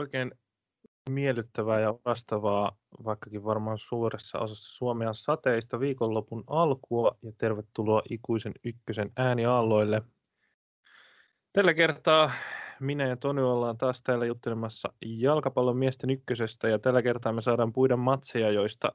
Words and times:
oikein 0.00 0.32
miellyttävää 1.10 1.80
ja 1.80 1.94
orastavaa, 2.04 2.76
vaikkakin 3.04 3.44
varmaan 3.44 3.78
suuressa 3.78 4.38
osassa 4.38 4.72
Suomea 4.72 5.12
sateista 5.12 5.80
viikonlopun 5.80 6.44
alkua 6.46 7.18
ja 7.22 7.32
tervetuloa 7.38 8.02
ikuisen 8.10 8.52
ykkösen 8.64 9.10
ääniaalloille. 9.16 10.02
Tällä 11.52 11.74
kertaa 11.74 12.32
minä 12.80 13.08
ja 13.08 13.16
Toni 13.16 13.42
ollaan 13.42 13.78
taas 13.78 14.02
täällä 14.02 14.26
juttelemassa 14.26 14.92
jalkapallon 15.06 15.76
miesten 15.76 16.10
ykkösestä 16.10 16.68
ja 16.68 16.78
tällä 16.78 17.02
kertaa 17.02 17.32
me 17.32 17.40
saadaan 17.40 17.72
puida 17.72 17.96
matseja, 17.96 18.50
joista 18.50 18.92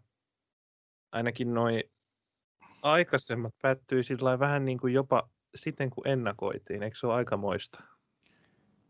ainakin 1.11 1.53
noin 1.53 1.83
aikaisemmat 2.81 3.53
päättyi 3.61 4.03
sillä 4.03 4.39
vähän 4.39 4.65
niin 4.65 4.77
kuin 4.77 4.93
jopa 4.93 5.29
siten 5.55 5.89
kuin 5.89 6.07
ennakoitiin. 6.07 6.83
Eikö 6.83 6.97
se 6.97 7.07
ole 7.07 7.15
aikamoista? 7.15 7.83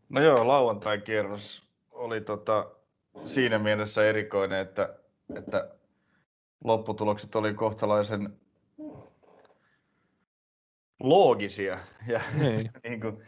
No 0.08 0.22
joo, 0.22 0.48
lauantai-kierros 0.48 1.65
oli 2.06 2.20
tota, 2.20 2.70
siinä 3.26 3.58
mielessä 3.58 4.08
erikoinen, 4.08 4.60
että, 4.60 4.94
että 5.34 5.70
lopputulokset 6.64 7.36
oli 7.36 7.54
kohtalaisen 7.54 8.40
loogisia 11.00 11.78
ja 12.06 12.20
niin. 12.38 12.70
niin 12.84 13.00
kuin, 13.00 13.22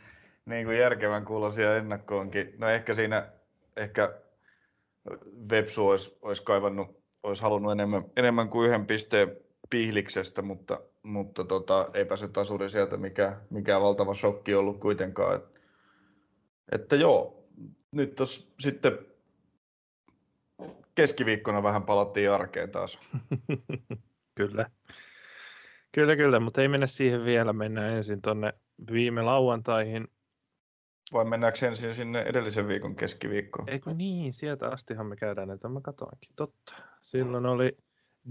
niin 0.46 0.66
kuin 0.66 0.78
järkevän 0.78 1.24
kuulosia 1.24 1.76
ennakkoonkin. 1.76 2.54
No 2.58 2.68
ehkä 2.68 2.94
siinä 2.94 3.28
ehkä 3.76 4.14
Vepsu 5.50 5.88
olisi, 5.88 6.18
olisi 6.22 6.42
kaivannut, 6.42 7.00
olisi 7.22 7.42
halunnut 7.42 7.72
enemmän, 7.72 8.04
enemmän 8.16 8.48
kuin 8.48 8.68
yhden 8.68 8.86
pisteen 8.86 9.36
pihliksestä, 9.70 10.42
mutta, 10.42 10.80
mutta 11.02 11.44
tota, 11.44 11.88
eipä 11.94 12.16
se 12.16 12.28
tasuri 12.28 12.70
sieltä 12.70 12.96
mikä, 12.96 13.36
mikä 13.50 13.80
valtava 13.80 14.14
shokki 14.14 14.54
ollut 14.54 14.80
kuitenkaan. 14.80 15.36
Et, 15.36 15.44
että 16.72 16.96
joo, 16.96 17.37
nyt 17.92 18.14
tos 18.14 18.54
sitten 18.60 18.98
keskiviikkona 20.94 21.62
vähän 21.62 21.82
palattiin 21.82 22.30
arkeen 22.30 22.70
taas. 22.70 22.98
kyllä. 24.38 24.70
Kyllä, 25.92 26.16
kyllä, 26.16 26.40
mutta 26.40 26.62
ei 26.62 26.68
mennä 26.68 26.86
siihen 26.86 27.24
vielä. 27.24 27.52
Mennään 27.52 27.92
ensin 27.92 28.22
tuonne 28.22 28.52
viime 28.92 29.22
lauantaihin. 29.22 30.08
Vai 31.12 31.24
mennäänkö 31.24 31.66
ensin 31.66 31.94
sinne 31.94 32.20
edellisen 32.20 32.68
viikon 32.68 32.96
keskiviikkoon? 32.96 33.68
Eikö 33.68 33.94
niin, 33.94 34.32
sieltä 34.32 34.68
astihan 34.68 35.06
me 35.06 35.16
käydään 35.16 35.50
että 35.50 35.68
mä 35.68 35.80
katoinkin. 35.80 36.30
Totta. 36.36 36.74
Silloin 37.02 37.46
oli 37.46 37.76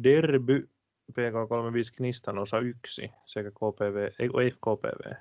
Derby 0.03 0.69
PK35 1.11 1.95
Knistan 1.95 2.37
osa 2.37 2.59
1 2.59 3.11
sekä 3.25 3.51
KPV, 3.51 4.09
ei, 4.19 4.29
ei 4.41 4.51
KPV. 4.51 5.13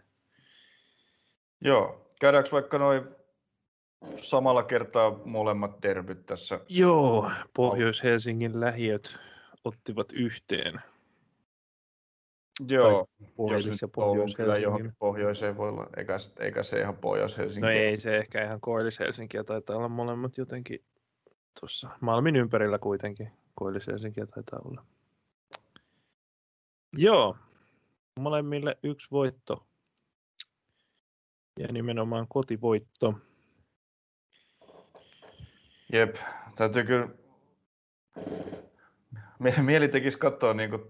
Joo, 1.61 2.13
käydäänkö 2.20 2.51
vaikka 2.53 2.79
noin 2.79 3.05
samalla 4.20 4.62
kertaa 4.62 5.19
molemmat 5.25 5.83
derbyt 5.83 6.27
tässä? 6.27 6.61
Joo, 6.69 7.30
Pohjois-Helsingin 7.56 8.61
lähiöt 8.61 9.16
ottivat 9.64 10.12
yhteen. 10.12 10.80
Joo, 12.69 13.08
jos 13.50 13.67
nyt 13.67 13.83
ja 13.83 13.89
pohjois 13.89 14.36
kyllä 14.36 14.56
johonkin 14.56 14.92
pohjoiseen 14.98 15.56
voi 15.56 15.69
olla, 15.69 15.86
eikä, 15.97 16.17
eikä 16.41 16.62
se 16.62 16.80
ihan 16.80 16.97
pohjois 16.97 17.39
Helsinki. 17.39 17.61
No 17.61 17.69
ei 17.69 17.97
se 17.97 18.17
ehkä 18.17 18.44
ihan 18.44 18.61
koillis 18.61 18.98
Helsinkiä, 18.98 19.44
taitaa 19.44 19.77
olla 19.77 19.89
molemmat 19.89 20.36
jotenkin 20.36 20.84
tuossa 21.61 21.91
Malmin 22.00 22.36
ympärillä 22.36 22.78
kuitenkin. 22.78 23.33
Koillis 23.55 23.86
Helsinkiä 23.86 24.27
taitaa 24.27 24.61
olla. 24.64 24.84
Joo, 26.97 27.36
molemmille 28.20 28.78
yksi 28.83 29.08
voitto. 29.11 29.67
Ja 31.58 31.69
nimenomaan 31.72 32.27
kotivoitto. 32.28 33.14
Jep, 35.92 36.17
täytyy 36.56 36.84
kyllä... 36.84 37.09
Mieli 39.63 39.89
tekisi 39.89 40.19
katsoa 40.19 40.55
niin 40.55 40.70
kuin 40.70 40.83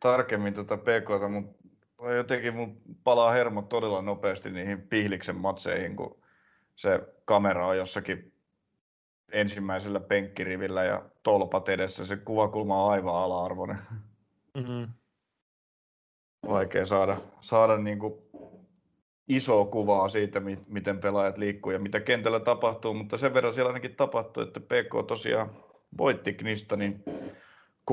tarkemmin 0.00 0.54
tuota 0.54 0.76
PKta, 0.76 1.28
mutta 1.28 2.12
jotenkin 2.16 2.54
mun 2.54 2.80
palaa 3.04 3.32
hermot 3.32 3.68
todella 3.68 4.02
nopeasti 4.02 4.50
niihin 4.50 4.82
pihliksen 4.82 5.36
matseihin, 5.36 5.96
kun 5.96 6.18
se 6.76 7.00
kamera 7.24 7.66
on 7.66 7.76
jossakin 7.76 8.32
ensimmäisellä 9.32 10.00
penkkirivillä 10.00 10.84
ja 10.84 11.02
tolpat 11.22 11.68
edessä. 11.68 12.06
Se 12.06 12.16
kuvakulma 12.16 12.84
on 12.84 12.92
aivan 12.92 13.14
ala-arvoinen. 13.14 13.78
Mm-hmm. 14.54 14.88
Vaikea 16.48 16.86
saada, 16.86 17.20
saada 17.40 17.76
niin 17.76 17.98
kuin 17.98 18.14
isoa 19.28 19.64
kuvaa 19.64 20.08
siitä, 20.08 20.42
miten 20.66 20.98
pelaajat 20.98 21.38
liikkuu 21.38 21.72
ja 21.72 21.78
mitä 21.78 22.00
kentällä 22.00 22.40
tapahtuu, 22.40 22.94
mutta 22.94 23.16
sen 23.16 23.34
verran 23.34 23.52
siellä 23.52 23.68
ainakin 23.68 23.96
tapahtui, 23.96 24.42
että 24.42 24.60
PK 24.60 25.06
tosiaan 25.06 25.50
voitti 25.98 26.32
Knistanin 26.32 27.04
3-2, 27.90 27.92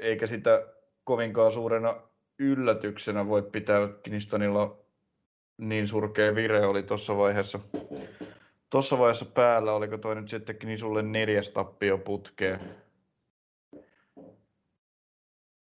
eikä 0.00 0.26
sitä 0.26 0.66
kovinkaan 1.04 1.52
suurena 1.52 1.96
yllätyksenä 2.38 3.28
voi 3.28 3.42
pitää 3.42 3.88
Knistanilla 4.02 4.84
niin 5.58 5.88
surkea 5.88 6.34
vire 6.34 6.66
oli 6.66 6.82
tuossa 6.82 7.16
vaiheessa, 7.16 7.60
tuossa 8.70 8.98
vaiheessa 8.98 9.24
päällä. 9.24 9.72
Oliko 9.72 9.98
toi 9.98 10.14
nyt 10.14 10.28
sitten 10.28 10.56
Knisulle 10.58 11.02
neljäs 11.02 11.50
tappio 11.50 11.98
putkeen? 11.98 12.60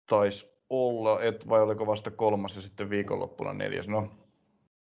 Taisi 0.09 0.53
olla, 0.69 1.22
et, 1.22 1.49
vai 1.49 1.61
oliko 1.61 1.88
vasta 1.88 2.11
kolmas 2.11 2.55
ja 2.55 2.61
sitten 2.61 2.89
viikonloppuna 2.89 3.53
neljäs? 3.53 3.88
No, 3.88 4.11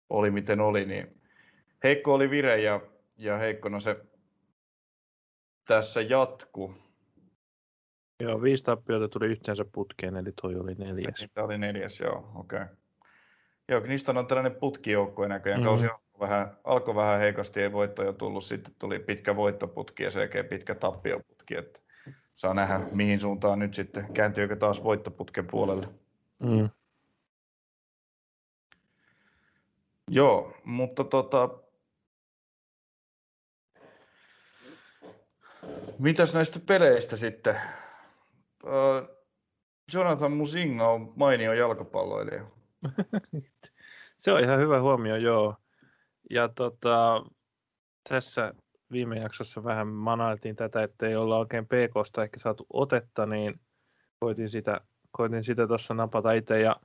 oli 0.09 0.31
miten 0.31 0.61
oli, 0.61 0.85
niin 0.85 1.21
heikko 1.83 2.13
oli 2.13 2.29
vire 2.29 2.61
ja, 2.61 2.81
ja 3.17 3.38
heikkona 3.38 3.79
se 3.79 3.97
tässä 5.67 6.01
jatku. 6.01 6.73
Joo, 8.23 8.41
viisi 8.41 8.63
tappiota 8.63 9.07
tuli 9.07 9.25
yhteensä 9.25 9.66
putkeen, 9.71 10.16
eli 10.16 10.31
toi 10.41 10.55
oli 10.55 10.75
neljäs. 10.75 11.19
Niin, 11.19 11.29
tämä 11.33 11.45
oli 11.45 11.57
neljäs, 11.57 11.99
joo, 11.99 12.31
okei. 12.35 12.61
Okay. 12.61 12.75
Joo, 13.69 13.79
niistä 13.79 14.11
on 14.11 14.27
tällainen 14.27 14.55
putkijoukko 14.55 15.27
näköjään. 15.27 15.61
Mm-hmm. 15.61 15.69
Kausi 15.69 15.85
alkoi 15.85 16.19
vähän, 16.19 16.57
alkoi 16.63 16.95
vähän 16.95 17.19
heikosti, 17.19 17.61
ei 17.61 17.72
voittoja 17.72 18.13
tullut, 18.13 18.45
sitten 18.45 18.73
tuli 18.79 18.99
pitkä 18.99 19.35
voittoputki 19.35 20.03
ja 20.03 20.11
selkeä 20.11 20.43
pitkä 20.43 20.75
tappioputki. 20.75 21.55
Että 21.55 21.79
saa 22.35 22.53
nähdä, 22.53 22.79
mihin 22.91 23.19
suuntaan 23.19 23.59
nyt 23.59 23.73
sitten, 23.73 24.13
kääntyykö 24.13 24.55
taas 24.55 24.83
voittoputken 24.83 25.47
puolelle. 25.47 25.87
Mm. 26.39 26.69
Joo, 30.11 30.53
mutta 30.63 31.03
tota, 31.03 31.49
mitäs 35.99 36.33
näistä 36.33 36.59
peleistä 36.59 37.17
sitten? 37.17 37.55
Uh, 38.63 39.16
Jonathan 39.93 40.31
Musinga 40.31 40.88
on 40.88 41.13
mainio 41.16 41.53
jalkapalloilija. 41.53 42.45
Se 44.17 44.31
on 44.31 44.39
ihan 44.39 44.59
hyvä 44.59 44.81
huomio, 44.81 45.16
joo. 45.16 45.55
Ja 46.29 46.49
tota, 46.49 47.25
tässä 48.09 48.53
viime 48.91 49.16
jaksossa 49.16 49.63
vähän 49.63 49.87
manailtiin 49.87 50.55
tätä, 50.55 50.83
että 50.83 51.07
ei 51.07 51.16
olla 51.16 51.37
oikein 51.37 51.66
PKsta 51.66 52.23
ehkä 52.23 52.39
saatu 52.39 52.66
otetta, 52.73 53.25
niin 53.25 53.59
koitin 54.19 54.49
sitä, 54.49 54.81
koitin 55.11 55.43
sitä 55.43 55.67
tuossa 55.67 55.93
napata 55.93 56.31
itse 56.31 56.59
ja 56.59 56.75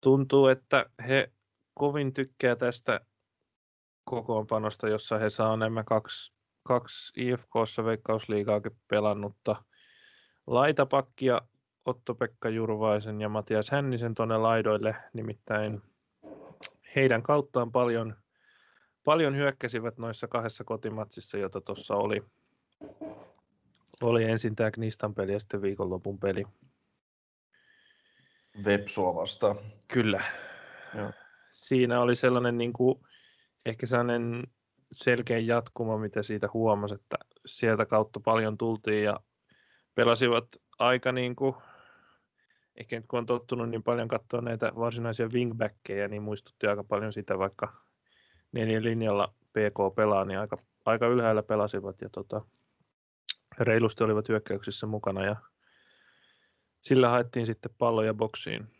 tuntuu, 0.00 0.46
että 0.46 0.86
he 1.08 1.32
kovin 1.78 2.12
tykkää 2.12 2.56
tästä 2.56 3.00
kokoonpanosta, 4.04 4.88
jossa 4.88 5.18
he 5.18 5.30
saa 5.30 5.56
nämä 5.56 5.84
kaksi, 5.84 6.32
kaksi 6.62 7.12
IFKssa 7.16 7.84
veikkausliigaakin 7.84 8.76
pelannutta 8.88 9.64
laitapakkia 10.46 11.40
Otto-Pekka 11.84 12.48
Jurvaisen 12.48 13.20
ja 13.20 13.28
Matias 13.28 13.70
Hännisen 13.70 14.14
tuonne 14.14 14.36
laidoille, 14.36 14.96
nimittäin 15.12 15.82
heidän 16.96 17.22
kauttaan 17.22 17.72
paljon, 17.72 18.16
paljon 19.04 19.36
hyökkäsivät 19.36 19.98
noissa 19.98 20.28
kahdessa 20.28 20.64
kotimatsissa, 20.64 21.38
jota 21.38 21.60
tuossa 21.60 21.94
oli. 21.94 22.22
Oli 24.02 24.24
ensin 24.24 24.56
tämä 24.56 24.70
Knistan 24.70 25.14
peli 25.14 25.32
ja 25.32 25.40
sitten 25.40 25.62
viikonlopun 25.62 26.18
peli. 26.18 26.44
Vepsua 28.64 29.14
vastaan. 29.14 29.58
Kyllä. 29.88 30.24
Joo. 30.94 31.12
Siinä 31.56 32.00
oli 32.00 32.16
sellainen 32.16 32.58
niin 32.58 32.72
kuin, 32.72 33.00
ehkä 33.66 33.86
sellainen 33.86 34.42
selkeä 34.92 35.38
jatkuma, 35.38 35.98
mitä 35.98 36.22
siitä 36.22 36.48
huomasi, 36.54 36.94
että 36.94 37.16
sieltä 37.46 37.86
kautta 37.86 38.20
paljon 38.20 38.58
tultiin 38.58 39.04
ja 39.04 39.20
pelasivat 39.94 40.46
aika 40.78 41.12
niin 41.12 41.36
kuin, 41.36 41.54
ehkä 42.76 42.96
nyt 42.96 43.06
kun 43.08 43.18
on 43.18 43.26
tottunut 43.26 43.70
niin 43.70 43.82
paljon 43.82 44.08
katsoa 44.08 44.40
näitä 44.40 44.72
varsinaisia 44.76 45.28
wingbackkejä, 45.32 46.08
niin 46.08 46.22
muistutti 46.22 46.66
aika 46.66 46.84
paljon 46.84 47.12
sitä, 47.12 47.38
vaikka 47.38 47.72
neljän 48.52 48.84
linjalla 48.84 49.34
PK 49.50 49.94
pelaa, 49.96 50.24
niin 50.24 50.38
aika, 50.38 50.56
aika 50.84 51.06
ylhäällä 51.06 51.42
pelasivat 51.42 52.00
ja 52.00 52.08
tota, 52.08 52.42
reilusti 53.58 54.04
olivat 54.04 54.28
hyökkäyksissä 54.28 54.86
mukana 54.86 55.24
ja 55.24 55.36
sillä 56.80 57.08
haettiin 57.08 57.46
sitten 57.46 57.74
palloja 57.78 58.14
boksiin. 58.14 58.75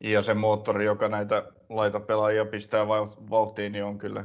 Ja 0.00 0.22
se 0.22 0.34
moottori, 0.34 0.84
joka 0.84 1.08
näitä 1.08 1.52
laitapelaajia 1.68 2.44
pistää 2.44 2.88
vauhtiin, 3.30 3.72
niin 3.72 3.84
on 3.84 3.98
kyllä 3.98 4.24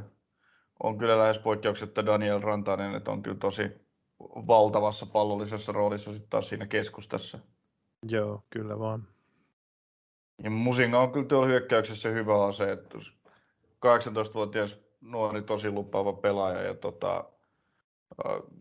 on 0.82 0.98
kyllä 0.98 1.18
lähes 1.18 1.38
poikkeuksetta 1.38 2.06
Daniel 2.06 2.40
Rantanen, 2.40 2.94
että 2.94 3.10
on 3.10 3.22
kyllä 3.22 3.36
tosi 3.36 3.70
valtavassa 4.20 5.06
pallollisessa 5.06 5.72
roolissa 5.72 6.12
sitten 6.12 6.30
taas 6.30 6.48
siinä 6.48 6.66
keskustassa. 6.66 7.38
Joo, 8.08 8.42
kyllä 8.50 8.78
vaan. 8.78 9.08
Ja 10.42 10.50
Musinga 10.50 11.00
on 11.00 11.12
kyllä 11.12 11.26
tuolla 11.26 11.46
hyökkäyksessä 11.46 12.08
hyvä 12.08 12.44
ase, 12.44 12.72
että 12.72 12.98
18-vuotias 13.86 14.78
nuori 15.00 15.42
tosi 15.42 15.70
lupaava 15.70 16.12
pelaaja 16.12 16.62
ja 16.62 16.74
tota, 16.74 17.24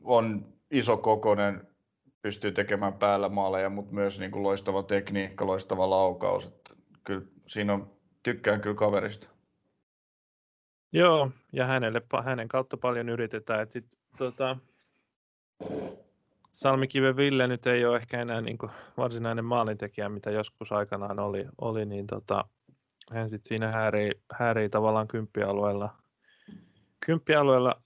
on 0.03 0.45
iso 0.71 0.97
kokonen, 0.97 1.67
pystyy 2.21 2.51
tekemään 2.51 2.93
päällä 2.93 3.29
maaleja, 3.29 3.69
mutta 3.69 3.93
myös 3.93 4.19
niin 4.19 4.31
kuin 4.31 4.43
loistava 4.43 4.83
tekniikka, 4.83 5.47
loistava 5.47 5.89
laukaus. 5.89 6.60
Kyllä 7.03 7.21
siinä 7.47 7.73
on, 7.73 7.91
tykkään 8.23 8.61
kyllä 8.61 8.75
kaverista. 8.75 9.27
Joo, 10.93 11.31
ja 11.53 11.65
hänelle, 11.65 12.01
hänen 12.23 12.47
kautta 12.47 12.77
paljon 12.77 13.09
yritetään. 13.09 13.61
Että 13.61 13.73
sit, 13.73 13.97
tota, 14.17 14.57
Salmikiven 16.51 17.17
Ville 17.17 17.47
nyt 17.47 17.67
ei 17.67 17.85
ole 17.85 17.97
ehkä 17.97 18.21
enää 18.21 18.41
niin 18.41 18.57
kuin 18.57 18.71
varsinainen 18.97 19.45
maalintekijä, 19.45 20.09
mitä 20.09 20.31
joskus 20.31 20.71
aikanaan 20.71 21.19
oli, 21.19 21.45
oli 21.61 21.85
niin 21.85 22.07
tota, 22.07 22.45
hän 23.11 23.29
sitten 23.29 23.49
siinä 23.49 23.71
häärii, 23.71 24.11
häärii 24.33 24.69
tavallaan 24.69 25.07
kymppialueella, 25.07 25.95
kymppialueella 27.05 27.81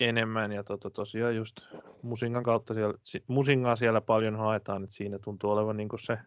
enemmän 0.00 0.52
ja 0.52 0.64
tota, 0.64 0.90
tosiaan 0.90 1.36
just 1.36 1.56
Musingan 2.02 2.42
kautta 2.42 2.74
siellä, 2.74 2.94
Musingaa 3.26 3.76
siellä 3.76 4.00
paljon 4.00 4.36
haetaan, 4.36 4.84
että 4.84 4.96
siinä 4.96 5.18
tuntuu 5.18 5.50
olevan 5.50 5.76
niin 5.76 5.88
kuin 5.88 6.00
se 6.00 6.18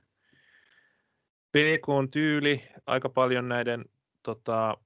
PK-tyyli 1.53 2.63
aika 2.85 3.09
paljon 3.09 3.49
näiden 3.49 3.85
tota, 4.23 4.77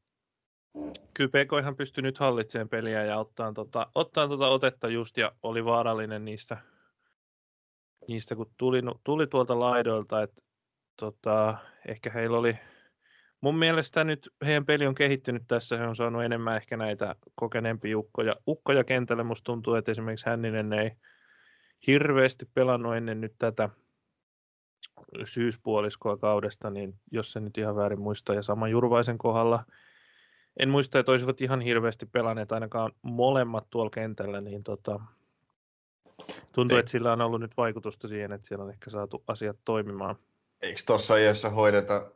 kyllä 1.14 1.30
PK 1.30 1.52
ihan 1.62 1.76
pystyi 1.76 2.02
nyt 2.02 2.18
hallitsemaan 2.18 2.70
peliä 2.70 3.04
ja 3.04 3.18
ottaa, 3.18 3.54
tota, 3.54 3.88
ottaa 3.96 4.28
tota 4.28 4.48
otetta 4.48 4.88
just 4.88 5.18
ja 5.18 5.32
oli 5.44 5.66
vaarallinen 5.66 6.26
niistä, 6.26 6.58
niistä 8.08 8.36
kun 8.36 8.52
tuli, 8.58 8.82
tuli 9.04 9.28
tuolta 9.28 9.60
laidoilta, 9.60 10.22
että 10.22 10.42
tota, 11.00 11.58
ehkä 11.88 12.10
heillä 12.10 12.38
oli 12.38 12.60
mun 13.42 13.58
mielestä 13.58 14.04
nyt 14.04 14.30
heidän 14.46 14.66
peli 14.66 14.88
on 14.88 14.96
kehittynyt 14.96 15.44
tässä, 15.48 15.78
he 15.78 15.88
on 15.88 15.96
saanut 15.96 16.24
enemmän 16.24 16.58
ehkä 16.58 16.78
näitä 16.78 17.16
kokeneempia 17.36 17.98
ukkoja, 17.98 18.36
ukkoja 18.48 18.84
kentälle. 18.84 19.24
Musta 19.24 19.46
tuntuu, 19.46 19.74
että 19.74 19.92
esimerkiksi 19.92 20.26
Hänninen 20.26 20.74
ei 20.74 20.92
hirveästi 21.88 22.46
pelannut 22.54 22.96
ennen 22.96 23.22
nyt 23.22 23.34
tätä 23.38 23.70
syyspuoliskoa 25.26 26.18
kaudesta, 26.18 26.70
niin 26.70 26.96
jos 27.12 27.32
se 27.32 27.40
nyt 27.40 27.58
ihan 27.58 27.76
väärin 27.76 28.02
muista, 28.02 28.34
ja 28.34 28.42
sama 28.42 28.68
Jurvaisen 28.68 29.18
kohdalla, 29.18 29.64
en 30.60 30.70
muista, 30.70 31.00
että 31.00 31.12
olisivat 31.12 31.42
ihan 31.42 31.62
hirveästi 31.62 32.06
pelanneet 32.06 32.52
ainakaan 32.52 32.92
molemmat 33.02 33.68
tuolla 33.70 33.90
kentällä, 33.90 34.42
niin 34.42 34.64
tota, 34.64 35.00
tuntuu, 36.52 36.78
että 36.78 36.92
sillä 36.92 37.14
on 37.14 37.22
ollut 37.22 37.42
nyt 37.42 37.58
vaikutusta 37.58 38.08
siihen, 38.08 38.32
että 38.32 38.48
siellä 38.48 38.64
on 38.64 38.72
ehkä 38.72 38.90
saatu 38.90 39.24
asiat 39.28 39.58
toimimaan. 39.66 40.16
Eikö 40.62 40.82
tuossa 40.86 41.18
iässä 41.18 41.50
hoideta 41.50 42.12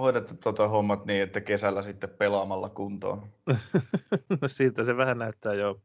hoidettu 0.00 0.34
tota 0.34 0.68
hommat 0.68 1.06
niin, 1.06 1.22
että 1.22 1.40
kesällä 1.40 1.82
sitten 1.82 2.10
pelaamalla 2.10 2.68
kuntoon. 2.68 3.28
no 4.40 4.48
siltä 4.48 4.84
se 4.84 4.96
vähän 4.96 5.18
näyttää, 5.18 5.54
joo. 5.54 5.80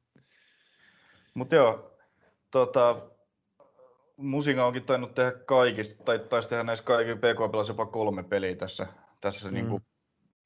Mutta 1.34 1.56
joo, 1.56 1.98
tota, 2.52 3.02
Musinga 4.22 4.66
onkin 4.66 4.84
tainnut 4.84 5.16
tehdä 5.16 5.32
kaikista, 5.32 6.04
tai 6.04 6.20
taisi 6.20 6.50
tehdä 6.50 6.64
näissä 6.64 6.86
kaikki 6.86 7.16
PK 7.16 7.68
jopa 7.68 7.86
kolme 7.86 8.24
peliä 8.24 8.56
tässä, 8.56 8.88
tässä 9.22 9.48
mm. 9.48 9.54
niin 9.54 9.68
kuin 9.68 9.84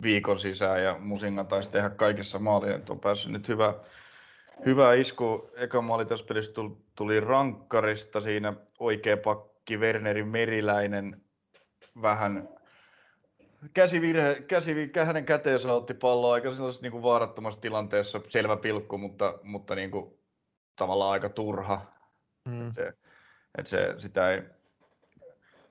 viikon 0.01 0.39
sisään, 0.39 0.83
ja 0.83 0.97
Musinga 0.99 1.43
taisi 1.43 1.71
tehdä 1.71 1.89
kaikissa 1.89 2.39
maaliin, 2.39 2.83
on 2.89 2.99
päässyt 2.99 3.31
nyt 3.31 3.47
hyvä, 3.47 3.73
hyvä 4.65 4.93
isku. 4.93 5.49
Eka 5.55 5.81
maali 5.81 6.05
tässä 6.05 6.25
pelissä 6.25 6.53
tuli, 6.53 6.71
tuli 6.95 7.19
rankkarista, 7.19 8.19
siinä 8.19 8.53
oikea 8.79 9.17
pakki 9.17 9.77
Werneri 9.77 10.23
Meriläinen 10.23 11.21
vähän 12.01 12.49
käsivirhe, 13.73 14.43
käsivirhe, 14.47 15.05
hänen 15.05 15.25
käteensä 15.25 15.73
otti 15.73 15.93
palloa 15.93 16.33
aika 16.33 16.53
sellaisessa 16.53 16.81
niin 16.81 16.91
kuin 16.91 17.03
vaarattomassa 17.03 17.61
tilanteessa, 17.61 18.21
selvä 18.29 18.57
pilkku, 18.57 18.97
mutta, 18.97 19.39
mutta 19.43 19.75
niin 19.75 19.91
kuin, 19.91 20.19
tavallaan 20.75 21.11
aika 21.11 21.29
turha. 21.29 21.81
Mm. 22.45 22.71
Se, 22.71 22.93
että 23.57 23.69
se, 23.69 23.93
sitä 23.97 24.31
ei 24.31 24.41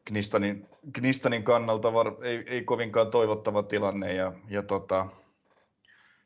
Knistanin, 0.04 0.66
Knistanin 0.92 1.42
kannalta 1.42 1.92
var, 1.92 2.12
ei, 2.22 2.44
ei, 2.46 2.64
kovinkaan 2.64 3.10
toivottava 3.10 3.62
tilanne. 3.62 4.14
Ja, 4.14 4.32
ja 4.48 4.62
tota, 4.62 5.06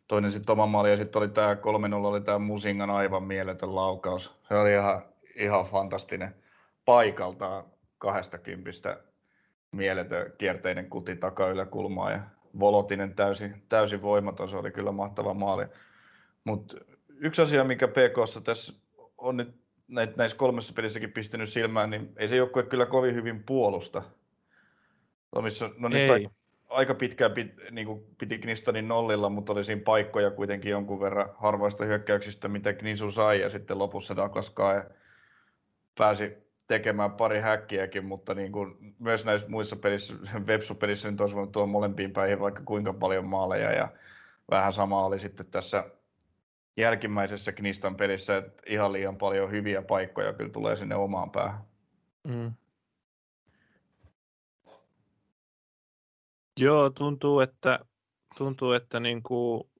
toinen 0.08 0.32
sitten 0.32 0.52
oma 0.52 0.66
maali 0.66 0.90
ja 0.90 0.96
sitten 0.96 1.22
oli 1.22 1.28
tämä 1.28 1.54
3-0 1.54 1.58
oli 1.94 2.20
tämä 2.20 2.38
Musingan 2.38 2.90
aivan 2.90 3.22
mieletön 3.22 3.74
laukaus. 3.74 4.34
Se 4.48 4.54
oli 4.54 4.72
ihan, 4.72 5.02
ihan 5.36 5.64
fantastinen 5.64 6.34
paikaltaan 6.84 7.64
kahdesta 7.98 8.38
kympistä 8.38 8.98
mieletön 9.72 10.32
kierteinen 10.38 10.90
kuti 10.90 11.18
kulmaa 11.70 12.10
ja 12.10 12.20
Volotinen 12.58 13.14
täysin, 13.14 13.62
täysin 13.68 14.02
voimaton, 14.02 14.50
se 14.50 14.56
oli 14.56 14.70
kyllä 14.70 14.92
mahtava 14.92 15.34
maali. 15.34 15.66
Mutta 16.44 16.76
yksi 17.08 17.42
asia, 17.42 17.64
mikä 17.64 17.88
PKssa 17.88 18.40
tässä 18.40 18.72
on 19.18 19.36
nyt 19.36 19.67
näissä 19.88 20.36
kolmessa 20.36 20.72
pelissäkin 20.72 21.12
pistänyt 21.12 21.48
silmään, 21.48 21.90
niin 21.90 22.12
ei 22.16 22.28
se 22.28 22.36
joukkue 22.36 22.62
kyllä 22.62 22.86
kovin 22.86 23.14
hyvin 23.14 23.42
puolusta. 23.42 24.02
No, 25.34 25.42
missä, 25.42 25.70
no 25.78 25.88
nyt 25.88 26.10
ei. 26.10 26.28
aika 26.68 26.94
pitkään 26.94 27.32
pit, 27.32 27.52
niin 27.70 27.86
kuin 27.86 28.04
piti 28.18 28.38
Knistanin 28.38 28.88
nollilla, 28.88 29.28
mutta 29.28 29.52
oli 29.52 29.64
siinä 29.64 29.82
paikkoja 29.84 30.30
kuitenkin 30.30 30.70
jonkun 30.70 31.00
verran 31.00 31.28
harvoista 31.36 31.84
hyökkäyksistä, 31.84 32.48
mitä 32.48 32.72
Knisu 32.72 33.10
sai, 33.10 33.40
ja 33.40 33.50
sitten 33.50 33.78
lopussa 33.78 34.16
Douglas 34.16 34.50
Kae 34.50 34.84
pääsi 35.98 36.32
tekemään 36.66 37.10
pari 37.10 37.40
häkkiäkin, 37.40 38.04
mutta 38.04 38.34
niin 38.34 38.52
kuin 38.52 38.94
myös 38.98 39.24
näissä 39.24 39.48
muissa 39.48 39.76
pelissä, 39.76 40.14
websupelissä 40.48 41.10
nyt 41.10 41.20
olisi 41.20 41.36
voinut 41.36 41.52
tuoda 41.52 41.66
molempiin 41.66 42.12
päihin 42.12 42.40
vaikka 42.40 42.62
kuinka 42.64 42.92
paljon 42.92 43.24
maaleja 43.24 43.72
ja 43.72 43.88
vähän 44.50 44.72
sama 44.72 45.04
oli 45.04 45.20
sitten 45.20 45.46
tässä 45.50 45.84
jälkimmäisessä 46.78 47.52
Knistan 47.52 47.96
pelissä, 47.96 48.36
että 48.36 48.62
ihan 48.66 48.92
liian 48.92 49.16
paljon 49.16 49.50
hyviä 49.50 49.82
paikkoja 49.82 50.32
kyllä 50.32 50.50
tulee 50.50 50.76
sinne 50.76 50.94
omaan 50.94 51.30
päähän. 51.30 51.60
Mm. 52.24 52.52
Joo, 56.60 56.90
tuntuu, 56.90 57.40
että, 57.40 57.78
tuntuu, 58.36 58.72
että 58.72 59.00
niin 59.00 59.22
kuin, 59.22 59.70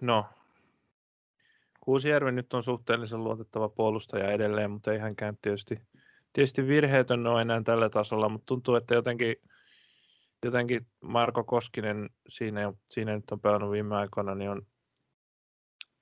no, 0.00 0.26
Kuusijärvi 1.80 2.32
nyt 2.32 2.54
on 2.54 2.62
suhteellisen 2.62 3.24
luotettava 3.24 3.68
puolustaja 3.68 4.30
edelleen, 4.30 4.70
mutta 4.70 4.92
ei 4.92 4.98
hänkään 4.98 5.38
tietysti, 5.42 5.80
tietysti 6.32 6.66
virheetön 6.66 7.26
ole 7.26 7.42
enää 7.42 7.62
tällä 7.62 7.90
tasolla, 7.90 8.28
mutta 8.28 8.46
tuntuu, 8.46 8.74
että 8.74 8.94
jotenkin, 8.94 9.36
jotenkin 10.44 10.86
Marko 11.00 11.44
Koskinen 11.44 12.10
siinä, 12.28 12.72
siinä 12.86 13.14
nyt 13.14 13.30
on 13.30 13.40
pelannut 13.40 13.70
viime 13.70 13.96
aikoina, 13.96 14.34
niin 14.34 14.50
on, 14.50 14.66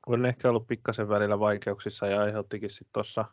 on 0.07 0.27
ehkä 0.27 0.49
ollut 0.49 0.67
pikkasen 0.67 1.09
välillä 1.09 1.39
vaikeuksissa 1.39 2.07
ja 2.07 2.21
aiheuttikin 2.21 2.71
sitten 2.71 2.93
tuossa, 2.93 3.25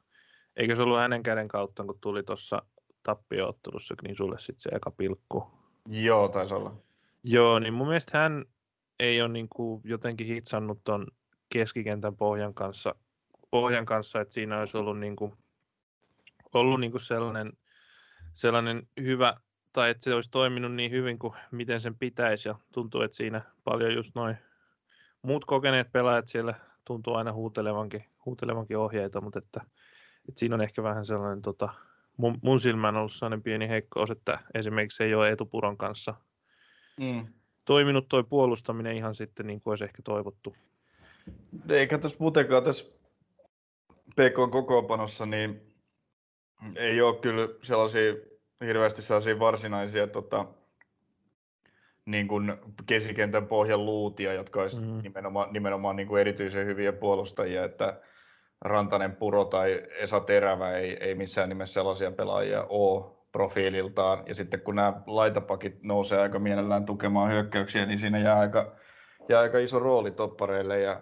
eikö 0.56 0.76
se 0.76 0.82
ollut 0.82 1.00
hänen 1.00 1.24
käden 1.24 1.48
kautta, 1.48 1.84
kun 1.84 1.98
tuli 2.02 2.24
tuossa 2.24 2.62
tappioottelussa, 3.04 3.96
niin 4.04 4.16
sulle 4.16 4.40
sitten 4.40 4.62
se 4.62 4.70
eka 4.76 4.92
pilkku. 4.92 5.48
Joo, 5.88 6.28
taisi 6.30 6.54
olla. 6.54 6.76
Joo, 7.24 7.60
niin 7.60 7.74
mun 7.74 7.88
mielestä 7.88 8.18
hän 8.18 8.46
ei 9.00 9.22
ole 9.22 9.30
niin 9.30 9.48
kuin 9.50 9.82
jotenkin 9.84 10.28
hitsannut 10.28 10.80
ton 10.84 11.08
keskikentän 11.50 12.16
pohjan 12.16 12.54
kanssa, 12.54 12.96
pohjan 13.52 13.86
kanssa 13.86 14.22
että 14.22 14.34
siinä 14.34 14.60
olisi 14.60 14.78
ollut, 14.78 15.00
niin 15.00 15.16
kuin, 15.16 15.34
ollut 16.54 16.80
niin 16.80 16.92
kuin 16.92 17.02
sellainen, 17.02 17.54
sellainen 18.34 18.88
hyvä, 19.02 19.38
tai 19.74 19.90
että 19.90 20.04
se 20.04 20.14
olisi 20.14 20.32
toiminut 20.32 20.74
niin 20.74 20.92
hyvin 20.92 21.20
kuin 21.20 21.34
miten 21.52 21.82
sen 21.82 21.96
pitäisi, 21.96 22.50
ja 22.50 22.56
tuntuu, 22.72 23.02
että 23.02 23.18
siinä 23.18 23.42
paljon 23.64 23.94
just 23.94 24.16
noin 24.16 24.38
muut 25.24 25.46
kokeneet 25.46 25.92
pelaajat 25.92 26.28
siellä 26.28 26.54
tuntuu 26.86 27.14
aina 27.14 27.34
huutelevankin, 27.34 28.02
huutelevankin 28.26 28.78
ohjeita, 28.78 29.22
mutta 29.22 29.40
että, 29.40 29.62
että 30.30 30.40
siinä 30.40 30.56
on 30.56 30.62
ehkä 30.62 30.84
vähän 30.84 31.06
sellainen, 31.06 31.42
tota, 31.42 31.70
mun, 32.18 32.40
mun 32.42 32.60
silmään 32.60 32.96
on 32.96 33.00
ollut 33.00 33.14
sellainen 33.14 33.44
pieni 33.44 33.70
heikkous, 33.70 34.12
että 34.12 34.40
esimerkiksi 34.54 35.04
ei 35.04 35.16
ole 35.16 35.32
etupuron 35.32 35.78
kanssa 35.78 36.14
mm. 37.00 37.28
toiminut 37.66 38.08
toi 38.08 38.24
puolustaminen 38.24 38.98
ihan 38.98 39.16
sitten 39.16 39.48
niin 39.48 39.62
kuin 39.62 39.72
olisi 39.72 39.84
ehkä 39.84 40.02
toivottu. 40.04 40.56
Eikä 41.70 41.98
tässä 41.98 42.18
muutenkaan 42.20 42.64
tässä 42.64 42.86
PK-kokoopanossa, 44.16 45.26
niin 45.26 45.74
ei 46.76 47.02
ole 47.02 47.20
kyllä 47.20 47.50
sellaisia 47.64 48.14
hirveästi 48.66 49.02
sellaisia 49.02 49.40
varsinaisia 49.40 50.08
tota, 50.08 50.46
niin 52.06 52.28
kuin 52.28 52.54
kesikentän 52.86 53.48
pohjan 53.48 53.86
luutia, 53.86 54.34
jotka 54.34 54.62
olisi 54.62 54.80
mm. 54.80 55.02
nimenomaan, 55.04 55.54
nimenomaan 55.54 55.96
niin 55.96 56.08
kuin 56.08 56.22
erityisen 56.22 56.66
hyviä 56.66 56.94
puolustajia, 56.94 57.66
että 57.66 58.00
Rantanen 58.62 59.16
Puro 59.16 59.46
tai 59.46 59.84
Esa 60.00 60.20
Terävä 60.20 60.72
ei, 60.72 60.98
ei 61.00 61.16
missään 61.16 61.50
nimessä 61.50 61.74
sellaisia 61.74 62.12
pelaajia 62.12 62.64
ole 62.70 63.14
profiililtaan. 63.32 64.24
Ja 64.28 64.36
sitten 64.36 64.62
kun 64.62 64.76
nämä 64.76 65.02
laitapakit 65.08 65.84
nousee 65.84 66.20
aika 66.20 66.40
mielellään 66.40 66.86
tukemaan 66.86 67.32
hyökkäyksiä, 67.32 67.86
niin 67.86 68.00
siinä 68.00 68.20
jää 68.20 68.40
aika, 68.40 68.76
jää 69.30 69.42
aika 69.42 69.60
iso 69.60 69.80
rooli 69.80 70.12
toppareille. 70.12 70.80
Ja 70.80 71.02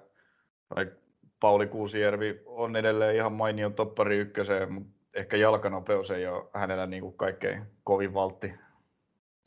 Pauli 1.39 1.67
Kuusijärvi 1.67 2.41
on 2.46 2.75
edelleen 2.75 3.15
ihan 3.15 3.34
mainio 3.34 3.70
toppari 3.70 4.17
ykköseen, 4.17 4.74
mutta 4.74 4.91
ehkä 5.13 5.38
jalkanopeus 5.38 6.12
ei 6.12 6.27
ole 6.27 6.46
hänellä 6.53 6.86
niin 6.86 7.01
kuin 7.01 7.17
kaikkein 7.17 7.63
kovin 7.84 8.13
valtti. 8.13 8.53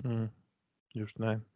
Mm, 0.05 0.29
just 0.95 1.19
näin. 1.19 1.47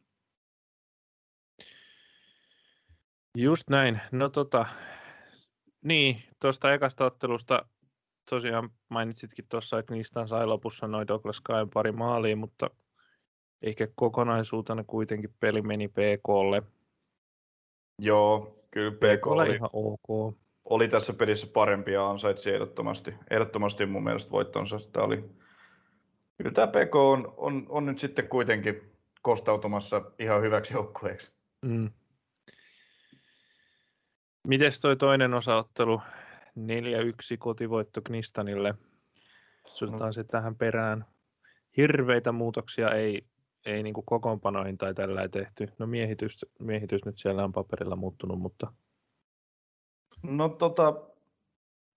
Just 3.37 3.71
näin. 3.71 4.01
No 4.13 4.29
tota, 4.29 4.67
niin, 5.85 6.23
tuosta 6.41 6.75
ekasta 6.75 7.05
ottelusta 7.05 7.67
tosiaan 8.31 8.71
mainitsitkin 8.89 9.45
tuossa, 9.49 9.79
että 9.79 9.95
niistä 9.95 10.27
sai 10.27 10.47
lopussa 10.47 10.87
noin 10.87 11.09
Douglas 11.09 11.41
Kain 11.41 11.71
pari 11.71 11.93
maalia, 11.93 12.37
mutta 12.37 12.71
ehkä 13.63 13.89
kokonaisuutena 13.95 14.85
kuitenkin 14.85 15.35
peli 15.41 15.63
meni 15.63 15.89
PKlle. 15.89 16.63
Joo, 17.99 18.59
kyllä 18.71 18.91
PK 18.91 19.27
oli, 19.27 19.55
ihan 19.55 19.71
ok. 19.73 20.37
oli 20.65 20.89
tässä 20.89 21.13
pelissä 21.13 21.47
parempi 21.47 21.93
ja 21.93 22.11
ansaitsi 22.11 22.51
ehdottomasti, 22.51 23.15
ehdottomasti 23.31 23.87
mun 23.87 24.05
mielestä 24.05 24.31
voittonsa. 24.31 24.81
Tämä 24.93 25.07
oli, 25.07 25.31
kyllä 26.37 26.51
tämä 26.51 26.67
PK 26.67 26.95
on, 26.95 27.35
on, 27.37 27.67
on 27.69 27.87
nyt 27.87 27.99
sitten 27.99 28.29
kuitenkin 28.29 28.98
kostautumassa 29.23 30.03
ihan 30.19 30.43
hyväksi 30.43 30.75
joukkueeksi. 30.75 31.33
Mm. 31.63 31.91
Mites 34.49 34.81
toi 34.81 34.97
toinen 34.97 35.35
osaottelu, 35.35 36.01
4-1 36.59 36.61
kotivoitto 37.39 38.01
Knistanille. 38.03 38.75
Syötetään 39.67 40.09
no. 40.09 40.13
se 40.13 40.25
tähän 40.25 40.57
perään. 40.57 41.05
Hirveitä 41.77 42.33
muutoksia 42.33 42.91
ei, 42.91 43.27
ei 43.67 43.83
niin 43.83 43.95
kokoonpanoihin 43.95 44.79
tai 44.79 44.95
tällä 44.95 45.29
tehty. 45.29 45.69
No 45.79 45.87
miehitys, 45.87 46.47
miehitys 46.59 47.05
nyt 47.05 47.19
siellä 47.19 47.45
on 47.45 47.53
paperilla 47.53 47.97
muuttunut, 47.97 48.39
mutta... 48.39 48.73
No 50.23 50.49
tota, 50.49 50.95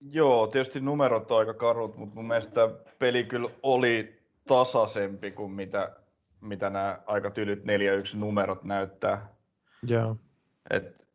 joo, 0.00 0.46
tietysti 0.46 0.80
numerot 0.80 1.30
on 1.30 1.38
aika 1.38 1.54
karut, 1.54 1.96
mutta 1.96 2.14
mun 2.14 2.28
mielestä 2.28 2.60
peli 2.98 3.24
kyllä 3.24 3.50
oli 3.62 4.22
tasaisempi 4.48 5.30
kuin 5.30 5.52
mitä, 5.52 5.96
mitä 6.42 6.70
nämä 6.70 6.98
aika 7.06 7.30
tylyt 7.30 7.62
4-1 7.62 7.64
numerot 8.16 8.64
näyttää. 8.64 9.28
Joo. 9.82 10.16
Et 10.70 11.06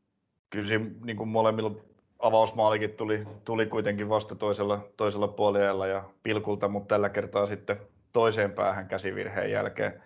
kyllä 0.50 0.68
siinä 0.68 0.86
niin 1.04 1.18
kuin 1.18 1.30
molemmilla 1.30 1.72
avausmaalikin 2.20 2.94
tuli, 2.94 3.28
tuli 3.46 3.66
kuitenkin 3.66 4.10
vasta 4.10 4.36
toisella, 4.36 4.90
toisella 4.98 5.28
puolella 5.28 5.88
ja 5.88 6.04
pilkulta, 6.24 6.68
mutta 6.68 6.96
tällä 6.96 7.10
kertaa 7.10 7.46
sitten 7.46 7.78
toiseen 8.14 8.52
päähän 8.52 8.88
käsivirheen 8.88 9.52
jälkeen. 9.52 10.04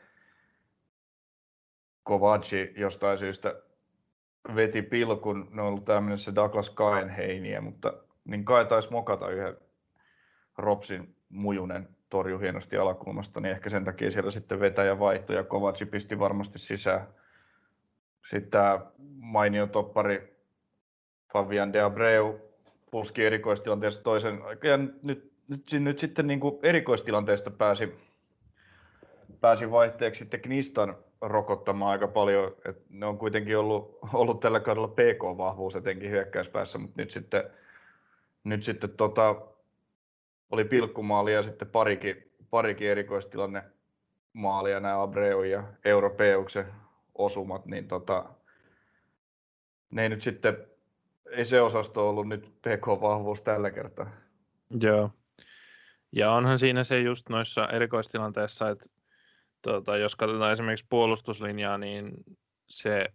Kovaci 2.03 2.73
jostain 2.77 3.17
syystä 3.17 3.55
veti 4.55 4.81
pilkun, 4.81 5.47
ne 5.51 5.61
on 5.61 5.67
ollut 5.67 5.85
tämmöinen 5.85 6.17
se 6.17 6.35
Douglas 6.35 6.69
Kain 6.69 7.09
heiniä, 7.09 7.61
mutta 7.61 7.93
niin 8.25 8.45
Kai 8.45 8.65
taisi 8.65 8.91
mokata 8.91 9.29
yhden 9.29 9.57
Ropsin 10.57 11.15
mujunen 11.29 11.89
torju 12.12 12.39
hienosti 12.39 12.77
alakulmasta, 12.77 13.39
niin 13.39 13.51
ehkä 13.51 13.70
sen 13.70 13.86
takia 13.86 14.12
siellä 14.12 14.32
sitten 14.32 14.60
vetäjä 14.60 15.00
vaihtoi 15.00 15.36
ja 15.36 15.44
Kovaci 15.44 15.86
pisti 15.86 16.20
varmasti 16.20 16.60
sisään. 16.60 17.08
Sitten 18.30 18.51
tämä 18.51 18.80
mainio 19.20 19.68
toppari 19.68 20.38
Fabian 21.34 21.74
de 21.74 21.82
Abreu 21.82 22.39
puski 22.91 23.25
erikoistilanteessa 23.25 24.03
toisen. 24.03 24.41
Ja 24.63 24.77
nyt, 24.77 25.03
nyt, 25.03 25.32
nyt, 25.48 25.72
nyt 25.72 26.00
sitten 26.00 26.27
niin 26.27 26.39
kuin 26.39 26.60
erikoistilanteesta 26.63 27.51
pääsi, 27.51 27.96
pääsi 29.41 29.72
vaihteeksi 29.72 30.20
sitten 30.20 30.41
Knistan 30.41 30.96
rokottamaan 31.22 31.91
aika 31.91 32.08
paljon. 32.08 32.56
Et 32.65 32.77
ne 32.89 33.06
on 33.06 33.18
kuitenkin 33.18 33.58
ollut, 33.58 34.00
ollut 34.13 34.39
tällä 34.39 34.60
kaudella 34.60 34.88
PK-vahvuus 34.88 35.75
etenkin 35.75 36.12
hyökkäyspäässä, 36.12 36.77
mutta 36.77 37.01
nyt 37.01 37.12
sitten, 37.12 37.44
nyt 38.44 38.63
sitten 38.63 38.89
tota, 38.89 39.36
oli 40.51 40.65
pilkkumaali 40.65 41.34
ja 41.34 41.43
sitten 41.43 41.67
parikin, 41.67 42.31
parikin 42.50 42.89
erikoistilanne 42.89 43.63
maalia, 44.34 44.79
nämä 44.79 45.01
Abreu 45.01 45.43
ja 45.43 45.63
Europeuksen 45.86 46.65
osumat, 47.15 47.65
niin 47.65 47.88
tota, 47.88 48.25
ne 49.91 50.03
ei 50.03 50.10
nyt 50.10 50.22
sitten 50.22 50.58
ei 51.31 51.46
se 51.46 51.62
osasto 51.62 52.10
ollut 52.10 52.27
nyt 52.27 52.53
PK-vahvuus 52.62 53.41
tällä 53.41 53.72
kertaa. 53.72 54.12
Joo. 54.81 55.12
Ja 56.12 56.31
onhan 56.31 56.60
siinä 56.60 56.84
se 56.84 57.00
just 57.00 57.29
noissa 57.29 57.67
erikoistilanteissa, 57.67 58.70
että 58.70 58.86
tuota, 59.62 59.98
jos 59.98 60.15
katsotaan 60.15 60.51
esimerkiksi 60.51 60.86
puolustuslinjaa, 60.89 61.77
niin 61.77 62.12
se, 62.70 63.05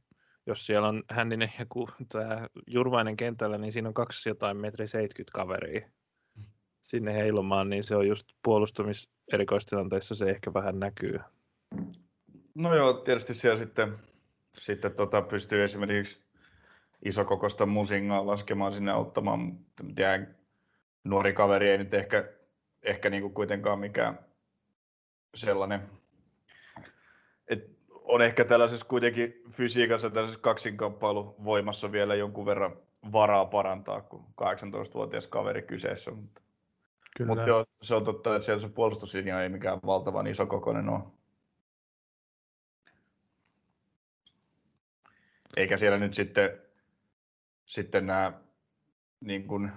jos 0.47 0.67
siellä 0.67 0.89
on 0.89 1.03
Hänninen 1.11 1.53
ja 1.59 1.67
tämä 2.09 2.49
Jurvainen 2.67 3.17
kentällä, 3.17 3.59
niin 3.59 3.73
siinä 3.73 3.89
on 3.89 3.95
kaksi 3.95 4.29
jotain 4.29 4.57
metri 4.57 4.89
70 4.89 5.35
kaveria 5.35 5.89
sinne 6.89 7.15
heilumaan, 7.15 7.71
niin 7.71 7.85
se 7.85 7.97
on 7.97 8.09
just 8.09 8.29
puolustumis 8.45 9.11
erikoistilanteissa 9.33 10.15
se 10.15 10.31
ehkä 10.31 10.55
vähän 10.55 10.81
näkyy. 10.81 11.21
No 12.55 12.75
joo, 12.75 12.93
tietysti 12.93 13.35
siellä 13.35 13.59
sitten, 13.59 13.99
sitten 14.53 14.93
tota, 14.93 15.23
pystyy 15.23 15.65
esimerkiksi 15.65 16.21
isokokoista 17.05 17.67
musingaa 17.67 18.27
laskemaan 18.27 18.73
sinne 18.73 18.93
auttamaan, 18.93 19.39
mutta 19.39 19.85
nuori 21.05 21.33
kaveri 21.33 21.71
ei 21.71 21.79
nyt 21.79 21.95
ehkä, 21.95 22.29
ehkä 22.83 23.11
niin 23.11 23.23
kuin 23.23 23.35
kuitenkaan 23.35 23.79
mikään 23.79 24.19
sellainen, 25.35 25.81
et 27.49 27.71
on 27.91 28.23
ehkä 28.23 28.45
tällaisessa 28.45 28.87
kuitenkin 28.87 29.43
fysiikassa 29.51 30.11
tällaisessa 30.11 30.41
kaksinkamppailu 30.41 31.37
voimassa 31.45 31.93
vielä 31.93 32.15
jonkun 32.15 32.47
verran 32.47 32.77
varaa 33.13 33.45
parantaa, 33.45 34.01
kun 34.01 34.25
18-vuotias 34.43 35.27
kaveri 35.27 35.63
kyseessä. 35.63 36.11
Mutta, 36.11 36.46
Kyllä. 37.17 37.29
mutta 37.29 37.49
joo, 37.49 37.67
se 37.83 37.95
on 37.95 38.05
totta, 38.05 38.37
että 38.37 38.47
siellä 38.47 38.63
se 38.63 38.69
puolustuslinja 38.69 39.43
ei 39.43 39.49
mikään 39.49 39.79
valtavan 39.87 40.27
iso 40.27 40.47
kokoinen 40.47 40.89
ole. 40.89 41.01
Eikä 45.57 45.77
siellä 45.77 45.99
nyt 45.99 46.15
sitten 46.15 46.51
sitten 47.67 48.07
nämä 48.07 48.33
niin 49.21 49.47
kuin 49.47 49.73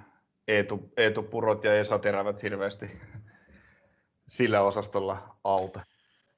Eetu, 0.48 0.92
Eetu 0.98 1.24
Purot 1.24 1.64
ja 1.64 1.80
Esa 1.80 2.00
Terävät 2.00 2.44
hirveästi 2.44 2.92
sillä 4.28 4.62
osastolla 4.62 5.36
alta. 5.44 5.82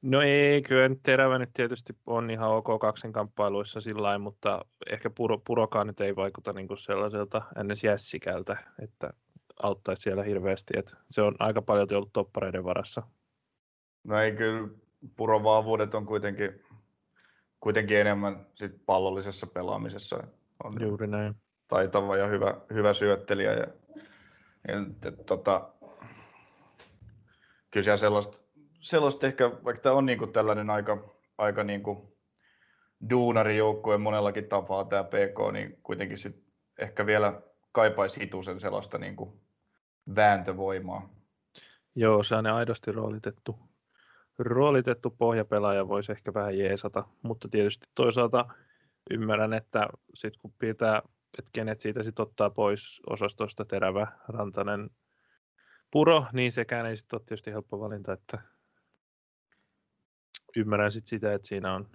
No 0.01 0.21
ei, 0.21 0.61
kyllä 0.61 0.89
nyt 0.89 0.99
Terävä 1.03 1.39
nyt 1.39 1.49
tietysti 1.53 1.93
on 2.05 2.29
ihan 2.29 2.49
ok 2.49 2.81
kaksinkamppailuissa 2.81 3.81
sillä 3.81 4.01
lailla, 4.01 4.19
mutta 4.19 4.65
ehkä 4.89 5.09
puro, 5.09 5.37
Purokaan 5.37 5.87
nyt 5.87 6.01
ei 6.01 6.15
vaikuta 6.15 6.53
niin 6.53 6.67
kuin 6.67 6.77
sellaiselta 6.77 7.41
ennen 7.59 7.77
jässikältä, 7.83 8.57
että 8.83 9.13
auttaisi 9.63 10.01
siellä 10.01 10.23
hirveästi. 10.23 10.73
Että 10.77 10.97
se 11.09 11.21
on 11.21 11.35
aika 11.39 11.61
paljon 11.61 11.87
ollut 11.93 12.13
toppareiden 12.13 12.63
varassa. 12.63 13.03
No 14.03 14.21
ei 14.21 14.31
kyllä, 14.31 14.67
Puron 15.15 15.43
vahvuudet 15.43 15.95
on 15.95 16.05
kuitenkin, 16.05 16.61
kuitenkin 17.59 17.97
enemmän 17.97 18.45
sit 18.55 18.71
pallollisessa 18.85 19.47
pelaamisessa 19.47 20.23
on 20.63 20.81
Juuri 20.81 21.07
näin. 21.07 21.35
taitava 21.67 22.17
ja 22.17 22.27
hyvä, 22.27 22.57
hyvä 22.73 22.93
syöttelijä. 22.93 23.53
Ja, 23.53 23.67
ja, 24.67 24.73
ja 25.03 25.11
tota, 25.25 25.69
kyllä 27.71 27.83
siellä 27.83 27.97
sellaista, 27.97 28.37
sellaista 28.79 29.27
ehkä, 29.27 29.51
vaikka 29.63 29.83
tämä 29.83 29.95
on 29.95 30.05
niin 30.05 30.19
kuin 30.19 30.33
tällainen 30.33 30.69
aika, 30.69 31.09
aika 31.37 31.63
niin 31.63 31.83
kuin 31.83 32.11
duunarijoukkue 33.09 33.97
monellakin 33.97 34.45
tapaa 34.49 34.85
tämä 34.85 35.03
PK, 35.03 35.53
niin 35.53 35.79
kuitenkin 35.83 36.17
sit 36.17 36.43
ehkä 36.79 37.05
vielä 37.05 37.41
kaipaisi 37.71 38.19
hitusen 38.19 38.59
sellaista 38.59 38.97
niin 38.97 39.15
kuin 39.15 39.41
vääntövoimaa. 40.15 41.09
Joo, 41.95 42.23
se 42.23 42.35
on 42.35 42.47
aidosti 42.47 42.91
roolitettu, 42.91 43.59
roolitettu 44.39 45.09
pohjapelaaja 45.09 45.87
voisi 45.87 46.11
ehkä 46.11 46.33
vähän 46.33 46.57
jeesata, 46.57 47.07
mutta 47.21 47.49
tietysti 47.49 47.87
toisaalta 47.95 48.45
ymmärrän, 49.09 49.53
että 49.53 49.87
sitten 50.13 50.41
kun 50.41 50.53
pitää, 50.59 51.01
että 51.39 51.49
kenet 51.53 51.81
siitä 51.81 52.03
sitten 52.03 52.23
ottaa 52.23 52.49
pois 52.49 53.01
osastosta 53.09 53.65
terävä, 53.65 54.07
rantainen, 54.27 54.89
puro, 55.91 56.25
niin 56.33 56.51
sekään 56.51 56.85
ei 56.85 56.97
sitten 56.97 57.17
ole 57.17 57.23
tietysti 57.25 57.51
helppo 57.51 57.79
valinta, 57.79 58.13
että 58.13 58.39
ymmärrän 60.55 60.91
sitten 60.91 61.09
sitä, 61.09 61.33
että 61.33 61.47
siinä 61.47 61.73
on, 61.75 61.89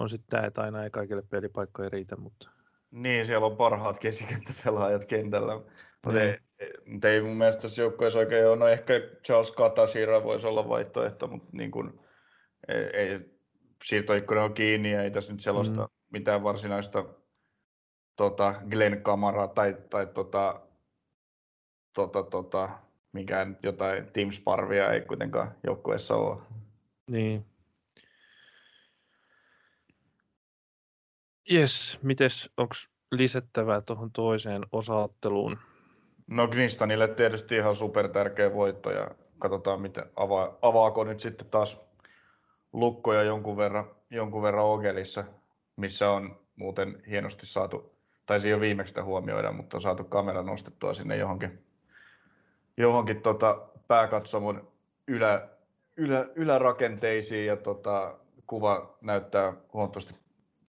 on 0.00 0.10
sitten 0.10 0.28
tämä, 0.30 0.46
että 0.46 0.62
aina 0.62 0.84
ei 0.84 0.90
kaikille 0.90 1.22
pelipaikkoja 1.22 1.88
riitä, 1.88 2.16
mutta... 2.16 2.50
Niin, 2.90 3.26
siellä 3.26 3.46
on 3.46 3.56
parhaat 3.56 3.98
keskikenttäpelaajat 3.98 5.04
kentällä. 5.04 5.52
Mutta 6.04 6.22
ei, 6.22 6.38
ei, 7.04 7.20
mun 7.20 7.36
mielestä 7.36 7.62
tässä 7.62 7.82
joukkueessa 7.82 8.18
oikein 8.18 8.46
ole. 8.46 8.56
No 8.56 8.68
ehkä 8.68 8.94
Charles 9.24 9.50
Katasira 9.50 10.24
voisi 10.24 10.46
olla 10.46 10.68
vaihtoehto, 10.68 11.26
mutta 11.26 11.48
niin 11.52 11.70
kuin, 11.70 12.00
ei, 12.68 12.84
ei, 12.84 13.20
siirtoikkuna 13.84 14.44
on 14.44 14.54
kiinni 14.54 14.92
ja 14.92 15.02
ei 15.02 15.10
tässä 15.10 15.32
nyt 15.32 15.42
sellaista 15.42 15.80
mm. 15.80 15.88
mitään 16.12 16.42
varsinaista 16.42 17.04
tota, 18.16 18.54
Glenn 18.70 19.02
Kamaraa 19.02 19.48
tai, 19.48 19.76
tai 19.90 20.06
tota, 20.06 20.60
tota, 21.94 22.22
tota, 22.22 22.68
mikään 23.12 23.58
jotain 23.62 24.06
Team 24.12 24.30
Sparvia 24.30 24.92
ei 24.92 25.00
kuitenkaan 25.00 25.54
joukkueessa 25.66 26.14
ole. 26.14 26.42
Niin. 27.10 27.46
Jes, 31.50 31.98
mites, 32.02 32.50
onko 32.56 32.74
lisättävää 33.12 33.80
tuohon 33.80 34.12
toiseen 34.12 34.62
osaotteluun? 34.72 35.58
No 36.26 36.48
Gnistanille 36.48 37.08
tietysti 37.08 37.56
ihan 37.56 37.74
super 37.74 38.08
tärkeä 38.08 38.54
voitto 38.54 38.90
ja 38.90 39.10
katsotaan 39.38 39.80
miten 39.80 40.04
ava- 40.04 40.58
avaako 40.62 41.04
nyt 41.04 41.20
sitten 41.20 41.46
taas 41.46 41.80
lukkoja 42.72 43.22
jonkun 43.22 43.56
verran, 43.56 43.90
jonkun 44.10 44.42
verran 44.42 44.64
Ogelissa, 44.64 45.24
missä 45.76 46.10
on 46.10 46.40
muuten 46.56 47.02
hienosti 47.08 47.46
saatu, 47.46 47.94
tai 48.26 48.50
jo 48.50 48.60
viimeksi 48.60 49.00
huomioida, 49.00 49.52
mutta 49.52 49.76
on 49.76 49.82
saatu 49.82 50.04
kamera 50.04 50.42
nostettua 50.42 50.94
sinne 50.94 51.16
johonkin, 51.16 51.64
johonkin 52.76 53.22
tota 53.22 53.68
pääkatsomon 53.88 54.68
ylä, 55.08 55.48
ylä, 55.96 56.26
ylärakenteisiin 56.34 57.46
ja 57.46 57.56
tota, 57.56 58.18
kuva 58.46 58.98
näyttää 59.00 59.52
huomattavasti 59.72 60.14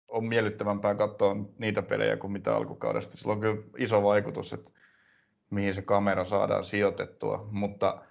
on 0.08 0.26
miellyttävämpää 0.26 0.96
katsoa 0.96 1.36
niitä 1.58 1.82
pelejä 1.82 2.18
kuin 2.18 2.32
mitä 2.32 2.56
alkukaudesta. 2.56 3.18
Sillä 3.18 3.34
on 3.34 3.40
kyllä 3.40 3.64
iso 3.78 4.04
vaikutus, 4.04 4.54
että 4.54 4.72
mihin 5.52 5.76
se 5.76 5.82
kamera 5.82 6.26
saadaan 6.26 6.64
sijoitettua, 6.64 7.48
mutta, 7.52 8.02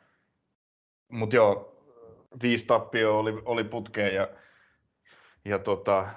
mutta 1.09 1.37
joo, 1.37 1.83
viisi 2.43 2.67
tappio 2.67 3.19
oli, 3.19 3.43
oli 3.45 3.65
putkeen 3.65 4.15
ja, 4.15 4.29
ja 5.45 5.59
tota, 5.59 6.09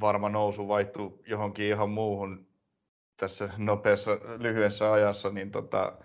varma 0.00 0.28
nousu 0.28 0.68
vaihtui 0.68 1.18
johonkin 1.26 1.66
ihan 1.66 1.90
muuhun 1.90 2.46
tässä 3.16 3.50
nopeassa, 3.56 4.10
lyhyessä 4.38 4.92
ajassa, 4.92 5.30
niin 5.30 5.50
tota, 5.50 5.98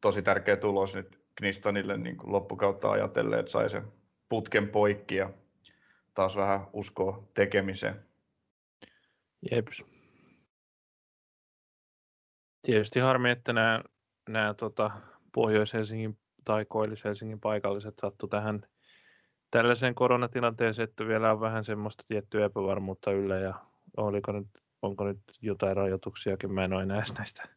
tosi 0.00 0.22
tärkeä 0.22 0.56
tulos 0.56 0.94
nyt 0.94 1.20
Knistanille 1.34 1.96
niin 1.96 2.16
kuin 2.16 2.32
loppukautta 2.32 2.90
ajatellen, 2.90 3.40
että 3.40 3.52
sai 3.52 3.70
sen 3.70 3.92
putken 4.28 4.68
poikki 4.68 5.16
ja 5.16 5.30
taas 6.14 6.36
vähän 6.36 6.66
uskoa 6.72 7.22
tekemiseen. 7.34 8.04
Jeps. 9.50 9.91
Tietysti 12.62 13.00
harmi, 13.00 13.30
että 13.30 13.52
nämä, 13.52 13.82
nämä 14.28 14.54
tota, 14.54 14.90
Pohjois-Helsingin 15.34 16.18
tai 16.44 16.64
Koillis-Helsingin 16.64 17.40
paikalliset 17.40 17.94
sattu 17.98 18.28
tähän 18.28 18.62
tällaiseen 19.50 19.94
koronatilanteeseen, 19.94 20.88
että 20.88 21.06
vielä 21.06 21.32
on 21.32 21.40
vähän 21.40 21.64
semmoista 21.64 22.04
tiettyä 22.06 22.44
epävarmuutta 22.44 23.12
yllä 23.12 23.38
ja 23.38 23.54
oliko 23.96 24.32
nyt, 24.32 24.46
onko 24.82 25.04
nyt 25.04 25.18
jotain 25.40 25.76
rajoituksiakin, 25.76 26.52
mä 26.52 26.64
en 26.64 26.72
ole 26.72 26.82
enää 26.82 27.02
näistä 27.18 27.48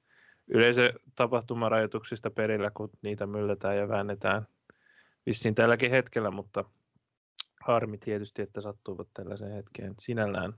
yleisötapahtumarajoituksista 0.48 2.32
perillä, 2.32 2.72
kun 2.74 2.90
niitä 3.02 3.28
myllätään 3.28 3.78
ja 3.78 3.90
väännetään 3.90 4.48
vissiin 5.26 5.56
tälläkin 5.56 5.92
hetkellä, 5.92 6.32
mutta 6.32 6.66
harmi 7.62 7.98
tietysti, 7.98 8.42
että 8.42 8.62
sattuivat 8.62 9.08
tällaiseen 9.14 9.52
hetkeen 9.52 9.94
sinällään. 10.00 10.54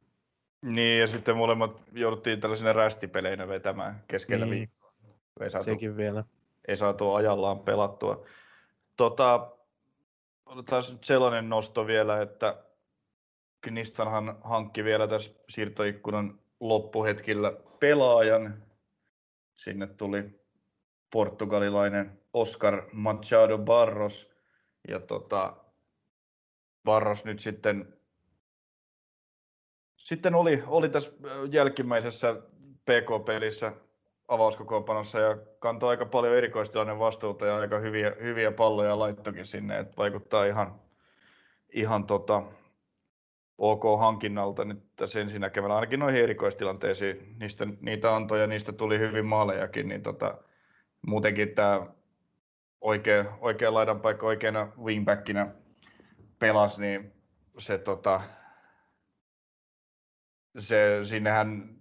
Niin, 0.62 1.00
ja 1.00 1.08
sitten 1.08 1.38
molemmat 1.38 1.82
jouduttiin 1.92 2.40
tällaisina 2.40 2.74
rästipeleinä 2.74 3.48
vetämään 3.48 4.04
keskellä 4.08 4.46
niin. 4.46 4.56
viikkoa. 4.56 4.94
Ei 5.42 5.52
saatu, 5.52 5.66
Sekin 5.66 5.98
vielä. 5.98 6.24
Ei 6.68 6.78
saatu 6.78 7.14
ajallaan 7.14 7.60
pelattua. 7.60 8.26
Tota, 8.98 9.52
otetaan 10.46 10.84
nyt 10.90 11.04
sellainen 11.04 11.50
nosto 11.50 11.88
vielä, 11.88 12.22
että 12.22 12.64
Knistanhan 13.62 14.38
hankki 14.44 14.84
vielä 14.84 15.08
tässä 15.08 15.32
siirtoikkunan 15.50 16.40
loppuhetkillä 16.60 17.54
pelaajan. 17.80 18.64
Sinne 19.56 19.88
tuli 19.88 20.40
portugalilainen 21.12 22.20
Oscar 22.34 22.84
Machado 22.92 23.58
Barros. 23.58 24.32
Ja 24.88 25.00
tota, 25.00 25.54
Barros 26.84 27.26
nyt 27.26 27.40
sitten, 27.40 27.97
sitten 30.08 30.36
oli, 30.36 30.64
oli 30.68 30.90
tässä 30.90 31.12
jälkimmäisessä 31.52 32.36
PK-pelissä 32.86 33.74
avauskokoonpanossa 34.28 35.20
ja 35.20 35.38
kantoi 35.60 35.90
aika 35.90 36.06
paljon 36.06 36.36
erikoistilanne 36.36 37.00
vastuuta 37.00 37.46
ja 37.46 37.58
aika 37.58 37.80
hyviä, 37.80 38.16
hyviä 38.22 38.52
palloja 38.52 39.00
laittokin 39.00 39.46
sinne, 39.46 39.80
että 39.80 39.98
vaikuttaa 39.98 40.46
ihan, 40.46 40.80
ihan 41.70 42.04
tota, 42.04 42.44
ok 43.58 43.84
hankinnalta 44.00 44.66
nyt 44.66 44.84
tässä 44.96 45.20
näkemällä 45.40 45.76
ainakin 45.76 46.00
noihin 46.00 46.24
erikoistilanteisiin. 46.24 47.36
Niistä, 47.40 47.68
niitä 47.82 48.16
antoi 48.16 48.42
ja 48.42 48.48
niistä 48.48 48.74
tuli 48.74 49.00
hyvin 49.00 49.26
maalejakin, 49.26 49.88
niin 49.88 50.04
tota, 50.04 50.38
muutenkin 51.08 51.50
tämä 51.50 51.88
oikea, 52.82 53.26
oikea 53.42 53.74
laidan 53.74 54.00
paikka 54.00 54.28
oikeana 54.28 54.68
wingbackinä 54.84 55.48
pelasi, 56.40 56.82
niin 56.82 57.14
se, 57.60 57.78
tota, 57.78 58.22
se 60.60 61.00
sinnehän 61.04 61.78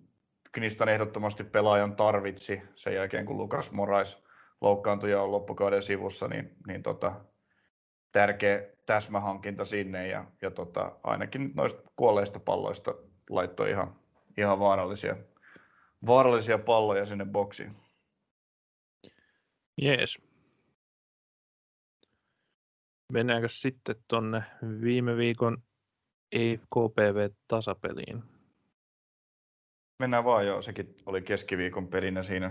Knistan 0.52 0.88
ehdottomasti 0.88 1.44
pelaajan 1.44 1.96
tarvitsi 1.96 2.62
sen 2.74 2.94
jälkeen, 2.94 3.26
kun 3.26 3.36
Lukas 3.36 3.70
Morais 3.72 4.22
loukkaantui 4.60 5.10
ja 5.10 5.22
on 5.22 5.32
loppukauden 5.32 5.82
sivussa, 5.82 6.28
niin, 6.28 6.56
niin 6.66 6.82
tota, 6.82 7.24
tärkeä 8.12 8.62
täsmähankinta 8.86 9.64
sinne 9.64 10.08
ja, 10.08 10.24
ja 10.42 10.50
tota, 10.50 10.92
ainakin 11.02 11.52
noista 11.54 11.82
kuolleista 11.96 12.40
palloista 12.40 12.94
laittoi 13.30 13.70
ihan, 13.70 13.96
ihan 14.36 14.58
vaarallisia, 14.58 15.16
vaarallisia 16.06 16.58
palloja 16.58 17.06
sinne 17.06 17.24
boksiin. 17.24 17.76
Jees. 19.82 20.18
Mennäänkö 23.12 23.48
sitten 23.48 23.96
tuonne 24.08 24.42
viime 24.80 25.16
viikon 25.16 25.62
KPV-tasapeliin? 26.74 28.35
Mennään 29.98 30.24
vaan 30.24 30.46
joo, 30.46 30.62
sekin 30.62 30.96
oli 31.06 31.22
keskiviikon 31.22 31.88
pelinä 31.88 32.22
siinä. 32.22 32.50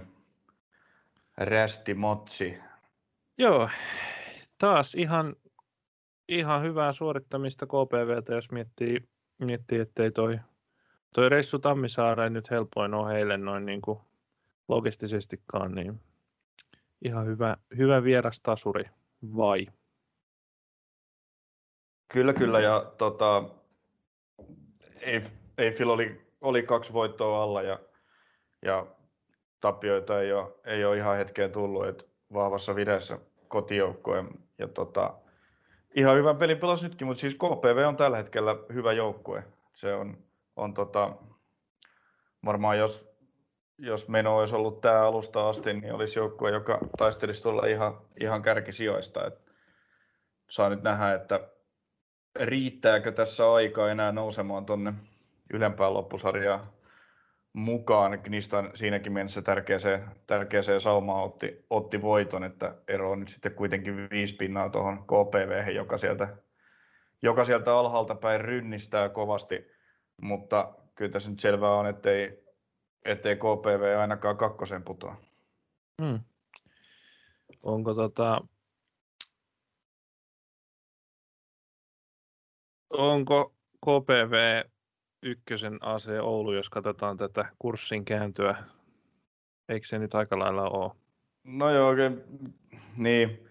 Rästi 1.38 1.94
motsi. 1.94 2.58
Joo, 3.38 3.70
taas 4.58 4.96
ihan, 4.96 5.36
ihan 6.28 6.64
hyvää 6.64 6.92
suorittamista 6.92 7.66
KPVtä, 7.66 8.34
jos 8.34 8.52
miettii, 8.52 9.10
miettii 9.40 9.80
ettei 9.80 10.12
toi, 10.12 10.40
toi 11.14 11.30
reissu 11.30 11.60
Tammisaareen 11.60 12.34
nyt 12.34 12.52
helpoin 12.52 12.94
ole 12.94 13.14
heille 13.14 13.38
noin 13.38 13.66
niin 13.66 13.82
kuin 13.82 14.00
logistisestikaan, 14.68 15.76
niin 15.76 16.02
ihan 17.02 17.26
hyvä, 17.26 17.58
hyvä 17.78 18.04
vierastasuri, 18.04 18.84
vai? 19.36 19.68
Kyllä, 22.08 22.34
kyllä, 22.34 22.60
ja 22.60 22.94
tota, 22.98 23.50
Eiffel 25.58 25.90
oli 25.90 26.25
oli 26.42 26.64
kaksi 26.64 26.94
voittoa 26.94 27.44
alla 27.44 27.62
ja, 27.62 27.80
ja 28.62 28.86
tappioita 29.62 30.22
ei 30.22 30.34
ole, 30.34 30.52
ei 30.66 30.86
ole 30.86 30.98
ihan 30.98 31.18
hetkeen 31.18 31.52
tullut, 31.52 31.88
että 31.88 32.04
vahvassa 32.34 32.76
vireessä 32.76 33.20
kotijoukkojen. 33.48 34.28
Ja 34.58 34.68
tota, 34.68 35.14
ihan 35.96 36.18
hyvän 36.18 36.38
pelin 36.38 36.58
pelasi 36.58 36.84
nytkin, 36.84 37.08
mutta 37.08 37.22
siis 37.22 37.36
KPV 37.36 37.86
on 37.88 37.98
tällä 37.98 38.18
hetkellä 38.18 38.56
hyvä 38.74 38.94
joukkue. 38.94 39.44
Se 39.74 39.94
on, 39.94 40.18
on 40.56 40.74
tota, 40.74 41.12
varmaan 42.46 42.78
jos, 42.78 43.10
jos 43.78 44.10
meno 44.10 44.38
olisi 44.38 44.56
ollut 44.56 44.82
tämä 44.82 45.02
alusta 45.02 45.50
asti, 45.50 45.74
niin 45.74 45.94
olisi 45.94 46.20
joukkue, 46.20 46.52
joka 46.52 46.80
taistelisi 46.98 47.44
tulla 47.44 47.66
ihan, 47.66 47.98
ihan 48.22 48.42
kärkisijoista. 48.42 49.28
Et 49.28 49.34
saa 50.50 50.70
nyt 50.70 50.84
nähdä, 50.84 51.14
että 51.14 51.50
riittääkö 52.40 53.12
tässä 53.12 53.54
aikaa 53.54 53.92
enää 53.92 54.12
nousemaan 54.12 54.66
tuonne 54.66 54.94
ylempään 55.54 55.94
loppusarjaan 55.94 56.68
mukaan. 57.54 58.20
Knistan 58.20 58.72
siinäkin 58.74 59.14
mielessä 59.14 59.42
tärkeäseen, 59.42 60.06
tärkeäseen 60.28 60.82
saumaan 60.82 61.24
otti, 61.24 61.66
otti 61.70 62.02
voiton, 62.02 62.44
että 62.44 62.76
ero 62.88 63.12
on 63.12 63.20
nyt 63.20 63.30
sitten 63.30 63.54
kuitenkin 63.56 64.10
viisi 64.10 64.36
pinnaa 64.36 64.70
tuohon 64.70 65.04
KPV, 65.04 65.74
joka 65.76 65.98
sieltä, 65.98 66.38
joka 67.22 67.46
sieltä 67.46 67.78
alhaalta 67.78 68.16
päin 68.16 68.42
rynnistää 68.42 69.10
kovasti, 69.10 69.72
mutta 70.22 70.74
kyllä 70.96 71.12
tässä 71.12 71.30
nyt 71.30 71.40
selvää 71.40 71.72
on, 71.72 71.88
ettei, 71.88 72.44
ettei 73.06 73.36
KPV 73.36 74.00
ainakaan 74.00 74.38
kakkosen 74.38 74.84
putoa. 74.84 75.16
Hmm. 76.02 76.20
Onko 77.64 77.94
tota, 77.94 78.42
onko 82.90 83.56
KPV 83.86 84.64
ykkösen 85.26 85.78
AC 85.82 86.08
Oulu, 86.22 86.54
jos 86.54 86.70
katsotaan 86.70 87.18
tätä 87.18 87.46
kurssin 87.60 88.06
kääntöä. 88.06 88.56
Eikö 89.70 89.88
se 89.88 90.00
nyt 90.00 90.16
aika 90.16 90.40
lailla 90.40 90.70
ole? 90.70 90.92
No 91.44 91.70
joo, 91.70 91.88
oikein, 91.88 92.24
niin. 92.98 93.50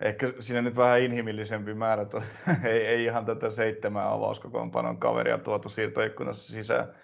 Ehkä 0.00 0.32
siinä 0.40 0.62
nyt 0.62 0.76
vähän 0.76 1.00
inhimillisempi 1.00 1.74
määrä. 1.74 2.06
ei, 2.70 2.86
ei 2.86 3.04
ihan 3.04 3.24
tätä 3.24 3.50
seitsemän 3.50 4.06
avauskokoonpanon 4.06 4.98
kaveria 4.98 5.38
tuotu 5.38 5.68
siirtoikkunassa 5.68 6.52
sisään 6.52 6.94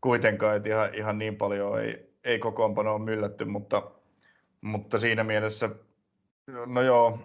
kuitenkaan, 0.00 0.56
että 0.56 0.68
ihan, 0.68 0.94
ihan 0.94 1.18
niin 1.18 1.36
paljon 1.36 1.80
ei, 1.80 2.12
ei 2.24 2.40
ole 2.44 3.04
myllätty, 3.04 3.44
mutta, 3.44 3.90
mutta 4.60 4.98
siinä 4.98 5.24
mielessä, 5.24 5.70
no 6.66 6.82
joo, 6.82 7.18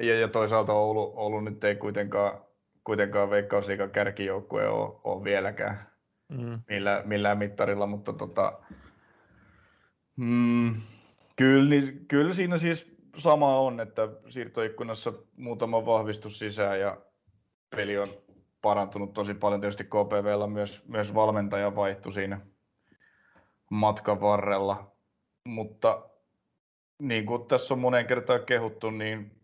ja, 0.00 0.20
ja 0.20 0.28
toisaalta 0.28 0.72
Oulu, 0.72 1.12
Oulu 1.16 1.40
nyt 1.40 1.64
ei 1.64 1.76
kuitenkaan 1.76 2.38
kuitenkaan 2.84 3.30
Veikkausliikan 3.30 3.90
kärkijoukkue 3.90 4.68
ole, 4.68 5.00
ole 5.04 5.24
vieläkään. 5.24 5.86
mm. 6.28 6.60
millään, 6.68 7.08
millään 7.08 7.38
mittarilla, 7.38 7.86
mutta 7.86 8.12
tota, 8.12 8.58
mm, 10.16 10.80
kyllä, 11.36 11.70
niin, 11.70 12.06
kyllä 12.08 12.34
siinä 12.34 12.58
siis 12.58 12.96
sama 13.16 13.58
on, 13.60 13.80
että 13.80 14.08
siirtoikkunassa 14.28 15.12
muutama 15.36 15.86
vahvistus 15.86 16.38
sisään 16.38 16.80
ja 16.80 16.96
peli 17.76 17.98
on 17.98 18.08
parantunut 18.62 19.12
tosi 19.12 19.34
paljon. 19.34 19.60
Tietysti 19.60 19.84
KPVllä 19.84 20.46
myös, 20.46 20.82
myös 20.88 21.14
valmentaja 21.14 21.76
vaihtui 21.76 22.12
siinä 22.12 22.40
matkan 23.70 24.20
varrella, 24.20 24.92
mutta 25.44 26.08
niin 26.98 27.26
kuin 27.26 27.48
tässä 27.48 27.74
on 27.74 27.80
monen 27.80 28.06
kertaan 28.06 28.46
kehuttu, 28.46 28.90
niin 28.90 29.41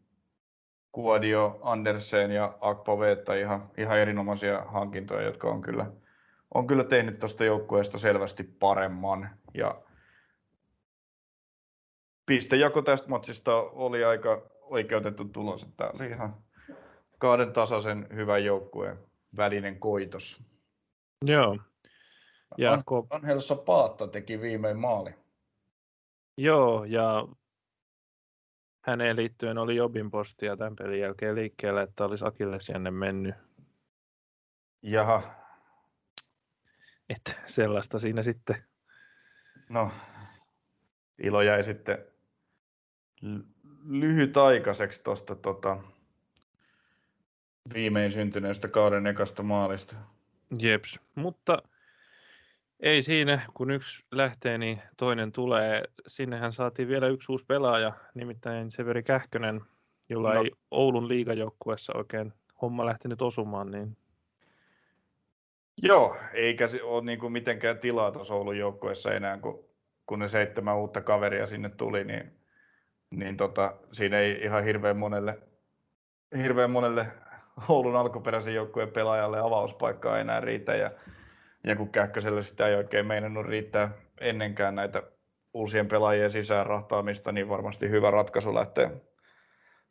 Kuadio, 0.99 1.59
Andersen 1.63 2.31
ja 2.31 2.59
Akpo 2.61 2.99
Veetta 2.99 3.35
ihan, 3.35 3.71
ihan 3.77 3.99
erinomaisia 3.99 4.63
hankintoja, 4.67 5.23
jotka 5.23 5.49
on 5.49 5.63
kyllä, 5.63 5.87
on 6.55 6.67
kyllä 6.67 6.85
tehnyt 6.85 7.19
tuosta 7.19 7.45
joukkueesta 7.45 7.99
selvästi 7.99 8.45
paremman. 8.45 9.31
Ja 9.55 9.83
pistejako 12.27 12.83
tästä 12.83 13.09
matsista 13.09 13.57
oli 13.57 14.05
aika 14.05 14.51
oikeutettu 14.61 15.25
tulos, 15.25 15.63
että 15.63 15.91
oli 15.95 16.07
ihan 16.07 16.37
kahden 17.19 17.53
tasaisen 17.53 18.07
hyvän 18.15 18.45
joukkueen 18.45 18.99
välinen 19.37 19.81
koitos. 19.81 20.43
Joo. 21.27 21.59
Ja 22.57 22.73
An- 22.73 22.83
Anhelsa 23.11 23.57
Paatta 23.57 24.09
teki 24.09 24.41
viimein 24.41 24.79
maali. 24.79 25.15
Joo, 26.37 26.85
ja 26.85 27.29
häneen 28.90 29.16
liittyen 29.16 29.59
oli 29.59 29.77
Jobin 29.77 30.11
postia 30.11 30.57
tämän 30.57 30.77
pelin 30.77 31.01
jälkeen 31.01 31.35
liikkeelle, 31.35 31.83
että 31.83 32.05
olisi 32.05 32.24
Akillesianne 32.24 32.90
mennyt. 32.90 33.35
Jaha. 34.83 35.35
Että 37.09 37.33
sellaista 37.46 37.98
siinä 37.98 38.22
sitten. 38.22 38.57
No, 39.68 39.92
ilo 41.18 41.42
jäi 41.42 41.64
sitten 41.64 41.98
lyhytaikaiseksi 43.85 45.03
tuosta 45.05 45.35
tota, 45.35 45.77
viimein 47.74 48.12
syntyneestä 48.12 48.68
kauden 48.68 49.07
ekasta 49.07 49.42
maalista. 49.42 49.96
Jeps, 50.62 51.01
mutta 51.14 51.62
ei 52.81 53.03
siinä, 53.03 53.41
kun 53.55 53.71
yksi 53.71 54.05
lähtee, 54.12 54.59
niin 54.59 54.83
toinen 54.97 55.33
tulee. 55.33 55.83
Sinnehän 56.07 56.53
saatiin 56.53 56.88
vielä 56.88 57.07
yksi 57.07 57.33
uusi 57.33 57.45
pelaaja, 57.47 57.93
nimittäin 58.14 58.71
Severi 58.71 59.03
Kähkönen, 59.03 59.61
jolla 60.09 60.35
no. 60.35 60.43
ei 60.43 60.51
Oulun 60.71 61.09
liigajoukkuessa 61.09 61.93
oikein 61.97 62.33
homma 62.62 62.87
lähtenyt 62.87 63.23
osumaan. 63.23 63.71
Niin... 63.71 63.97
Joo, 65.83 66.17
eikä 66.33 66.69
se 66.69 66.83
ole 66.83 67.05
niin 67.05 67.19
kuin 67.19 67.33
mitenkään 67.33 67.79
tilaa 67.79 68.12
tuossa 68.12 68.35
Oulun 68.35 68.59
joukkueessa 68.59 69.12
enää, 69.12 69.38
kun, 69.38 69.64
kun 70.07 70.19
ne 70.19 70.29
seitsemän 70.29 70.79
uutta 70.79 71.01
kaveria 71.01 71.47
sinne 71.47 71.69
tuli, 71.69 72.05
niin, 72.05 72.33
niin 73.11 73.37
tota, 73.37 73.77
siinä 73.93 74.19
ei 74.19 74.41
ihan 74.43 74.64
hirveän 74.64 74.97
monelle, 74.97 75.38
hirveän 76.43 76.71
monelle 76.71 77.07
Oulun 77.69 77.97
alkuperäisen 77.97 78.55
joukkueen 78.55 78.91
pelaajalle 78.91 79.38
avauspaikkaa 79.38 80.19
enää 80.19 80.41
riitä. 80.41 80.75
Ja 80.75 80.91
ja 81.64 81.77
kun 81.77 81.92
Kähköselle 81.92 82.42
sitä 82.42 82.68
ei 82.68 82.75
oikein 82.75 83.07
meinannut 83.07 83.47
riittää 83.47 83.90
ennenkään 84.21 84.75
näitä 84.75 85.03
uusien 85.55 85.88
pelaajien 85.88 86.33
sisään 86.33 86.66
rahtaamista, 86.66 87.33
niin 87.33 87.49
varmasti 87.49 87.90
hyvä 87.90 88.11
ratkaisu 88.11 88.55
lähteä, 88.55 88.90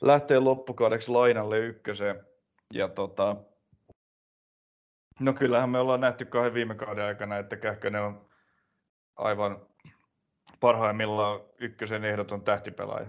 lähteä 0.02 0.44
loppukaudeksi 0.44 1.12
lainalle 1.12 1.60
ykköseen. 1.60 2.24
Ja 2.74 2.88
tota, 2.88 3.36
no 5.20 5.34
kyllähän 5.34 5.70
me 5.70 5.80
ollaan 5.80 6.02
nähty 6.02 6.26
kahden 6.26 6.54
viime 6.54 6.76
kauden 6.76 7.06
aikana, 7.06 7.38
että 7.38 7.58
Kähkönen 7.58 8.02
on 8.02 8.30
aivan 9.16 9.68
parhaimmillaan 10.60 11.40
ykkösen 11.60 12.06
ehdoton 12.06 12.42
tähtipelaaja. 12.42 13.08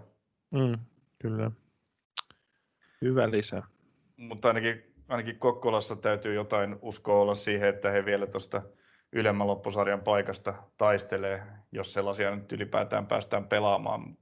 Mm, 0.51 0.79
kyllä. 1.19 1.51
Hyvä 3.03 3.31
lisä. 3.31 3.63
Mutta 4.17 4.49
ainakin 4.49 4.88
ainakin 5.09 5.39
Kokkolassa 5.39 5.97
täytyy 5.97 6.35
jotain 6.35 6.77
uskoa 6.83 7.21
olla 7.21 7.35
siihen, 7.35 7.69
että 7.69 7.91
he 7.91 8.05
vielä 8.05 8.27
tuosta 8.27 8.63
ylemmän 9.13 9.47
loppusarjan 9.47 10.01
paikasta 10.01 10.55
taistelee, 10.79 11.43
jos 11.73 11.93
sellaisia 11.93 12.37
nyt 12.37 12.53
ylipäätään 12.53 13.07
päästään 13.07 13.49
pelaamaan, 13.49 14.17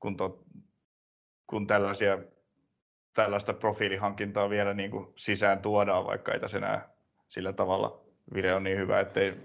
kun, 0.00 0.16
to, 0.16 0.44
kun 1.46 1.66
tällaisia, 1.66 2.18
tällaista 3.14 3.52
profiilihankintaa 3.52 4.50
vielä 4.50 4.74
niin 4.74 4.90
kuin 4.90 5.12
sisään 5.16 5.58
tuodaan, 5.58 6.06
vaikka 6.06 6.32
ei 6.32 6.40
tässä 6.40 6.58
enää 6.58 6.88
sillä 7.28 7.52
tavalla 7.52 8.00
vire 8.34 8.54
on 8.54 8.64
niin 8.64 8.78
hyvä, 8.78 9.00
ettei 9.00 9.36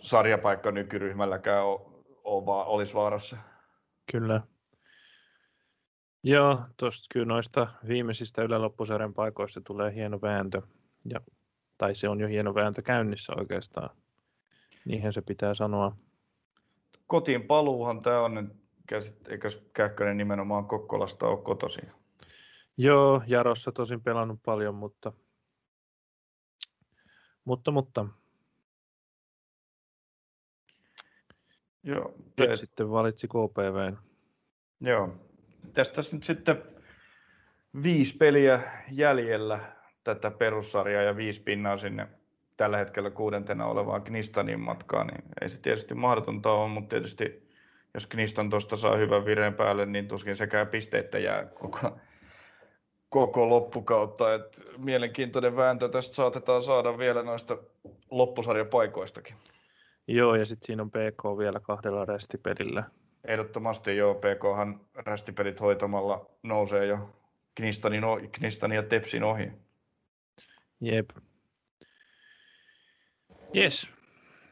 sarjapaikka 0.00 0.70
nykyryhmälläkään 0.70 1.64
ole, 1.64 1.80
ole, 2.24 2.64
olisi 2.64 2.94
vaarassa. 2.94 3.36
Kyllä. 4.12 4.40
Joo, 6.28 6.60
tuosta 6.76 7.06
kyllä 7.12 7.26
noista 7.26 7.68
viimeisistä 7.88 8.42
yläloppusarjan 8.42 9.14
paikoista 9.14 9.60
tulee 9.60 9.94
hieno 9.94 10.20
vääntö. 10.22 10.62
Ja, 11.12 11.20
tai 11.78 11.94
se 11.94 12.08
on 12.08 12.20
jo 12.20 12.28
hieno 12.28 12.54
vääntö 12.54 12.82
käynnissä 12.82 13.32
oikeastaan. 13.36 13.90
Niinhän 14.84 15.12
se 15.12 15.22
pitää 15.22 15.54
sanoa. 15.54 15.96
Kotiin 17.06 17.46
paluuhan 17.46 18.02
tämä 18.02 18.20
on, 18.20 18.54
eikö 19.28 19.50
Kähkönen 19.72 20.16
nimenomaan 20.16 20.66
Kokkolasta 20.66 21.26
ole 21.26 21.42
kotosi? 21.42 21.80
Joo, 22.76 23.22
Jarossa 23.26 23.72
tosin 23.72 24.00
pelannut 24.00 24.40
paljon, 24.44 24.74
mutta 24.74 25.12
mutta, 27.44 27.70
mutta. 27.70 28.06
Joo. 31.82 32.14
Te... 32.36 32.56
Sitten 32.56 32.90
valitsi 32.90 33.28
KPV. 33.28 33.92
Joo, 34.80 35.27
tästä 35.72 36.02
nyt 36.12 36.24
sitten 36.24 36.62
viisi 37.82 38.16
peliä 38.16 38.62
jäljellä 38.90 39.60
tätä 40.04 40.30
perussarjaa 40.30 41.02
ja 41.02 41.16
viisi 41.16 41.40
pinnaa 41.40 41.78
sinne 41.78 42.08
tällä 42.56 42.76
hetkellä 42.76 43.10
kuudentena 43.10 43.66
olevaan 43.66 44.02
Knistanin 44.02 44.60
matkaan, 44.60 45.06
niin 45.06 45.24
ei 45.42 45.48
se 45.48 45.58
tietysti 45.60 45.94
mahdotonta 45.94 46.52
ole, 46.52 46.68
mutta 46.68 46.88
tietysti 46.88 47.48
jos 47.94 48.06
Knistan 48.06 48.50
tuosta 48.50 48.76
saa 48.76 48.96
hyvän 48.96 49.24
vireen 49.24 49.54
päälle, 49.54 49.86
niin 49.86 50.08
tuskin 50.08 50.36
sekään 50.36 50.66
pisteitä 50.66 51.18
jää 51.18 51.44
koko, 51.44 51.98
koko 53.08 53.48
loppukautta. 53.48 54.34
Et 54.34 54.62
mielenkiintoinen 54.76 55.56
vääntö 55.56 55.88
tästä 55.88 56.14
saatetaan 56.14 56.62
saada 56.62 56.98
vielä 56.98 57.22
noista 57.22 57.58
loppusarjapaikoistakin. 58.10 59.34
Joo, 60.08 60.34
ja 60.34 60.46
sitten 60.46 60.66
siinä 60.66 60.82
on 60.82 60.90
PK 60.90 61.38
vielä 61.38 61.60
kahdella 61.60 62.04
restipelillä 62.04 62.84
Ehdottomasti 63.24 63.96
joo, 63.96 64.14
PKhan 64.14 64.80
rästipelit 64.94 65.60
hoitamalla 65.60 66.30
nousee 66.42 66.86
jo 66.86 67.10
Knistanin, 67.54 68.02
Knistanin 68.32 68.76
ja 68.76 68.82
Tepsin 68.82 69.24
ohi. 69.24 69.52
Jep. 70.80 71.10
Yes. 73.56 73.90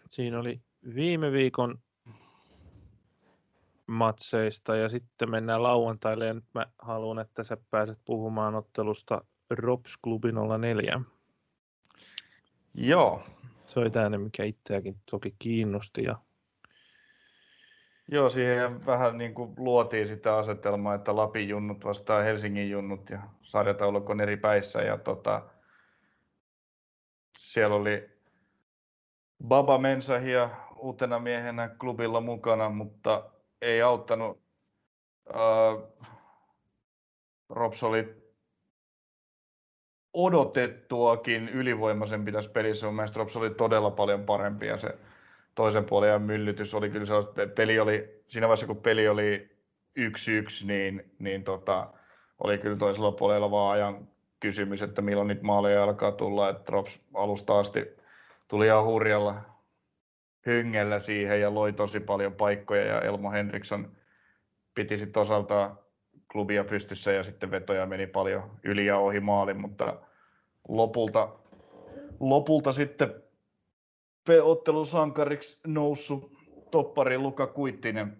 Siinä 0.07 0.39
oli 0.39 0.61
viime 0.95 1.33
viikon 1.33 1.79
matseista 3.87 4.77
ja 4.77 4.89
sitten 4.89 5.31
mennään 5.31 5.63
lauantaille 5.63 6.27
ja 6.27 6.35
nyt 6.35 6.45
mä 6.55 6.67
haluan, 6.79 7.19
että 7.19 7.43
sä 7.43 7.57
pääset 7.71 7.99
puhumaan 8.05 8.55
ottelusta 8.55 9.25
Rops 9.51 9.97
Klubi 9.97 10.29
04. 10.59 11.01
Joo. 12.75 13.23
Se 13.67 13.81
oli 13.81 13.91
tämä, 13.91 14.19
mikä 14.19 14.45
itseäkin 14.45 14.97
toki 15.11 15.35
kiinnosti 15.39 16.03
ja 16.03 16.19
Joo, 18.09 18.31
siihen 18.31 18.87
vähän 18.87 19.19
niin 19.19 19.35
kuin 19.35 19.55
luotiin 19.57 20.09
sitä 20.09 20.37
asetelmaa, 20.37 20.95
että 20.95 21.17
Lapin 21.17 21.49
junnut 21.49 21.85
vastaa 21.85 22.23
Helsingin 22.23 22.71
junnut 22.71 23.11
ja 23.11 23.23
sarjataulukko 23.43 24.13
on 24.13 24.21
eri 24.21 24.37
päissä. 24.37 24.83
Ja 24.83 24.99
tota, 24.99 25.43
siellä 27.39 27.77
oli 27.77 28.11
Baba 29.49 29.79
Mensahia 29.79 30.51
uutena 30.77 31.19
miehenä 31.19 31.69
klubilla 31.69 32.21
mukana, 32.21 32.69
mutta 32.69 33.31
ei 33.63 33.83
auttanut. 33.83 34.43
Uh, 35.31 35.97
Rops 37.49 37.83
oli 37.83 38.27
odotettuakin 40.13 41.49
ylivoimaisempi 41.49 42.33
tässä 42.33 42.51
pelissä. 42.51 42.87
Mun 42.87 43.09
Rops 43.17 43.37
oli 43.37 43.51
todella 43.51 43.91
paljon 43.91 44.25
parempi 44.25 44.67
ja 44.67 44.79
se 44.79 44.99
toisen 45.57 45.85
puolen 45.85 46.23
myllytys 46.23 46.75
oli 46.75 46.91
kyllä 46.91 47.07
sellaista, 47.07 47.47
peli 47.55 47.79
oli, 47.79 48.23
siinä 48.29 48.49
vaiheessa 48.49 48.67
kun 48.67 48.77
peli 48.77 49.09
oli 49.09 49.57
yksi 49.97 50.33
yksi, 50.33 50.67
niin, 50.67 51.11
niin 51.19 51.45
tota, 51.45 51.93
oli 52.45 52.59
kyllä 52.59 52.77
toisella 52.77 53.13
puolella 53.13 53.51
vaan 53.51 53.73
ajan 53.73 54.09
kysymys, 54.41 54.83
että 54.83 55.03
milloin 55.03 55.29
nyt 55.29 55.43
maaleja 55.43 55.85
alkaa 55.85 56.13
tulla, 56.13 56.51
että 56.51 56.67
Drops 56.67 57.01
alusta 57.15 57.59
asti 57.59 57.87
tuli 58.49 58.67
ihan 58.67 58.85
hurjalla 58.85 59.41
hengellä 60.47 61.01
siihen 61.01 61.41
ja 61.41 61.55
loi 61.55 61.73
tosi 61.73 62.01
paljon 62.01 62.33
paikkoja 62.33 62.87
ja 62.87 63.01
Elmo 63.01 63.31
Henriksson 63.31 63.93
piti 64.75 64.97
sitten 64.97 65.23
osaltaan 65.23 65.79
klubia 66.33 66.65
pystyssä 66.65 67.13
ja 67.13 67.23
sitten 67.23 67.51
vetoja 67.51 67.87
meni 67.87 68.07
paljon 68.07 68.51
yli 68.63 68.87
ja 68.87 68.99
ohi 68.99 69.21
maalin, 69.21 69.61
mutta 69.61 69.97
lopulta, 70.69 71.29
lopulta 72.21 72.73
sitten 72.73 73.26
ottelun 74.43 74.87
sankariksi 74.87 75.61
noussut 75.67 76.33
toppari 76.71 77.19
Luka 77.19 77.47
Kuittinen 77.47 78.17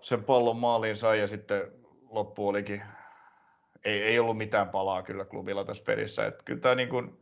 sen 0.00 0.24
pallon 0.24 0.56
maaliin 0.56 0.96
sai 0.96 1.20
ja 1.20 1.26
sitten 1.26 1.72
loppu 2.10 2.48
olikin, 2.48 2.82
ei, 3.84 4.02
ei 4.02 4.18
ollut 4.18 4.36
mitään 4.36 4.68
palaa 4.68 5.02
kyllä 5.02 5.24
klubilla 5.24 5.64
tässä 5.64 5.84
pelissä. 5.84 6.26
Että 6.26 6.42
kyllä, 6.44 6.60
tämä 6.60 6.74
niin 6.74 6.88
kuin, 6.88 7.20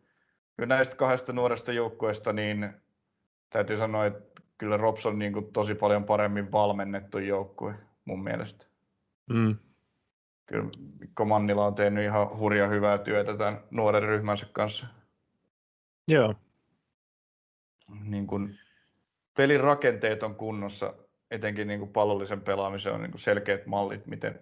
kyllä 0.57 0.67
näistä 0.67 0.97
kahdesta 0.97 1.33
nuoresta 1.33 1.73
joukkueesta 1.73 2.33
niin 2.33 2.73
täytyy 3.51 3.77
sanoa, 3.77 4.07
että 4.07 4.43
kyllä 4.59 4.77
Rops 4.77 5.07
on 5.07 5.19
niin 5.19 5.33
kuin 5.33 5.53
tosi 5.53 5.75
paljon 5.75 6.05
paremmin 6.05 6.53
valmennettu 6.53 7.19
joukkue 7.19 7.75
mun 8.05 8.25
mielestä. 8.25 8.67
Mm. 9.31 9.57
Kyllä 10.47 10.69
Mikko 11.01 11.25
Mannila 11.25 11.67
on 11.67 11.75
tehnyt 11.75 12.05
ihan 12.05 12.39
hurja 12.39 12.69
hyvää 12.69 12.99
työtä 12.99 13.37
tämän 13.37 13.61
nuoren 13.71 14.03
ryhmänsä 14.03 14.47
kanssa. 14.53 14.87
Joo. 16.09 16.35
Niin 18.05 18.27
kuin, 18.27 18.59
pelin 19.37 19.61
rakenteet 19.61 20.23
on 20.23 20.35
kunnossa, 20.35 20.95
etenkin 21.31 21.69
niin 21.69 21.81
kuin 21.81 21.93
pallollisen 21.93 22.41
pelaamisen 22.41 22.93
on 22.93 23.03
niin 23.03 23.19
selkeät 23.19 23.67
mallit, 23.67 24.07
miten, 24.07 24.41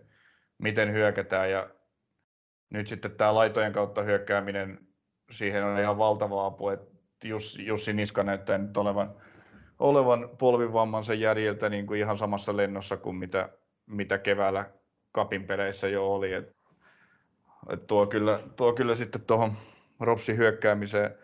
miten 0.58 0.92
hyökätään 0.92 1.50
ja 1.50 1.70
nyt 2.70 2.88
sitten 2.88 3.10
tämä 3.10 3.34
laitojen 3.34 3.72
kautta 3.72 4.02
hyökkääminen, 4.02 4.78
siihen 5.30 5.64
on 5.64 5.80
ihan 5.80 5.98
valtava 5.98 6.46
apu, 6.46 6.68
että 6.68 6.92
Jussi, 7.24 7.66
Jussi 7.66 7.92
Niska 7.92 8.22
näyttää 8.22 8.58
nyt 8.58 8.76
olevan, 8.76 9.14
olevan 9.78 10.30
polvivammansa 10.38 11.14
jäljiltä 11.14 11.68
niin 11.68 11.86
kuin 11.86 12.00
ihan 12.00 12.18
samassa 12.18 12.56
lennossa 12.56 12.96
kuin 12.96 13.16
mitä, 13.16 13.48
mitä 13.86 14.18
keväällä 14.18 14.70
kapin 15.12 15.46
peleissä 15.46 15.88
jo 15.88 16.12
oli. 16.12 16.32
Et, 16.32 16.56
et 17.68 17.86
tuo, 17.86 18.06
kyllä, 18.06 18.40
tuo 18.56 18.72
kyllä 18.72 18.94
sitten 18.94 19.20
tuohon 19.20 19.56
Ropsin 20.00 20.36
hyökkäämiseen 20.36 21.14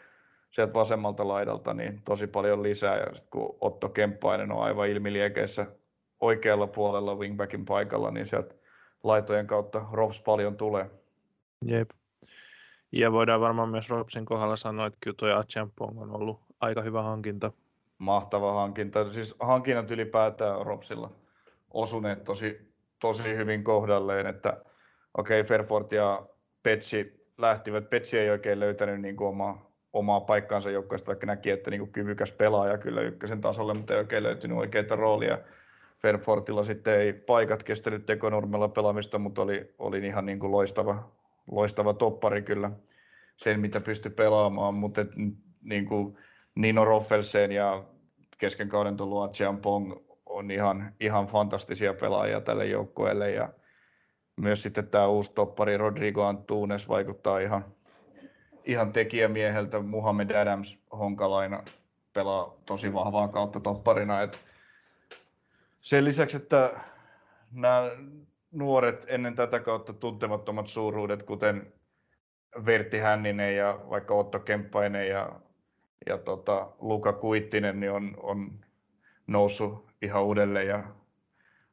sieltä 0.51 0.73
vasemmalta 0.73 1.29
laidalta 1.29 1.75
niin 1.75 2.03
tosi 2.05 2.27
paljon 2.27 2.63
lisää. 2.63 2.97
Ja 2.97 3.15
sit 3.15 3.27
kun 3.31 3.57
Otto 3.61 3.89
Kemppainen 3.89 4.53
on 4.53 4.63
aivan 4.63 4.89
ilmiliekeissä 4.89 5.67
oikealla 6.21 6.67
puolella 6.67 7.15
wingbackin 7.15 7.65
paikalla, 7.65 8.11
niin 8.11 8.27
sieltä 8.27 8.55
laitojen 9.03 9.47
kautta 9.47 9.87
Rops 9.93 10.21
paljon 10.21 10.57
tulee. 10.57 10.91
Jep. 11.65 11.91
Ja 12.93 13.13
voidaan 13.13 13.41
varmaan 13.41 13.69
myös 13.69 13.91
Ropsin 13.91 14.25
kohdalla 14.25 14.57
sanoa, 14.57 14.87
että 14.87 14.99
kyllä 15.01 15.15
tuo 15.19 15.29
Achampong 15.29 16.03
on 16.03 16.11
ollut 16.11 16.41
aika 16.61 16.83
hyvä 16.83 17.03
hankinta. 17.03 17.53
Mahtava 17.99 18.53
hankinta. 18.53 19.13
Siis 19.13 19.35
hankinnat 19.41 19.91
ylipäätään 19.91 20.67
Ropsilla 20.67 21.11
osuneet 21.71 22.25
tosi, 22.25 22.73
tosi 23.01 23.37
hyvin 23.37 23.65
kohdalleen, 23.65 24.27
että 24.27 24.57
okei, 25.15 25.41
okay, 25.41 25.49
Fairford 25.49 25.93
ja 25.93 26.27
Petsi 26.63 27.27
lähtivät. 27.39 27.91
Petsi 27.91 28.19
ei 28.19 28.31
oikein 28.31 28.61
löytänyt 28.61 29.01
niin 29.01 29.17
kuin 29.17 29.29
omaa, 29.29 29.68
omaa 29.99 30.21
paikkaansa 30.21 30.71
joukkueesta, 30.71 31.07
vaikka 31.07 31.27
näki, 31.27 31.51
että 31.51 31.71
niin 31.71 31.81
kuin 31.81 31.93
kyvykäs 31.93 32.33
pelaaja 32.33 32.79
kyllä 32.79 33.01
ykkösen 33.01 33.41
tasolle, 33.41 33.75
mutta 33.75 33.95
ei 33.95 34.01
oikein 34.01 34.23
löytynyt 34.23 34.59
oikeita 34.59 34.97
roolia. 34.97 35.39
Fairfortilla 36.03 36.65
sitten 36.65 36.95
ei 36.95 37.13
paikat 37.13 37.63
kestänyt 37.63 38.07
tekonurmella 38.07 38.69
pelaamista, 38.69 39.19
mutta 39.19 39.43
oli, 39.43 39.75
oli 39.79 40.07
ihan 40.07 40.27
niin 40.27 40.39
kuin 40.39 40.53
loistava, 40.53 41.09
loistava 41.51 41.95
toppari 41.95 42.43
kyllä 42.43 42.71
sen, 43.37 43.61
mitä 43.61 43.81
pystyi 43.81 44.11
pelaamaan, 44.11 44.75
mutta 44.75 45.01
et, 45.01 45.11
niin 45.63 45.87
kuin 45.87 46.19
Nino 46.55 46.85
Roffelsen 46.85 47.53
ja 47.53 47.85
kesken 48.39 48.69
kauden 48.69 48.97
tullut 48.97 49.37
Pong 49.63 49.93
on 50.27 50.51
ihan, 50.51 50.93
ihan 51.01 51.27
fantastisia 51.27 51.95
pelaajia 51.95 52.41
tälle 52.41 52.67
joukkueelle 52.67 53.31
ja 53.31 53.49
myös 54.37 54.63
sitten 54.63 54.89
tämä 54.89 55.07
uusi 55.07 55.33
toppari 55.35 55.77
Rodrigo 55.77 56.25
Antunes 56.25 56.89
vaikuttaa 56.89 57.39
ihan, 57.39 57.65
ihan 58.69 58.93
tekijämieheltä. 58.93 59.81
Muhammed 59.81 60.31
Adams 60.31 60.79
Honkalaina 60.93 61.63
pelaa 62.13 62.55
tosi 62.67 62.93
vahvaa 62.93 63.29
kautta 63.29 63.61
topparina. 63.61 64.23
Et 64.23 64.39
sen 65.81 66.05
lisäksi, 66.05 66.37
että 66.37 66.73
nämä 67.53 67.91
nuoret 68.53 69.05
ennen 69.07 69.35
tätä 69.35 69.61
kautta 69.61 69.93
tuntemattomat 69.93 70.69
suuruudet, 70.69 71.23
kuten 71.23 71.73
Vertti 72.67 72.99
Hänninen 72.99 73.57
ja 73.57 73.79
vaikka 73.91 74.15
Otto 74.15 74.39
Kemppainen 74.39 75.09
ja, 75.09 75.33
ja 76.07 76.19
tota, 76.19 76.69
Luka 76.79 77.13
Kuittinen, 77.13 77.81
niin 77.81 77.93
on, 77.93 78.15
on 78.23 78.51
noussut 79.27 79.87
ihan 80.03 80.25
uudelleen 80.25 80.69
ja 80.69 80.85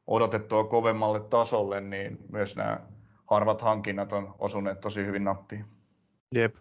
odotettua 0.06 0.64
kovemmalle 0.64 1.20
tasolle, 1.20 1.80
niin 1.80 2.18
myös 2.32 2.56
nämä 2.56 2.80
harvat 3.26 3.62
hankinnat 3.62 4.12
on 4.12 4.34
osuneet 4.38 4.80
tosi 4.80 5.06
hyvin 5.06 5.24
nappiin. 5.24 5.64
Jep. 6.34 6.54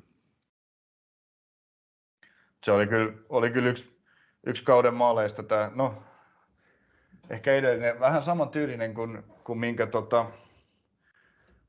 Se 2.66 2.72
oli 2.72 2.88
kyllä, 2.88 3.14
oli 3.30 3.50
kyllä 3.50 3.70
yksi, 3.70 3.98
yksi 4.46 4.64
kauden 4.64 4.94
maaleista 4.94 5.44
tämä, 5.44 5.72
no 5.76 6.04
ehkä 7.30 7.54
edellinen, 7.54 8.00
vähän 8.00 8.24
saman 8.24 8.50
tyylinen 8.50 8.94
kuin, 8.94 9.24
kuin 9.44 9.60
minkä 9.60 9.88
tota, 9.88 10.26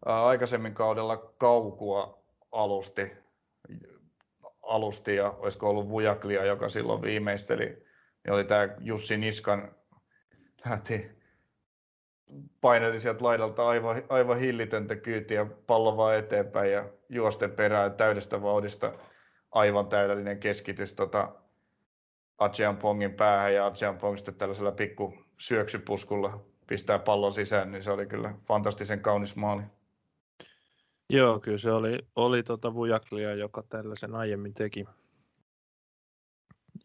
ää, 0.06 0.26
aikaisemmin 0.26 0.74
kaudella 0.74 1.16
Kaukua 1.16 2.22
alusti, 2.52 3.12
alusti 4.62 5.16
ja 5.16 5.30
olisiko 5.30 5.70
ollut 5.70 5.88
Vujaklia, 5.88 6.44
joka 6.44 6.68
silloin 6.68 7.02
viimeisteli, 7.02 7.66
niin 8.24 8.32
oli 8.32 8.44
tämä 8.44 8.68
Jussi 8.80 9.16
Niskan 9.16 9.74
lähti 10.64 11.11
paineli 12.61 13.00
sieltä 13.00 13.24
laidalta 13.24 13.68
aivan, 13.68 14.02
aivan 14.09 14.38
hillitöntä 14.38 14.96
kyytiä, 14.96 15.46
pallo 15.66 15.96
vaan 15.96 16.16
eteenpäin 16.16 16.72
ja 16.72 16.88
juosten 17.09 17.50
perään 17.50 17.94
täydestä 17.94 18.42
vauhdista 18.42 18.92
aivan 19.57 19.87
täydellinen 19.87 20.38
keskitys 20.38 20.95
tota 20.95 21.33
Achean 22.38 22.77
Pongin 22.77 23.14
päähän 23.14 23.55
ja 23.55 23.66
Achean 23.66 23.99
Pong 23.99 24.16
sitten 24.16 24.35
tällaisella 24.35 24.73
pikku 24.73 25.14
syöksypuskulla 25.38 26.40
pistää 26.66 26.99
pallon 26.99 27.35
sisään, 27.35 27.73
niin 27.73 27.83
se 27.83 27.90
oli 27.90 28.07
kyllä 28.07 28.35
fantastisen 28.45 29.01
kaunis 29.01 29.37
maali. 29.37 29.62
Joo, 31.11 31.40
kyllä 31.40 31.59
se 31.59 31.73
oli, 31.73 31.99
oli 32.16 32.42
tota 32.42 32.75
Vujaklia, 32.75 33.35
joka 33.35 33.62
tällaisen 33.62 34.14
aiemmin 34.14 34.55
teki. 34.55 34.85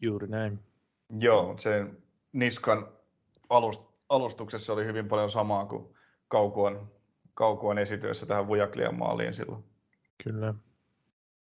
Juuri 0.00 0.28
näin. 0.28 0.58
Joo, 1.18 1.58
se 1.58 1.86
Niskan 2.32 2.88
alust, 3.48 3.82
alustuksessa 4.08 4.72
oli 4.72 4.84
hyvin 4.84 5.08
paljon 5.08 5.30
samaa 5.30 5.66
kuin 5.66 5.94
Kaukuan, 6.28 6.88
Kaukuan 7.34 7.78
esityössä 7.78 8.26
tähän 8.26 8.46
Vujaklian 8.46 8.98
maaliin 8.98 9.34
silloin. 9.34 9.64
Kyllä. 10.24 10.54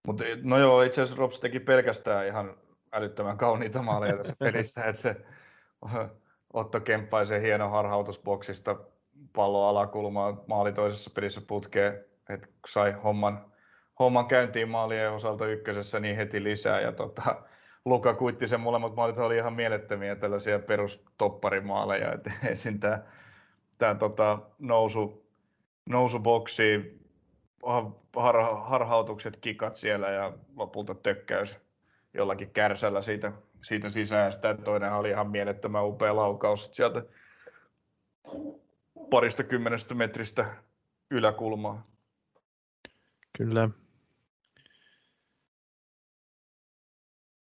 Mutta 0.06 0.24
no 0.44 0.60
joo, 0.60 0.82
itse 0.82 1.02
asiassa 1.02 1.20
Rops 1.20 1.40
teki 1.40 1.60
pelkästään 1.60 2.28
ihan 2.28 2.58
älyttömän 2.94 3.38
kauniita 3.38 3.82
maaleja 3.82 4.18
tässä 4.18 4.36
pelissä, 4.46 4.86
että 4.86 5.02
se 5.02 5.16
Otto 6.54 6.80
Kemppaisen 6.80 7.42
hieno 7.42 7.70
harhautusboksista 7.70 8.76
pallo 9.34 9.68
alakulmaa 9.68 10.44
maali 10.48 10.74
toisessa 10.74 11.12
pelissä 11.16 11.42
putkeen, 11.42 12.06
että 12.30 12.48
sai 12.68 12.92
homman, 12.92 13.46
homman 14.00 14.26
käyntiin 14.26 14.70
maalien 14.70 15.12
osalta 15.12 15.48
ykkösessä 15.48 16.00
niin 16.00 16.16
heti 16.16 16.44
lisää 16.44 16.82
ja 16.82 16.92
tota, 16.92 17.36
Luka 17.86 18.14
Kuittisen 18.14 18.60
molemmat 18.60 18.96
maalit 18.96 19.18
oli 19.18 19.38
ihan 19.38 19.54
mielettömiä 19.54 20.16
tällaisia 20.16 20.60
perustopparimaaleja, 20.60 22.14
että 22.14 22.32
ensin 22.50 22.80
tämä, 22.80 23.00
tämä 23.78 23.96
tota, 23.96 24.40
nousu, 24.60 25.26
nousuboksi, 25.90 27.00
har, 28.16 28.56
harhautukset, 28.64 29.38
kikat 29.38 29.76
siellä 29.78 30.10
ja 30.10 30.34
lopulta 30.56 30.96
tökkäys 30.96 31.58
jollakin 32.14 32.52
kärsällä 32.52 33.02
siitä, 33.02 33.32
siitä 33.64 33.90
sisään. 33.90 34.34
Sitä 34.34 34.58
toinen 34.58 34.94
oli 34.94 35.10
ihan 35.10 35.32
mielettömän 35.32 35.88
upea 35.88 36.16
laukaus 36.16 36.70
sieltä 36.74 37.04
parista 39.10 39.44
kymmenestä 39.44 39.94
metristä 39.94 40.56
yläkulmaa. 41.12 41.88
Kyllä. 43.38 43.70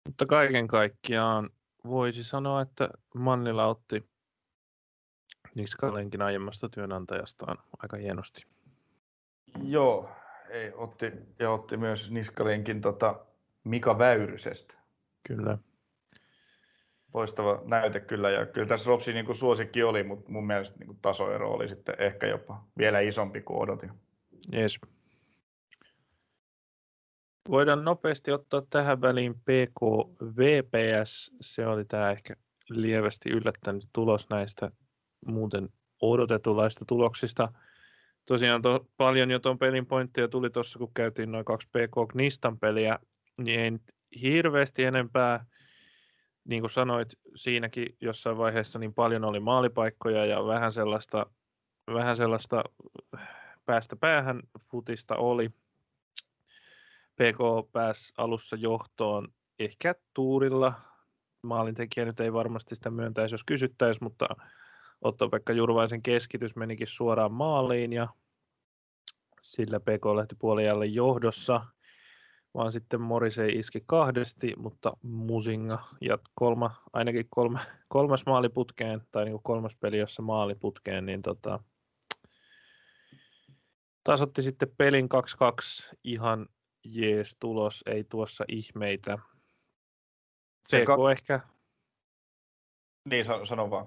Mutta 0.05 0.26
kaiken 0.26 0.66
kaikkiaan 0.68 1.50
voisi 1.85 2.24
sanoa, 2.24 2.62
että 2.62 2.88
Mannila 3.14 3.66
otti 3.66 4.09
Niskalenkin 5.55 6.22
aiemmasta 6.22 6.68
työnantajastaan 6.68 7.59
aika 7.79 7.96
hienosti. 7.96 8.56
Joo, 9.62 10.11
ei, 10.48 10.72
otti, 10.74 11.12
ja 11.38 11.50
otti 11.50 11.76
myös 11.76 12.11
Niskalenkin 12.11 12.80
tota 12.80 13.20
Mika 13.64 13.98
Väyrysestä. 13.98 14.74
Kyllä. 15.26 15.59
Loistava 17.14 17.62
näyte 17.64 18.00
kyllä, 18.00 18.30
ja 18.30 18.46
kyllä 18.46 18.68
tässä 18.68 18.88
Ropsi 18.88 19.12
niin 19.12 19.26
kuin 19.26 19.37
suosikki 19.37 19.82
oli, 19.82 20.02
mutta 20.02 20.32
mun 20.32 20.46
mielestä 20.46 20.78
niin 20.78 20.87
kuin 20.87 20.98
tasoero 21.02 21.52
oli 21.52 21.68
sitten 21.68 21.94
ehkä 21.98 22.26
jopa 22.26 22.64
vielä 22.78 23.00
isompi 23.00 23.40
kuin 23.40 23.59
odotin. 23.59 23.90
Yes. 24.54 24.80
Voidaan 27.48 27.85
nopeasti 27.85 28.32
ottaa 28.32 28.62
tähän 28.70 29.00
väliin 29.00 29.35
PKVPS. 29.35 31.32
Se 31.40 31.66
oli 31.66 31.85
tämä 31.85 32.11
ehkä 32.11 32.35
lievästi 32.70 33.30
yllättänyt 33.30 33.88
tulos 33.92 34.28
näistä 34.30 34.70
muuten 35.26 35.68
odotetulaista 36.00 36.85
tuloksista. 36.88 37.52
Tosiaan 38.27 38.62
to, 38.62 38.87
paljon 38.97 39.31
jo 39.31 39.39
tuon 39.39 39.59
pelin 39.59 39.87
pointteja 39.87 40.29
tuli 40.29 40.51
tuossa, 40.51 40.79
kun 40.79 40.95
käytiin 40.95 41.33
noin 41.33 41.45
kaksi 41.45 41.69
PK 41.69 42.12
Knistan 42.12 42.59
peliä, 42.59 42.99
niin 43.39 43.81
ei 44.12 44.23
hirveästi 44.23 44.85
enempää. 44.85 45.47
Niin 46.45 46.62
kuin 46.62 46.71
sanoit 46.71 47.09
siinäkin 47.35 47.97
jossain 48.01 48.39
vaiheessa, 48.39 48.79
niin 48.79 48.95
paljon 48.95 49.25
oli 49.25 49.41
maalipaikkoja 49.41 50.27
ja 50.27 50.47
vähän 50.47 50.73
sellaista, 50.73 51.27
vähän 51.95 52.17
sellaista 52.17 52.65
päästä 53.65 53.97
päähän 53.97 54.43
futista 54.71 55.17
oli. 55.17 55.49
PK 57.15 57.73
pääsi 57.73 58.15
alussa 58.19 58.57
johtoon 58.57 59.29
ehkä 59.59 59.95
tuurilla. 60.15 60.73
Maalintekijä 61.43 62.07
nyt 62.07 62.21
ei 62.21 62.33
varmasti 62.33 62.75
sitä 62.75 62.91
myöntäisi, 62.91 63.35
jos 63.35 63.45
kysyttäisiin, 63.45 64.05
mutta 64.05 64.27
Otto-Pekka 65.00 65.52
Jurvaisen 65.52 66.02
keskitys 66.02 66.56
menikin 66.56 66.87
suoraan 66.87 67.32
maaliin 67.32 67.92
ja 67.92 68.09
sillä 69.42 69.80
PK 69.80 70.06
lähti 70.16 70.35
puolijalle 70.38 70.87
johdossa, 70.87 71.66
vaan 72.54 72.72
sitten 72.72 73.00
Morisei 73.00 73.59
iski 73.59 73.82
kahdesti, 73.87 74.54
mutta 74.56 74.92
Musinga 75.02 75.88
ja 76.00 76.18
kolma, 76.35 76.70
ainakin 76.92 77.26
kolma, 77.30 77.59
kolmas 77.88 78.26
maaliputkeen, 78.26 79.02
tai 79.12 79.24
niin 79.24 79.32
kuin 79.32 79.42
kolmas 79.42 79.76
peli, 79.80 79.98
jossa 79.98 80.22
maaliputkeen, 80.22 81.06
niin 81.06 81.22
tota, 81.22 81.61
tasotti 84.04 84.42
sitten 84.42 84.74
pelin 84.76 85.09
2-2 85.92 85.96
ihan 86.04 86.46
jees 86.85 87.37
tulos, 87.40 87.82
ei 87.87 88.04
tuossa 88.04 88.44
ihmeitä. 88.48 89.18
PK 90.68 90.87
ka- 90.87 91.12
ehkä... 91.12 91.40
Niin, 93.04 93.24
sano 93.48 93.70
vaan. 93.70 93.87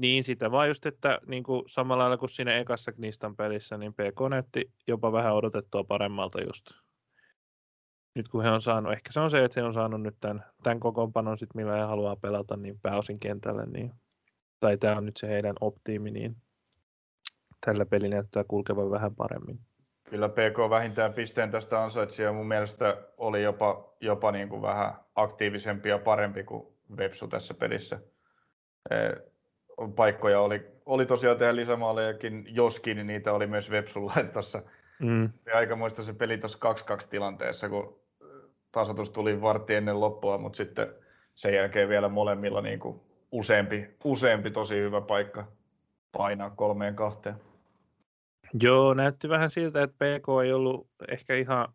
Niin, 0.00 0.24
sitä 0.24 0.50
vaan 0.50 0.68
just, 0.68 0.86
että 0.86 1.18
niin 1.26 1.42
kuin 1.42 1.62
samalla 1.66 2.02
lailla 2.02 2.16
kuin 2.16 2.30
siinä 2.30 2.58
ekassa 2.58 2.92
Knistan 2.92 3.36
pelissä, 3.36 3.78
niin 3.78 3.92
PK 3.92 4.30
näytti 4.30 4.72
jopa 4.86 5.12
vähän 5.12 5.34
odotettua 5.34 5.84
paremmalta 5.84 6.40
just. 6.40 6.66
Nyt 8.14 8.28
kun 8.28 8.42
he 8.42 8.50
on 8.50 8.62
saanut, 8.62 8.92
ehkä 8.92 9.12
se 9.12 9.20
on 9.20 9.30
se, 9.30 9.44
että 9.44 9.60
he 9.60 9.66
on 9.66 9.74
saanut 9.74 10.02
nyt 10.02 10.16
tämän, 10.20 10.44
tämän 10.62 10.80
kokoonpanon, 10.80 11.38
sit, 11.38 11.54
millä 11.54 11.74
he 11.74 11.80
haluaa 11.80 12.16
pelata 12.16 12.56
niin 12.56 12.78
pääosin 12.82 13.20
kentälle, 13.20 13.66
niin, 13.66 13.92
tai 14.60 14.78
tämä 14.78 14.96
on 14.96 15.06
nyt 15.06 15.16
se 15.16 15.28
heidän 15.28 15.54
optiimi, 15.60 16.10
niin 16.10 16.36
tällä 17.66 17.86
peli 17.86 18.08
näyttää 18.08 18.44
kulkevan 18.48 18.90
vähän 18.90 19.14
paremmin. 19.14 19.60
Kyllä 20.10 20.28
PK 20.28 20.70
vähintään 20.70 21.14
pisteen 21.14 21.50
tästä 21.50 21.82
ansaitsi 21.82 22.22
ja 22.22 22.32
mun 22.32 22.48
mielestä 22.48 22.96
oli 23.16 23.42
jopa, 23.42 23.94
jopa 24.00 24.32
niin 24.32 24.48
kuin 24.48 24.62
vähän 24.62 24.94
aktiivisempi 25.14 25.88
ja 25.88 25.98
parempi 25.98 26.44
kuin 26.44 26.66
Vepsu 26.96 27.28
tässä 27.28 27.54
pelissä 27.54 28.00
paikkoja 29.88 30.40
oli, 30.40 30.66
oli 30.86 31.06
tosiaan 31.06 31.38
tehdä 31.38 31.56
lisämaalejakin, 31.56 32.44
joskin 32.48 32.96
niin 32.96 33.06
niitä 33.06 33.32
oli 33.32 33.46
myös 33.46 33.70
Vepsulla 33.70 34.14
tuossa. 34.32 34.62
Mm. 34.98 35.30
Aikamoista 35.54 36.02
se 36.02 36.12
peli 36.12 36.38
tuossa 36.38 36.58
2-2 37.02 37.06
tilanteessa, 37.10 37.68
kun 37.68 38.00
tasoitus 38.72 39.10
tuli 39.10 39.42
vartti 39.42 39.74
ennen 39.74 40.00
loppua, 40.00 40.38
mutta 40.38 40.56
sitten 40.56 40.94
sen 41.34 41.54
jälkeen 41.54 41.88
vielä 41.88 42.08
molemmilla 42.08 42.60
niin 42.60 42.78
kuin 42.78 43.00
useampi, 43.32 43.88
useampi 44.04 44.50
tosi 44.50 44.74
hyvä 44.74 45.00
paikka 45.00 45.46
painaa 46.16 46.50
kolmeen 46.50 46.94
kahteen. 46.94 47.36
Joo, 48.62 48.94
näytti 48.94 49.28
vähän 49.28 49.50
siltä, 49.50 49.82
että 49.82 49.96
PK 49.96 50.26
ei 50.44 50.52
ollut 50.52 50.86
ehkä 51.08 51.34
ihan 51.34 51.68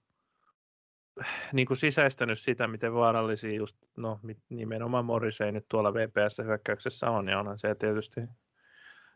niin 1.53 1.67
kuin 1.67 1.77
sisäistänyt 1.77 2.39
sitä, 2.39 2.67
miten 2.67 2.93
vaarallisia 2.93 3.55
just, 3.55 3.77
no 3.97 4.19
nimenomaan 4.49 5.05
Morrisei 5.05 5.51
nyt 5.51 5.65
tuolla 5.69 5.93
VPS-hyökkäyksessä 5.93 7.09
on, 7.09 7.27
ja 7.27 7.39
onhan 7.39 7.57
se 7.57 7.75
tietysti, 7.75 8.21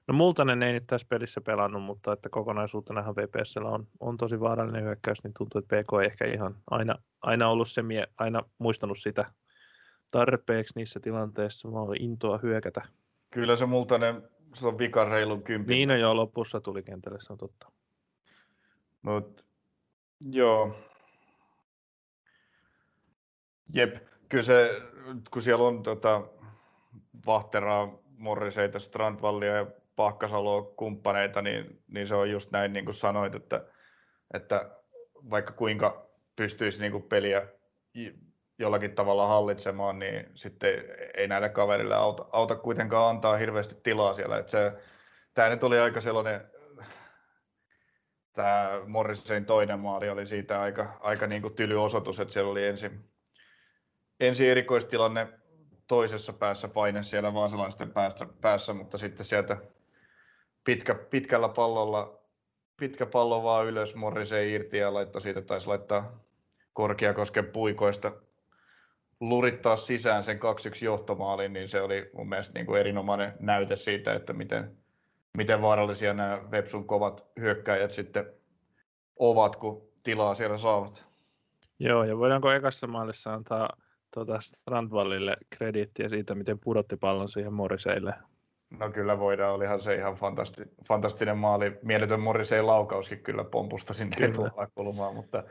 no 0.08 0.14
Multanen 0.14 0.64
ei 0.64 0.74
nyt 0.74 0.88
tässä 0.88 1.08
pelissä 1.10 1.42
pelannut, 1.42 1.84
mutta 1.84 2.14
että 2.14 2.30
kokonaisuutenahan 2.30 3.16
VPS 3.16 3.58
on, 3.58 3.88
on 4.00 4.18
tosi 4.18 4.40
vaarallinen 4.40 4.84
hyökkäys, 4.84 5.24
niin 5.24 5.34
tuntuu, 5.38 5.60
että 5.60 5.76
PK 5.76 6.02
ei 6.02 6.06
ehkä 6.06 6.26
ihan 6.26 6.56
aina, 6.72 6.96
aina 7.22 7.50
ollut 7.50 7.70
se, 7.70 7.82
mie, 7.82 8.08
aina 8.18 8.42
muistanut 8.58 8.98
sitä 8.98 9.32
tarpeeksi 10.12 10.74
niissä 10.76 11.00
tilanteissa, 11.00 11.72
vaan 11.72 11.88
oli 11.88 11.98
intoa 12.00 12.40
hyökätä. 12.44 12.82
Kyllä 13.32 13.56
se 13.56 13.66
Multanen, 13.66 14.30
se 14.56 14.68
on 14.68 14.78
vika 14.78 15.06
reilun 15.06 15.44
kympin. 15.44 15.74
Niin, 15.74 15.90
no 15.90 15.96
joo, 15.96 16.16
lopussa 16.16 16.62
tuli 16.62 16.84
kentälle, 16.84 17.18
se 17.22 17.34
on 17.34 17.38
totta. 17.38 17.72
Mut, 19.02 19.46
joo, 20.32 20.76
Jep, 23.74 23.96
kyllä 24.30 24.44
se, 24.44 24.82
kun 25.32 25.42
siellä 25.42 25.68
on 25.68 25.84
tota, 25.84 26.22
Vahteraa, 27.26 27.98
Morriseita, 28.18 28.80
Strandvallia 28.80 29.56
ja 29.56 29.66
Pahkasaloa 29.96 30.62
kumppaneita, 30.62 31.42
niin, 31.42 31.82
niin 31.88 32.08
se 32.08 32.16
on 32.16 32.32
just 32.32 32.52
näin 32.52 32.74
niin 32.74 32.86
kuin 32.86 32.96
sanoit, 32.96 33.36
että, 33.36 33.66
että 34.34 34.70
vaikka 35.30 35.54
kuinka 35.54 36.10
pystyisi 36.36 36.80
niin 36.80 36.92
kuin 36.92 37.04
peliä 37.04 37.48
jollakin 38.60 38.96
tavalla 38.96 39.28
hallitsemaan, 39.28 40.00
niin 40.00 40.32
sitten 40.36 40.70
ei 41.18 41.28
näille 41.28 41.50
kaverille 41.50 41.96
auta, 41.96 42.26
auta 42.32 42.56
kuitenkaan 42.56 43.10
antaa 43.10 43.38
hirveästi 43.38 43.76
tilaa 43.84 44.14
siellä. 44.14 44.38
Että 44.38 44.52
se, 44.52 44.74
tämä 45.34 45.50
nyt 45.50 45.64
oli 45.64 45.80
aika 45.80 46.02
sellainen, 46.02 46.42
tämä 48.34 48.70
Morrisein 48.88 49.46
toinen 49.46 49.80
maali 49.80 50.10
oli 50.10 50.28
siitä 50.28 50.62
aika, 50.62 50.98
aika 51.00 51.28
niin 51.28 51.42
kuin 51.42 51.54
tyly 51.54 51.84
osoitus, 51.84 52.20
että 52.20 52.34
siellä 52.34 52.52
oli 52.52 52.66
ensin, 52.66 53.10
ensi 54.20 54.50
erikoistilanne 54.50 55.28
toisessa 55.88 56.34
päässä 56.34 56.68
paine 56.68 57.04
siellä 57.04 57.34
vaasalaisten 57.34 57.92
päässä, 57.92 58.28
päässä 58.42 58.74
mutta 58.74 58.98
sitten 58.98 59.26
sieltä 59.26 59.58
pitkä, 60.64 60.96
pitkällä 60.96 61.50
pallolla, 61.50 62.20
pitkä 62.78 63.06
pallo 63.06 63.44
vaan 63.44 63.66
ylös, 63.66 63.96
Morrisei 63.96 64.54
irti 64.54 64.78
ja 64.78 64.94
laittoi 64.94 65.22
siitä, 65.22 65.42
taisi 65.42 65.68
laittaa 65.68 66.20
Korkeakosken 66.74 67.46
puikoista 67.46 68.12
lurittaa 69.20 69.76
sisään 69.76 70.24
sen 70.24 70.38
2-1 70.38 70.40
johtomaalin, 70.86 71.54
niin 71.54 71.70
se 71.70 71.82
oli 71.82 72.10
mun 72.14 72.30
mielestä 72.30 72.54
niin 72.54 72.66
kuin 72.66 72.80
erinomainen 72.80 73.34
näyte 73.40 73.76
siitä, 73.76 74.14
että 74.14 74.34
miten, 74.34 74.78
miten 75.38 75.62
vaarallisia 75.62 76.14
nämä 76.14 76.52
Vepsun 76.52 76.88
kovat 76.88 77.26
hyökkäjät 77.40 77.92
sitten 77.92 78.34
ovat, 79.20 79.56
kun 79.56 79.90
tilaa 80.04 80.36
siellä 80.36 80.58
saavat. 80.58 81.06
Joo, 81.80 82.04
ja 82.04 82.18
voidaanko 82.18 82.52
ekassa 82.52 82.88
maalissa 82.88 83.34
antaa 83.34 83.70
tuota 84.14 84.40
Strandvallille 84.40 85.38
krediittiä 85.50 86.10
siitä, 86.10 86.36
miten 86.36 86.60
pudotti 86.60 86.98
pallon 86.98 87.30
siihen 87.30 87.54
Moriseille. 87.54 88.14
No 88.70 88.92
kyllä 88.92 89.20
voidaan, 89.20 89.54
olihan 89.54 89.82
se 89.82 89.96
ihan 89.96 90.16
fantasti, 90.16 90.62
fantastinen 90.88 91.38
maali. 91.38 91.80
Mieletön 91.84 92.20
Morisei 92.20 92.62
laukauskin 92.62 93.24
kyllä 93.24 93.44
pompusta 93.44 93.94
sinne 93.94 94.26
etualakulmaan, 94.26 95.16
mutta 95.16 95.44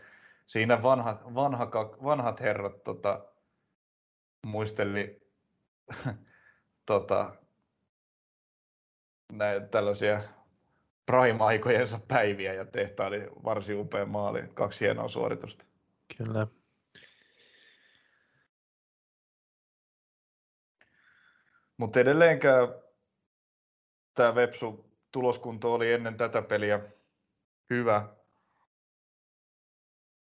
siinä 0.47 0.83
vanhat, 0.83 1.35
vanha, 1.35 1.71
vanhat 2.05 2.41
herrat 2.41 2.85
tota, 2.85 3.25
muisteli 4.47 5.21
tota, 6.87 7.35
näitä 9.33 9.67
tällaisia 9.67 10.23
prime-aikojensa 11.07 12.01
päiviä 12.09 12.55
ja 12.55 12.65
tehtaili 12.65 13.27
varsin 13.45 13.81
upea 13.81 14.07
maali. 14.07 14.43
Kaksi 14.55 14.81
hienoa 14.81 15.09
suoritusta. 15.09 15.65
Kyllä. 16.19 16.47
Mutta 21.79 22.01
edelleenkään 22.01 22.69
tämä 24.15 24.35
Vepsu 24.35 24.91
tuloskunto 25.13 25.75
oli 25.75 25.93
ennen 25.93 26.17
tätä 26.17 26.43
peliä 26.43 26.81
hyvä. 27.71 28.09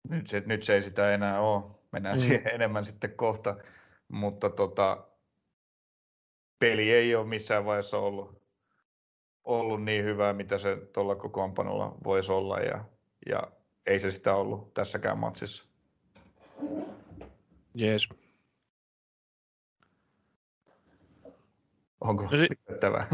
Nyt 0.09 0.27
se, 0.27 0.43
nyt 0.45 0.63
se 0.63 0.75
ei 0.75 0.81
sitä 0.81 1.13
enää 1.13 1.41
ole. 1.41 1.63
Mennään 1.91 2.17
mm. 2.17 2.21
siihen 2.21 2.47
enemmän 2.55 2.85
sitten 2.85 3.11
kohta. 3.15 3.55
Mutta 4.07 4.49
tota, 4.49 5.07
peli 6.59 6.91
ei 6.91 7.15
ole 7.15 7.27
missään 7.27 7.65
vaiheessa 7.65 7.97
ollut, 7.97 8.41
ollut 9.43 9.83
niin 9.83 10.05
hyvää, 10.05 10.33
mitä 10.33 10.57
se 10.57 10.77
tuolla 10.93 11.15
kokoonpanolla 11.15 11.95
voisi 12.03 12.31
olla. 12.31 12.59
Ja, 12.59 12.85
ja 13.29 13.51
ei 13.85 13.99
se 13.99 14.11
sitä 14.11 14.35
ollut 14.35 14.73
tässäkään 14.73 15.17
matsissa. 15.17 15.65
Jees. 17.75 18.09
Onko 22.03 22.23
no, 22.23 22.29
lisättävää? 22.31 23.07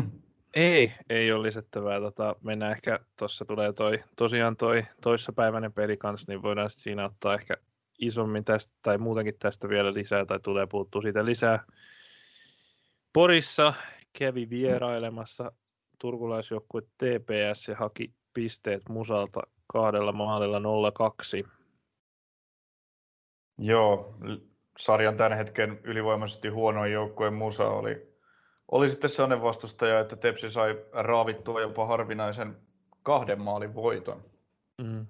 Ei, 0.53 0.93
ei 1.09 1.31
ole 1.31 1.43
lisättävää. 1.43 1.99
Tota, 1.99 2.35
mennään 2.43 2.71
ehkä, 2.71 2.99
tuossa 3.19 3.45
tulee 3.45 3.73
toi, 3.73 4.03
tosiaan 4.15 4.57
toi 4.57 4.85
toissapäiväinen 5.01 5.73
peli 5.73 5.97
kanssa, 5.97 6.31
niin 6.31 6.41
voidaan 6.41 6.69
siinä 6.69 7.05
ottaa 7.05 7.33
ehkä 7.33 7.57
isommin 7.99 8.45
tästä 8.45 8.73
tai 8.81 8.97
muutenkin 8.97 9.35
tästä 9.39 9.69
vielä 9.69 9.93
lisää 9.93 10.25
tai 10.25 10.39
tulee 10.39 10.67
puuttua 10.67 11.01
siitä 11.01 11.25
lisää. 11.25 11.63
Porissa 13.13 13.73
kävi 14.19 14.49
vierailemassa 14.49 15.51
turkulaisjoukkue 15.99 16.81
TPS 16.81 17.67
ja 17.67 17.75
haki 17.75 18.13
pisteet 18.33 18.81
Musalta 18.89 19.41
kahdella 19.67 20.11
maalilla 20.11 20.59
0-2. 21.43 21.49
Joo, 23.57 24.15
sarjan 24.77 25.17
tämän 25.17 25.37
hetken 25.37 25.79
ylivoimaisesti 25.83 26.47
huonoin 26.47 26.91
joukkueen 26.91 27.33
Musa 27.33 27.67
oli 27.67 28.08
oli 28.71 28.89
sitten 28.89 29.09
sellainen 29.09 29.41
vastustaja, 29.41 29.99
että 29.99 30.15
Tepsi 30.15 30.49
sai 30.49 30.85
raavittua 30.93 31.61
jopa 31.61 31.85
harvinaisen 31.85 32.57
kahden 33.03 33.41
maalin 33.41 33.75
voiton. 33.75 34.23
Mm. 34.81 35.07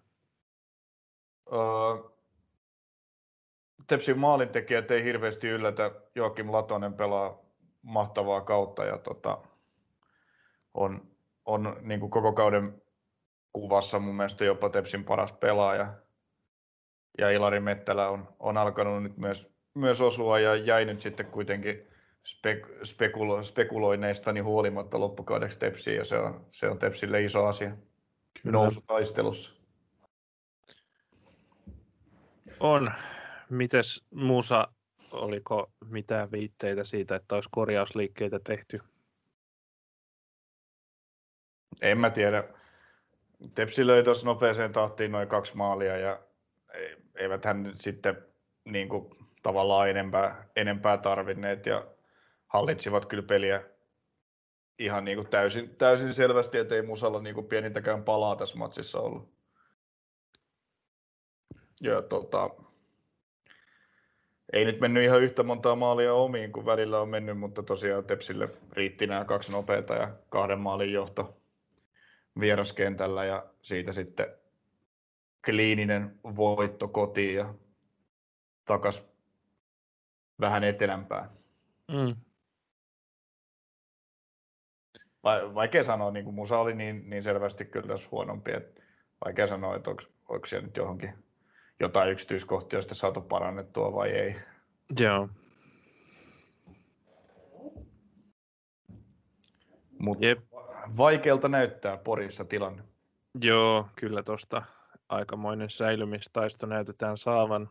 Öö, 1.54 2.10
Tepsin 3.88 4.20
maalintekijät 4.20 4.92
ei 4.92 5.04
hirveästi 5.04 5.48
yllätä. 5.48 5.92
Joakim 6.16 6.52
Latonen 6.52 6.94
pelaa 6.94 7.38
mahtavaa 7.82 8.42
kautta 8.42 8.86
ja 8.86 8.98
tota, 8.98 9.38
on, 10.74 11.08
on 11.46 11.78
niin 11.82 12.00
kuin 12.00 12.10
koko 12.10 12.34
kauden 12.34 12.82
kuvassa 13.54 14.00
mun 14.00 14.16
mielestä 14.16 14.46
jopa 14.46 14.70
Tepsin 14.70 15.04
paras 15.04 15.32
pelaaja. 15.32 15.94
Ja 17.18 17.30
Ilari 17.32 17.60
Mettälä 17.60 18.10
on, 18.10 18.28
on 18.40 18.58
alkanut 18.58 19.04
nyt 19.04 19.18
myös, 19.18 19.48
myös 19.74 20.02
osua 20.02 20.40
ja 20.40 20.56
jäi 20.56 20.86
nyt 20.86 21.02
sitten 21.02 21.26
kuitenkin 21.26 21.88
spek, 22.26 22.68
spekulo, 22.84 23.44
spekuloineistani 23.44 24.40
huolimatta 24.40 25.00
loppukaudeksi 25.00 25.60
Tepsiin 25.60 25.98
ja 25.98 26.06
se 26.06 26.18
on, 26.18 26.46
se 26.52 26.70
on 26.70 26.80
Tepsille 26.80 27.24
iso 27.24 27.46
asia 27.46 27.70
Kyllä. 27.70 28.52
nousutaistelussa. 28.52 29.52
On. 32.60 32.92
Mites 33.50 34.06
Musa, 34.14 34.68
oliko 35.12 35.72
mitään 35.86 36.32
viitteitä 36.32 36.84
siitä, 36.84 37.16
että 37.16 37.36
olisi 37.36 37.50
korjausliikkeitä 37.52 38.40
tehty? 38.44 38.80
En 41.82 41.98
mä 41.98 42.10
tiedä. 42.10 42.44
Tepsi 43.56 43.88
löi 43.88 44.04
tuossa 44.04 44.26
nopeeseen 44.26 44.72
tahtiin 44.72 45.12
noin 45.12 45.28
kaksi 45.28 45.58
maalia 45.58 45.98
ja 45.98 46.20
eivät 47.16 47.46
hän 47.46 47.72
sitten 47.76 48.26
niin 48.66 48.90
kuin, 48.90 49.16
tavallaan 49.44 49.90
enempää, 49.90 50.48
enempää 50.56 50.98
tarvinneet 50.98 51.66
ja 51.66 51.88
hallitsivat 52.50 53.06
kyllä 53.06 53.24
peliä 53.24 53.64
ihan 54.80 55.06
niin 55.06 55.18
kuin 55.18 55.30
täysin, 55.30 55.76
täysin 55.76 56.14
selvästi, 56.14 56.58
että 56.58 56.76
ei 56.76 56.82
Musalla 56.82 57.22
niin 57.22 57.36
kuin 57.36 57.48
pienintäkään 57.48 58.04
palaa 58.04 58.36
tässä 58.36 58.58
matsissa 58.58 59.00
ollut. 59.00 59.30
Ja 61.82 62.02
tota, 62.02 62.50
ei 64.54 64.66
nyt 64.66 64.80
mennyt 64.80 65.04
ihan 65.04 65.22
yhtä 65.22 65.44
montaa 65.44 65.76
maalia 65.76 66.14
omiin 66.14 66.52
kuin 66.52 66.66
välillä 66.66 67.00
on 67.00 67.10
mennyt, 67.10 67.40
mutta 67.40 67.64
tosiaan 67.64 68.06
Tepsille 68.06 68.50
riitti 68.72 69.08
nämä 69.08 69.26
kaksi 69.26 69.52
nopeita 69.52 69.94
ja 69.94 70.16
kahden 70.30 70.60
maalin 70.60 70.94
johto 70.94 71.38
vieraskentällä 72.40 73.26
ja 73.26 73.46
siitä 73.62 73.92
sitten 73.92 74.28
kliininen 75.46 76.20
voitto 76.36 76.88
kotiin 76.88 77.36
ja 77.36 77.54
takas 78.66 79.04
vähän 80.40 80.64
etelämpään. 80.64 81.30
Mm. 81.88 82.16
Vaikea 85.56 85.84
sanoa, 85.84 86.12
niin 86.12 86.26
kuin 86.26 86.36
musa 86.36 86.60
oli 86.60 86.76
niin, 86.76 87.10
niin 87.10 87.24
selvästi 87.24 87.66
kyllä 87.66 87.88
tässä 87.88 88.08
huonompi, 88.12 88.52
että 88.54 88.82
vaikea 89.26 89.48
sanoa, 89.48 89.76
että 89.76 89.90
onko, 89.90 90.04
onko 90.30 90.48
siellä 90.48 90.68
nyt 90.68 90.78
johonkin 90.78 91.14
jotain 91.80 92.12
yksityiskohtia 92.12 92.82
sitten 92.82 92.98
saatu 92.98 93.22
parannettua 93.22 93.94
vai 93.94 94.10
ei. 94.10 94.36
Joo. 95.00 95.30
Mutta 100.00 100.26
vaikealta 100.98 101.48
näyttää 101.48 101.98
Porissa 101.98 102.46
tilanne. 102.46 102.84
Joo, 103.44 103.88
kyllä 103.96 104.24
tuosta 104.24 104.64
aikamoinen 105.10 105.70
säilymistaisto 105.70 106.66
näytetään 106.66 107.18
saavan. 107.18 107.70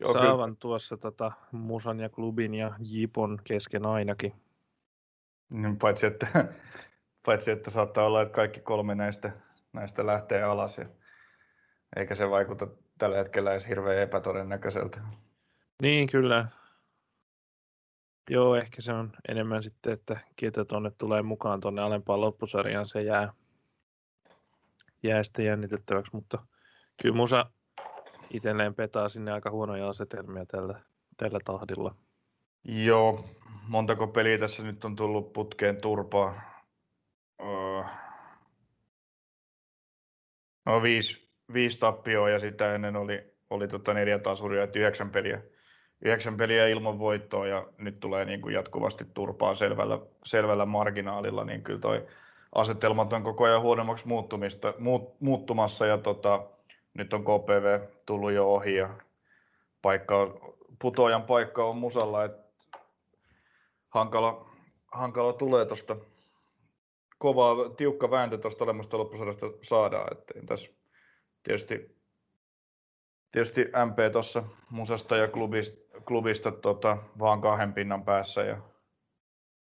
Joo, 0.00 0.12
saavan 0.12 0.50
kyllä. 0.50 0.56
tuossa 0.60 0.96
tota, 0.96 1.32
Musan 1.52 2.00
ja 2.00 2.08
klubin 2.08 2.54
ja 2.54 2.74
Jipon 2.80 3.38
kesken 3.44 3.86
ainakin. 3.86 4.32
No, 5.52 5.76
paitsi, 5.80 6.06
että, 6.06 6.26
paitsi, 7.26 7.50
että 7.50 7.70
saattaa 7.70 8.06
olla, 8.06 8.22
että 8.22 8.34
kaikki 8.34 8.60
kolme 8.60 8.94
näistä, 8.94 9.32
näistä 9.72 10.06
lähtee 10.06 10.42
alas. 10.42 10.78
Ja, 10.78 10.86
eikä 11.96 12.14
se 12.14 12.30
vaikuta 12.30 12.66
tällä 12.98 13.16
hetkellä 13.16 13.52
edes 13.52 13.68
hirveän 13.68 14.02
epätodennäköiseltä. 14.02 15.00
Niin, 15.82 16.08
kyllä. 16.10 16.48
Joo, 18.30 18.56
ehkä 18.56 18.82
se 18.82 18.92
on 18.92 19.12
enemmän 19.28 19.62
sitten, 19.62 19.92
että 19.92 20.20
ketä 20.36 20.64
tuonne 20.64 20.90
tulee 20.98 21.22
mukaan 21.22 21.60
tuonne 21.60 21.82
alempaan 21.82 22.20
loppusarjaan, 22.20 22.86
se 22.86 23.02
jää, 23.02 23.32
jää 25.02 25.22
sitten 25.22 25.44
jännitettäväksi, 25.44 26.10
mutta 26.14 26.38
kyllä 27.02 27.16
Musa 27.16 27.50
itselleen 28.30 28.74
petaa 28.74 29.08
sinne 29.08 29.32
aika 29.32 29.50
huonoja 29.50 29.88
asetelmia 29.88 30.46
tällä, 30.46 30.80
tällä 31.16 31.38
tahdilla. 31.44 31.94
Joo, 32.64 33.24
montako 33.68 34.06
peliä 34.06 34.38
tässä 34.38 34.62
nyt 34.62 34.84
on 34.84 34.96
tullut 34.96 35.32
putkeen 35.32 35.80
turpaa? 35.80 36.34
Öö. 37.40 37.82
No 40.66 40.82
viisi, 40.82 41.28
viisi 41.52 41.78
tappioa 41.78 42.30
ja 42.30 42.38
sitä 42.38 42.74
ennen 42.74 42.96
oli, 42.96 43.34
oli 43.50 43.68
tota 43.68 43.94
neljä 43.94 44.18
tasuria, 44.18 44.62
että 44.62 44.78
yhdeksän 44.78 45.10
peliä, 45.10 45.42
yhdeksän 46.04 46.36
peliä 46.36 46.68
ilman 46.68 46.98
voittoa 46.98 47.46
ja 47.46 47.66
nyt 47.78 48.00
tulee 48.00 48.24
niin 48.24 48.40
kuin 48.40 48.54
jatkuvasti 48.54 49.04
turpaa 49.14 49.54
selvällä, 49.54 49.98
selvällä 50.24 50.66
marginaalilla, 50.66 51.44
niin 51.44 51.62
kyllä 51.62 51.80
toi 51.80 52.06
asetelmat 52.54 53.12
on 53.12 53.22
koko 53.22 53.44
ajan 53.44 53.62
huonommaksi 53.62 54.08
muuttumista, 54.08 54.74
muut, 54.78 55.20
muuttumassa 55.20 55.86
ja 55.86 55.98
tota, 55.98 56.42
nyt 56.94 57.12
on 57.12 57.24
KPV 57.24 57.80
tullut 58.06 58.32
jo 58.32 58.54
ohi 58.54 58.74
ja 58.74 58.90
paikka, 59.82 60.38
putoajan 60.78 61.22
paikka 61.22 61.64
on 61.64 61.76
musalla, 61.76 62.24
että 62.24 62.41
hankala, 63.92 64.50
hankala 64.92 65.32
tulee 65.32 65.66
tuosta 65.66 65.96
kova, 67.18 67.70
tiukka 67.76 68.10
vääntö 68.10 68.38
tuosta 68.38 68.64
olemmasta 68.64 68.98
loppusarjasta 68.98 69.46
saadaan. 69.62 70.12
Että 70.12 70.34
tässä 70.46 70.70
tietysti, 71.42 71.96
tietysti 73.32 73.60
MP 73.64 74.12
tuossa 74.12 74.42
musasta 74.70 75.16
ja 75.16 75.28
klubista, 75.28 75.76
klubista 76.04 76.52
tota, 76.52 76.96
vaan 77.18 77.40
kahden 77.40 77.72
pinnan 77.72 78.04
päässä 78.04 78.42
ja 78.42 78.62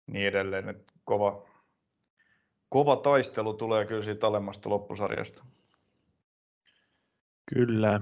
niin 0.06 0.28
edelleen. 0.28 0.68
Että 0.68 0.92
kova, 1.04 1.48
kova 2.68 2.96
taistelu 2.96 3.54
tulee 3.54 3.84
kyllä 3.84 4.02
siitä 4.02 4.26
alemmasta 4.26 4.68
loppusarjasta. 4.68 5.44
Kyllä. 7.54 8.00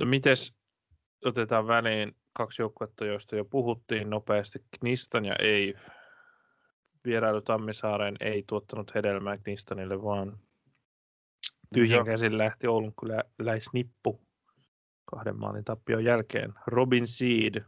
No 0.00 0.06
mites 0.06 0.54
otetaan 1.24 1.66
väliin 1.66 2.16
kaksi 2.32 2.62
joukkuetta, 2.62 3.04
joista 3.04 3.36
jo 3.36 3.44
puhuttiin 3.44 4.10
nopeasti, 4.10 4.58
Knistan 4.78 5.24
ja 5.24 5.36
Eif. 5.38 5.88
Vierailu 7.04 7.40
Tammisaareen 7.40 8.16
ei 8.20 8.44
tuottanut 8.46 8.94
hedelmää 8.94 9.36
Knistanille, 9.36 10.02
vaan 10.02 10.38
tyhjän 11.74 12.04
käsin 12.04 12.38
lähti 12.38 12.66
Oulun 12.66 12.94
kyllä 13.00 13.24
läisnippu 13.38 14.20
kahden 15.04 15.38
maalin 15.38 15.64
tappion 15.64 16.04
jälkeen. 16.04 16.54
Robin 16.66 17.06
Seed, 17.06 17.64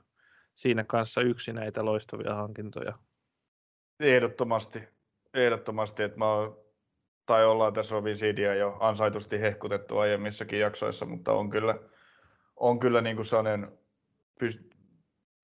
siinä 0.54 0.84
kanssa 0.84 1.20
yksi 1.20 1.52
näitä 1.52 1.84
loistavia 1.84 2.34
hankintoja. 2.34 2.98
Ehdottomasti, 4.00 4.82
ehdottomasti, 5.34 6.02
että 6.02 6.18
mä 6.18 6.32
oon, 6.32 6.58
tai 7.26 7.44
ollaan 7.44 7.72
tässä 7.72 7.94
Robin 7.94 8.18
Seedia 8.18 8.54
jo 8.54 8.76
ansaitusti 8.80 9.40
hehkutettu 9.40 9.98
aiemmissakin 9.98 10.60
jaksoissa, 10.60 11.06
mutta 11.06 11.32
on 11.32 11.50
kyllä, 11.50 11.78
on 12.57 12.78
kyllä 12.78 13.00
niin 13.00 13.16
kuin 13.16 13.26
sellainen, 13.26 13.78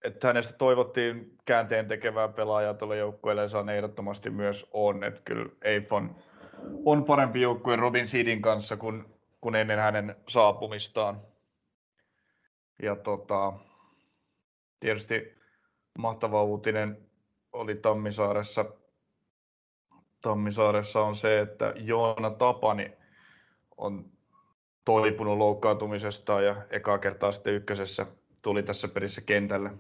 että 0.05 0.27
hänestä 0.27 0.53
toivottiin 0.53 1.39
käänteen 1.45 1.89
tekevää 1.89 2.29
pelaajaa 2.29 2.75
tuolle 2.75 2.97
joukkueelle, 2.97 3.43
ja 3.43 3.75
ehdottomasti 3.75 4.31
myös 4.31 4.71
on, 4.73 5.05
että 5.05 5.21
kyllä 5.25 5.51
Eif 5.63 5.93
on, 5.93 6.17
on 6.85 7.05
parempi 7.05 7.41
joukkue 7.41 7.77
Robin 7.77 8.07
Seedin 8.07 8.43
kanssa 8.43 8.77
kuin, 8.77 9.05
kuin 9.41 9.55
ennen 9.55 9.79
hänen 9.79 10.17
saapumistaan. 10.29 11.21
Ja 12.83 12.97
tota, 12.97 13.53
tietysti 14.81 15.35
mahtava 15.99 16.43
uutinen 16.43 16.99
oli 17.53 17.75
Tammisaaressa, 17.75 18.65
Tammisaaressa 20.21 21.01
on 21.01 21.17
se, 21.17 21.41
että 21.41 21.73
Joona 21.77 22.31
Tapani 22.31 22.93
on 23.77 24.12
toipunut 24.85 25.39
loukkaantumisesta 25.39 26.41
ja 26.41 26.57
ekaa 26.71 26.99
kertaa 26.99 27.33
sitten 27.33 27.55
ykkösessä 27.55 28.07
tuli 28.43 28.63
tässä 28.63 28.89
pelissä 28.89 29.21
kentälle 29.21 29.71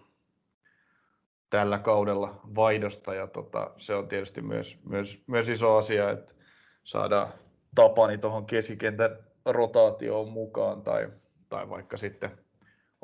tällä 1.51 1.79
kaudella 1.79 2.41
vaihdosta 2.55 3.15
ja 3.15 3.27
tota, 3.27 3.71
se 3.77 3.95
on 3.95 4.09
tietysti 4.09 4.43
myös, 4.43 4.79
myös, 4.85 5.23
myös 5.27 5.49
iso 5.49 5.77
asia, 5.77 6.11
että 6.11 6.35
saadaan 6.85 7.33
Tapani 7.75 8.19
tuohon 8.19 8.47
keskikentän 8.47 9.17
rotaatioon 9.45 10.29
mukaan 10.29 10.83
tai, 10.83 11.09
tai 11.49 11.69
vaikka 11.69 11.97
sitten 11.97 12.39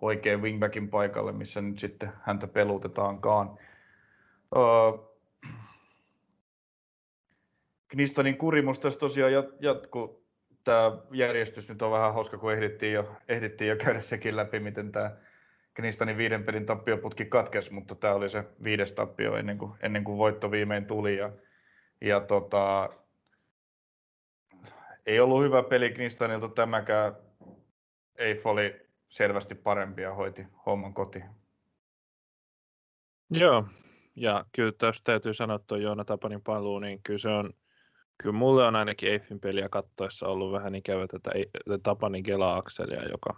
oikein 0.01 0.43
wingbackin 0.43 0.89
paikalle, 0.89 1.33
missä 1.33 1.61
nyt 1.61 1.79
sitten 1.79 2.13
häntä 2.23 2.47
pelutetaankaan. 2.47 3.59
Öö, 4.57 5.09
Knistonin 7.89 8.37
kurimus 8.37 8.79
tässä 8.79 8.99
tosiaan 8.99 9.33
jatkuu 9.61 10.28
tämä 10.65 10.99
järjestys 11.13 11.69
nyt 11.69 11.83
on 11.83 11.91
vähän 11.91 12.15
hauska, 12.15 12.39
kun 12.39 12.53
ehdittiin 12.53 12.93
jo, 12.93 13.17
ehdittiin 13.29 13.69
jo 13.69 13.77
käydä 13.77 14.01
sekin 14.01 14.37
läpi, 14.37 14.61
miten 14.61 14.93
tämä 14.93 15.17
Knistanin 15.75 16.17
viiden 16.17 16.45
pelin 16.45 16.67
tappioputki 16.67 17.25
katkesi, 17.25 17.73
mutta 17.73 17.95
tämä 17.95 18.15
oli 18.15 18.31
se 18.31 18.45
viides 18.63 18.93
tappio 18.93 19.37
ennen 19.37 19.59
kuin, 19.59 19.73
ennen 19.81 20.05
kuin 20.05 20.19
voitto 20.19 20.51
viimein 20.51 20.87
tuli. 20.87 21.17
Ja, 21.17 21.33
ja 22.01 22.21
tota, 22.21 22.91
ei 25.07 25.21
ollut 25.21 25.45
hyvä 25.45 25.63
peli 25.63 25.91
Knistanilta 25.91 26.49
tämäkään. 26.49 27.17
Eif 28.17 28.47
oli 28.47 28.89
selvästi 29.09 29.55
parempi 29.55 30.03
ja 30.03 30.15
hoiti 30.15 30.47
homman 30.67 30.95
kotiin. 30.95 31.25
Joo, 33.31 33.65
ja 34.17 34.45
kyllä 34.53 34.73
tässä 34.79 35.03
täytyy 35.05 35.35
sanoa 35.35 35.59
tuo 35.59 35.77
Joona 35.77 36.05
Tapanin 36.05 36.43
paluu, 36.43 36.79
niin 36.79 37.03
kyllä 37.03 37.19
se 37.19 37.29
on, 37.29 37.53
kyllä 38.23 38.33
mulle 38.33 38.67
on 38.67 38.77
ainakin 38.77 39.13
Eiffin 39.13 39.41
peliä 39.41 39.69
kattoessa 39.69 40.29
ollut 40.29 40.53
vähän 40.53 40.75
ikävä 40.75 41.07
tätä 41.07 41.31
Tapanin 41.83 42.23
Kela-akselia, 42.23 43.09
joka 43.11 43.37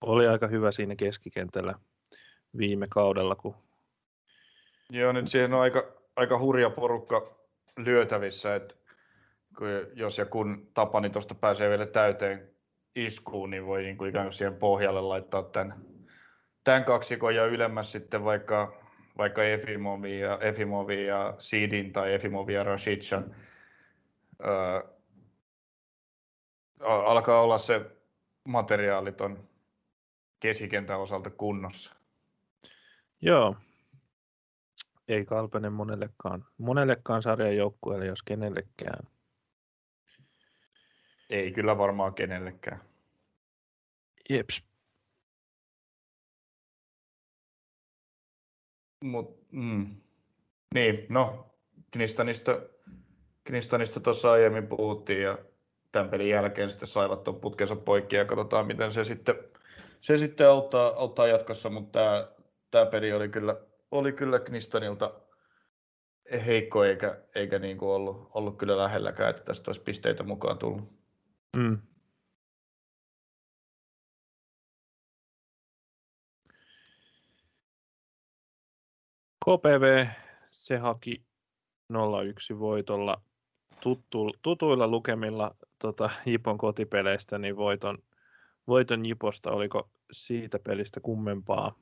oli 0.00 0.26
aika 0.26 0.46
hyvä 0.46 0.70
siinä 0.70 0.96
keskikentällä 0.96 1.74
viime 2.58 2.86
kaudella. 2.90 3.34
Kun... 3.34 3.54
Joo, 4.90 5.12
nyt 5.12 5.28
siihen 5.28 5.54
on 5.54 5.60
aika, 5.60 5.92
aika 6.16 6.38
hurja 6.38 6.70
porukka 6.70 7.38
lyötävissä, 7.76 8.54
että 8.54 8.74
jos 9.94 10.18
ja 10.18 10.26
kun 10.26 10.70
Tapani 10.74 11.10
tuosta 11.10 11.34
pääsee 11.34 11.70
vielä 11.70 11.86
täyteen 11.86 12.50
iskuun, 12.96 13.50
niin 13.50 13.66
voi 13.66 13.82
niin 13.82 13.98
kuin 13.98 14.10
ikään 14.10 14.26
kuin 14.26 14.34
siihen 14.34 14.54
pohjalle 14.54 15.00
laittaa 15.00 15.42
tämän, 15.42 15.84
tämän 16.64 16.84
kaksikon 16.84 17.34
ja 17.34 17.46
ylemmäs 17.46 17.92
sitten 17.92 18.24
vaikka, 18.24 18.83
vaikka 19.18 19.44
Efimovi 19.44 20.20
ja, 20.20 20.38
Efimovi 20.40 21.06
ja 21.06 21.34
Sidin 21.38 21.92
tai 21.92 22.14
Efimovi 22.14 22.54
ja 22.54 22.64
Rashidsan. 22.64 23.36
Öö, 24.44 24.82
alkaa 26.80 27.40
olla 27.40 27.58
se 27.58 27.80
materiaali 28.44 29.12
ton 29.12 29.48
keskikentän 30.40 31.00
osalta 31.00 31.30
kunnossa. 31.30 31.90
Joo, 33.20 33.56
ei 35.08 35.24
kalpene 35.24 35.70
monellekaan, 35.70 36.44
monellekaan 36.58 37.22
sarjan 37.22 37.56
joukkueelle, 37.56 38.06
jos 38.06 38.22
kenellekään. 38.22 39.08
Ei 41.30 41.52
kyllä 41.52 41.78
varmaan 41.78 42.14
kenellekään. 42.14 42.80
Jeps. 44.30 44.73
Mut, 49.04 49.38
mm. 49.52 49.86
Niin, 50.74 51.06
no, 51.08 51.46
Knistanista, 51.90 52.60
Knistanista 53.44 54.00
tuossa 54.00 54.32
aiemmin 54.32 54.66
puhuttiin 54.66 55.22
ja 55.22 55.38
tämän 55.92 56.10
pelin 56.10 56.28
jälkeen 56.28 56.70
sitten 56.70 56.88
saivat 56.88 57.24
tuon 57.24 57.40
putkensa 57.40 57.76
poikki 57.76 58.16
ja 58.16 58.24
katsotaan 58.24 58.66
miten 58.66 58.92
se 58.92 59.04
sitten, 59.04 59.34
se 60.00 60.18
sitten 60.18 60.48
auttaa, 60.48 60.92
auttaa 60.96 61.26
jatkossa, 61.26 61.70
mutta 61.70 61.98
tämä, 61.98 62.28
tämä 62.70 62.86
peli 62.86 63.12
oli 63.12 63.28
kyllä, 63.28 63.56
oli 63.90 64.12
kyllä 64.12 64.38
Knistanilta 64.38 65.12
heikko 66.46 66.84
eikä, 66.84 67.18
eikä 67.34 67.58
niin 67.58 67.78
kuin 67.78 67.90
ollut, 67.90 68.30
ollut 68.34 68.58
kyllä 68.58 68.78
lähelläkään, 68.78 69.30
että 69.30 69.42
tästä 69.42 69.68
olisi 69.68 69.80
pisteitä 69.80 70.22
mukaan 70.22 70.58
tullut. 70.58 70.92
Mm. 71.56 71.78
KPV, 79.44 80.06
se 80.50 80.76
haki 80.76 81.24
0-1 81.92 82.58
voitolla 82.58 83.22
tuttu, 83.80 84.30
tutuilla 84.42 84.88
lukemilla 84.88 85.54
tota, 85.78 86.10
Jipon 86.26 86.58
kotipeleistä, 86.58 87.38
niin 87.38 87.56
voiton, 87.56 87.98
voiton 88.68 89.06
Jiposta, 89.06 89.50
oliko 89.50 89.90
siitä 90.12 90.58
pelistä 90.58 91.00
kummempaa? 91.00 91.74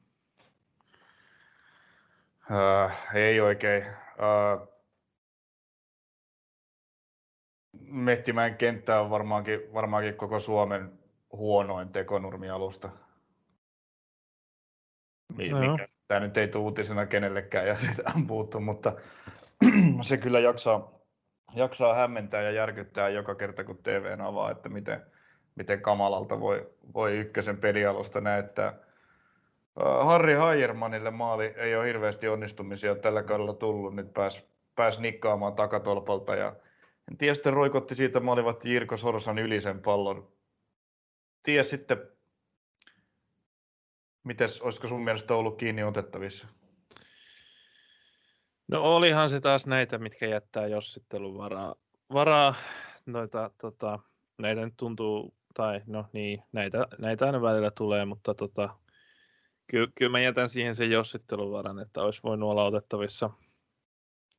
Uh, 2.50 2.90
ei 3.14 3.40
oikein. 3.40 3.84
Uh, 3.86 4.68
Mehtimäen 7.80 8.56
kenttä 8.56 9.00
on 9.00 9.10
varmaankin, 9.10 9.60
varmaankin 9.74 10.14
koko 10.14 10.40
Suomen 10.40 10.98
huonoin 11.32 11.88
tekonurmialusta. 11.88 12.90
No. 15.50 15.78
Tämä 16.12 16.20
nyt 16.20 16.36
ei 16.36 16.48
tule 16.48 16.64
uutisena 16.64 17.06
kenellekään 17.06 17.66
ja 17.66 17.76
sitä 17.90 18.02
on 18.16 18.26
puhuttu, 18.26 18.60
mutta 18.60 18.92
se 20.00 20.16
kyllä 20.16 20.40
jaksaa, 20.40 20.92
jaksaa 21.54 21.94
hämmentää 21.94 22.42
ja 22.42 22.50
järkyttää 22.50 23.08
joka 23.08 23.34
kerta, 23.34 23.64
kun 23.64 23.78
TVn 23.82 24.20
avaa, 24.20 24.50
että 24.50 24.68
miten, 24.68 25.02
miten 25.54 25.80
kamalalta 25.80 26.40
voi, 26.40 26.70
voi 26.94 27.18
ykkösen 27.18 27.56
pelialusta 27.56 28.20
näyttää. 28.20 28.74
Harri 30.00 30.34
Hajermanille 30.34 31.10
maali 31.10 31.54
ei 31.56 31.76
ole 31.76 31.86
hirveästi 31.86 32.28
onnistumisia 32.28 32.94
tällä 32.94 33.22
kaudella 33.22 33.54
tullut. 33.54 33.94
Nyt 33.94 34.12
pääsi 34.14 34.48
pääs 34.74 34.98
nikkaamaan 34.98 35.54
takatolpalta 35.54 36.34
ja 36.34 36.56
en 37.10 37.16
tiedä, 37.16 37.34
sitten 37.34 37.52
roikotti 37.52 37.94
siitä 37.94 38.20
maalivat 38.20 38.64
Jirko 38.64 38.96
Sorsan 38.96 39.38
yli 39.38 39.60
sen 39.60 39.82
pallon. 39.82 40.28
Tiedä 41.42 41.62
sitten, 41.62 41.98
mites, 44.24 44.60
olisiko 44.60 44.88
sun 44.88 45.04
mielestä 45.04 45.34
ollut 45.34 45.58
kiinni 45.58 45.82
otettavissa? 45.82 46.46
No 48.68 48.82
olihan 48.82 49.28
se 49.28 49.40
taas 49.40 49.66
näitä, 49.66 49.98
mitkä 49.98 50.26
jättää 50.26 50.66
jossittelun 50.66 51.38
varaa. 51.38 51.74
varaa 52.12 52.54
noita, 53.06 53.50
tota, 53.60 53.98
näitä 54.38 54.64
nyt 54.64 54.74
tuntuu, 54.76 55.34
tai 55.54 55.80
no 55.86 56.06
niin, 56.12 56.42
näitä, 56.52 56.86
näitä 56.98 57.26
aina 57.26 57.42
välillä 57.42 57.70
tulee, 57.70 58.04
mutta 58.04 58.34
tota, 58.34 58.76
kyllä, 59.66 59.88
kyllä 59.94 60.10
mä 60.10 60.20
jätän 60.20 60.48
siihen 60.48 60.74
sen 60.74 60.90
jossittelun 60.90 61.52
varan, 61.52 61.78
että 61.78 62.02
olisi 62.02 62.20
voinut 62.22 62.50
olla 62.50 62.64
otettavissa. 62.64 63.30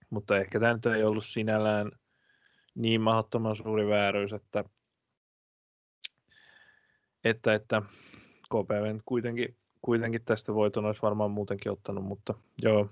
Mutta 0.10 0.38
ehkä 0.38 0.60
tämä 0.60 0.74
nyt 0.74 0.86
ei 0.86 1.04
ollut 1.04 1.26
sinällään 1.26 1.92
niin 2.76 3.02
mahdottoman 3.02 3.56
suuri 3.56 3.88
vääryys, 3.88 4.34
että, 4.34 4.64
että, 7.24 7.54
että 7.54 7.82
KPV 8.50 9.00
kuitenkin, 9.06 9.56
kuitenkin 9.84 10.26
tästä 10.26 10.54
voiton 10.54 10.86
olisi 10.86 11.02
varmaan 11.02 11.32
muutenkin 11.32 11.72
ottanut, 11.72 12.04
mutta 12.04 12.34
joo, 12.62 12.90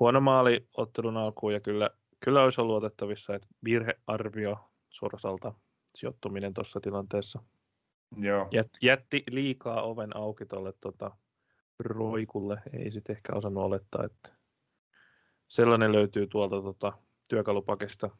huono 0.00 0.20
maali 0.20 0.68
ottelun 0.76 1.16
alkuun 1.16 1.52
ja 1.52 1.60
kyllä, 1.60 1.90
kyllä 2.20 2.42
olisi 2.42 2.60
ollut 2.60 2.84
otettavissa, 2.84 3.34
että 3.34 3.48
virhearvio 3.64 4.70
Sorsalta 4.88 5.54
sijoittuminen 5.94 6.54
tuossa 6.54 6.80
tilanteessa. 6.80 7.42
Joo. 8.16 8.48
Jät, 8.50 8.70
jätti 8.82 9.24
liikaa 9.30 9.82
oven 9.82 10.16
auki 10.16 10.46
tuolle 10.46 10.72
tota, 10.80 11.10
roikulle, 11.78 12.62
ei 12.72 12.90
sitten 12.90 13.16
ehkä 13.16 13.32
osannut 13.34 13.64
olettaa, 13.64 14.04
että 14.04 14.28
sellainen 15.48 15.92
löytyy 15.92 16.26
tuolta 16.26 16.62
tota, 16.62 16.92
työkalupakista 17.28 18.10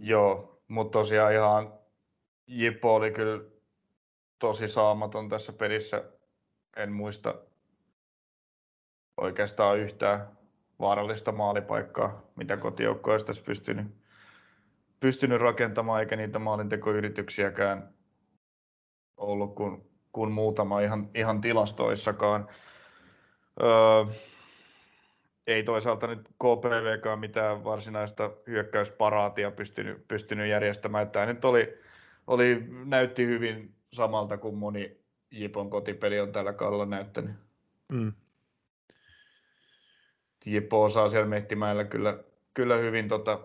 Joo, 0.00 0.62
mutta 0.68 0.98
tosiaan 0.98 1.34
ihan 1.34 1.72
Jippo 2.46 2.94
oli 2.94 3.10
kyllä 3.10 3.44
tosi 4.38 4.68
saamaton 4.68 5.28
tässä 5.28 5.52
pelissä. 5.52 6.04
En 6.76 6.92
muista 6.92 7.34
oikeastaan 9.16 9.78
yhtään 9.78 10.28
vaarallista 10.80 11.32
maalipaikkaa, 11.32 12.22
mitä 12.36 12.56
kotijoukko 12.56 13.10
olisi 13.10 13.26
tässä 13.26 13.42
pystynyt, 13.42 13.86
pystynyt 15.00 15.40
rakentamaan, 15.40 16.00
eikä 16.00 16.16
niitä 16.16 16.38
maalintekoyrityksiäkään 16.38 17.94
ollut 19.16 19.54
kuin, 19.54 19.90
kuin 20.12 20.32
muutama 20.32 20.80
ihan, 20.80 21.10
ihan 21.14 21.40
tilastoissakaan. 21.40 22.48
Öö, 23.62 24.14
ei 25.46 25.62
toisaalta 25.62 26.06
nyt 26.06 26.28
KPVkaan 26.28 27.18
mitään 27.18 27.64
varsinaista 27.64 28.30
hyökkäysparaatia 28.46 29.50
pystynyt, 29.50 30.08
pystynyt 30.08 30.48
järjestämään. 30.48 31.10
Tämä 31.10 31.26
nyt 31.26 31.44
oli, 31.44 31.78
oli, 32.26 32.66
näytti 32.84 33.26
hyvin 33.26 33.74
samalta 33.92 34.38
kuin 34.38 34.54
moni 34.54 35.03
Jipon 35.40 35.70
kotipeli 35.70 36.20
on 36.20 36.32
tällä 36.32 36.52
kaudella 36.52 36.86
näyttänyt. 36.86 37.34
Mm. 37.92 38.12
Jipo 40.46 40.82
osaa 40.82 41.08
siellä 41.08 41.26
Mehtimäellä 41.26 41.84
kyllä, 41.84 42.18
kyllä 42.54 42.76
hyvin 42.76 43.08
tota, 43.08 43.40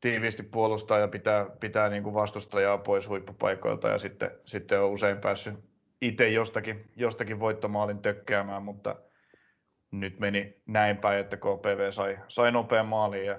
tiiviisti 0.00 0.42
puolustaa 0.42 0.98
ja 0.98 1.08
pitää, 1.08 1.46
pitää 1.60 1.88
niin 1.88 2.02
kuin 2.02 2.14
vastustajaa 2.14 2.78
pois 2.78 3.08
huippupaikoilta 3.08 3.88
ja 3.88 3.98
sitten, 3.98 4.30
sitten 4.44 4.80
on 4.80 4.90
usein 4.90 5.18
päässyt 5.18 5.54
itse 6.00 6.28
jostakin, 6.28 6.90
jostakin 6.96 7.40
voittomaalin 7.40 7.98
tökkäämään, 7.98 8.62
mutta– 8.62 8.96
nyt 9.92 10.18
meni 10.20 10.56
näin 10.66 10.96
päin, 10.96 11.20
että 11.20 11.36
KPV 11.36 11.92
sai, 11.92 12.18
sai 12.28 12.52
nopean 12.52 12.86
maalin 12.86 13.26
ja 13.26 13.38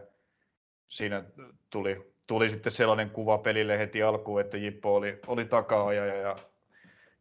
siinä 0.88 1.24
tuli, 1.70 2.14
tuli 2.28 2.50
sitten 2.50 2.72
sellainen 2.72 3.10
kuva 3.10 3.38
pelille 3.38 3.80
heti 3.80 4.04
alkuun, 4.04 4.42
että 4.42 4.58
Jippo 4.58 4.96
oli, 4.96 5.20
oli 5.28 5.46
takaa 5.46 5.94
ja, 5.94 6.36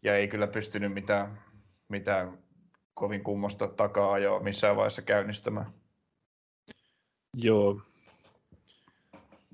ja, 0.03 0.17
ei 0.17 0.29
kyllä 0.29 0.47
pystynyt 0.47 0.93
mitään, 0.93 1.43
mitään 1.89 2.39
kovin 2.95 3.25
kummosta 3.25 3.69
takaa 3.69 4.19
jo 4.19 4.41
missään 4.41 4.77
vaiheessa 4.77 5.03
käynnistämään. 5.03 5.73
Joo. 7.37 7.81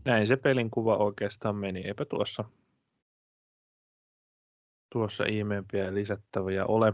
Näin 0.05 0.26
se 0.26 0.36
pelin 0.36 0.70
kuva 0.70 0.96
oikeastaan 0.96 1.57
meni. 1.57 1.86
Eipä 1.86 2.05
tuossa, 2.05 2.44
tuossa 4.92 5.24
ihmeempiä 5.24 5.94
lisättäviä 5.94 6.66
ole. 6.66 6.92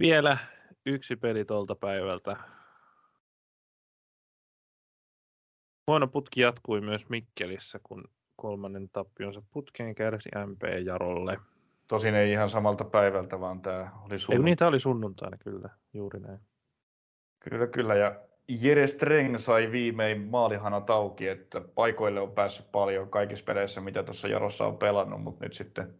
Vielä 0.00 0.38
yksi 0.86 1.16
peli 1.16 1.44
tuolta 1.44 1.74
päivältä. 1.74 2.36
Huono 5.86 6.06
putki 6.08 6.40
jatkui 6.40 6.80
myös 6.80 7.08
Mikkelissä, 7.08 7.80
kun 7.82 8.04
kolmannen 8.36 8.88
tappionsa 8.90 9.42
putkeen 9.50 9.94
kärsi 9.94 10.28
MP 10.46 10.62
Jarolle. 10.84 11.40
Tosin 11.92 12.14
ei 12.14 12.32
ihan 12.32 12.50
samalta 12.50 12.84
päivältä, 12.84 13.40
vaan 13.40 13.60
tämä 13.60 13.90
oli 14.06 14.18
sunnuntai. 14.18 14.42
Ei, 14.42 14.44
niin, 14.44 14.56
tämä 14.56 14.68
oli 14.68 14.80
sunnuntaina 14.80 15.36
kyllä, 15.36 15.68
juuri 15.94 16.20
näin. 16.20 16.38
Kyllä, 17.40 17.66
kyllä. 17.66 17.94
Ja 17.94 18.14
Jere 18.48 18.86
Streng 18.86 19.38
sai 19.38 19.72
viimein 19.72 20.20
maalihana 20.20 20.80
tauki, 20.80 21.28
että 21.28 21.60
paikoille 21.74 22.20
on 22.20 22.32
päässyt 22.32 22.72
paljon 22.72 23.08
kaikissa 23.08 23.44
peleissä, 23.44 23.80
mitä 23.80 24.02
tuossa 24.02 24.28
Jarossa 24.28 24.66
on 24.66 24.78
pelannut, 24.78 25.22
mutta 25.22 25.44
nyt 25.44 25.54
sitten 25.54 25.94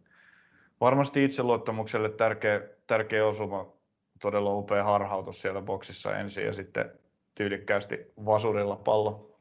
varmasti 0.81 1.23
itseluottamukselle 1.25 2.09
tärkeä, 2.09 2.61
tärkeä 2.87 3.27
osuma, 3.27 3.73
todella 4.21 4.53
upea 4.53 4.83
harhautus 4.83 5.41
siellä 5.41 5.61
boksissa 5.61 6.17
ensin 6.17 6.45
ja 6.45 6.53
sitten 6.53 6.91
tyylikkäästi 7.35 7.99
vasurilla 8.25 8.75
pallo 8.75 9.37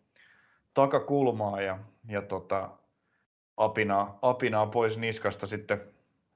takakulmaa 0.75 1.61
ja, 1.61 1.79
ja 2.09 2.23
tota, 2.23 2.71
apinaa, 3.57 4.19
apinaa 4.23 4.67
pois 4.67 4.99
niskasta 4.99 5.47
sitten 5.47 5.93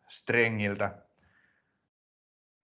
Strengiltä. 0.09 0.99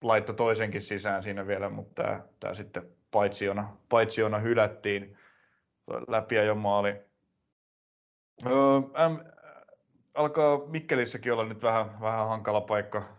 Laitto 0.02 0.32
toisenkin 0.32 0.82
sisään 0.82 1.22
siinä 1.22 1.46
vielä, 1.46 1.68
mutta 1.68 2.02
tämä, 2.02 2.22
tämä 2.40 2.54
sitten 2.54 2.82
paitsiona, 3.10 3.76
paitsiona 3.88 4.38
hylättiin 4.38 5.18
läpi 6.08 6.34
jo 6.34 6.54
maali. 6.54 6.94
Öö, 8.46 8.80
M, 9.08 9.32
alkaa 10.14 10.66
Mikkelissäkin 10.66 11.32
olla 11.32 11.44
nyt 11.44 11.62
vähän, 11.62 12.00
vähän 12.00 12.28
hankala 12.28 12.60
paikka 12.60 13.16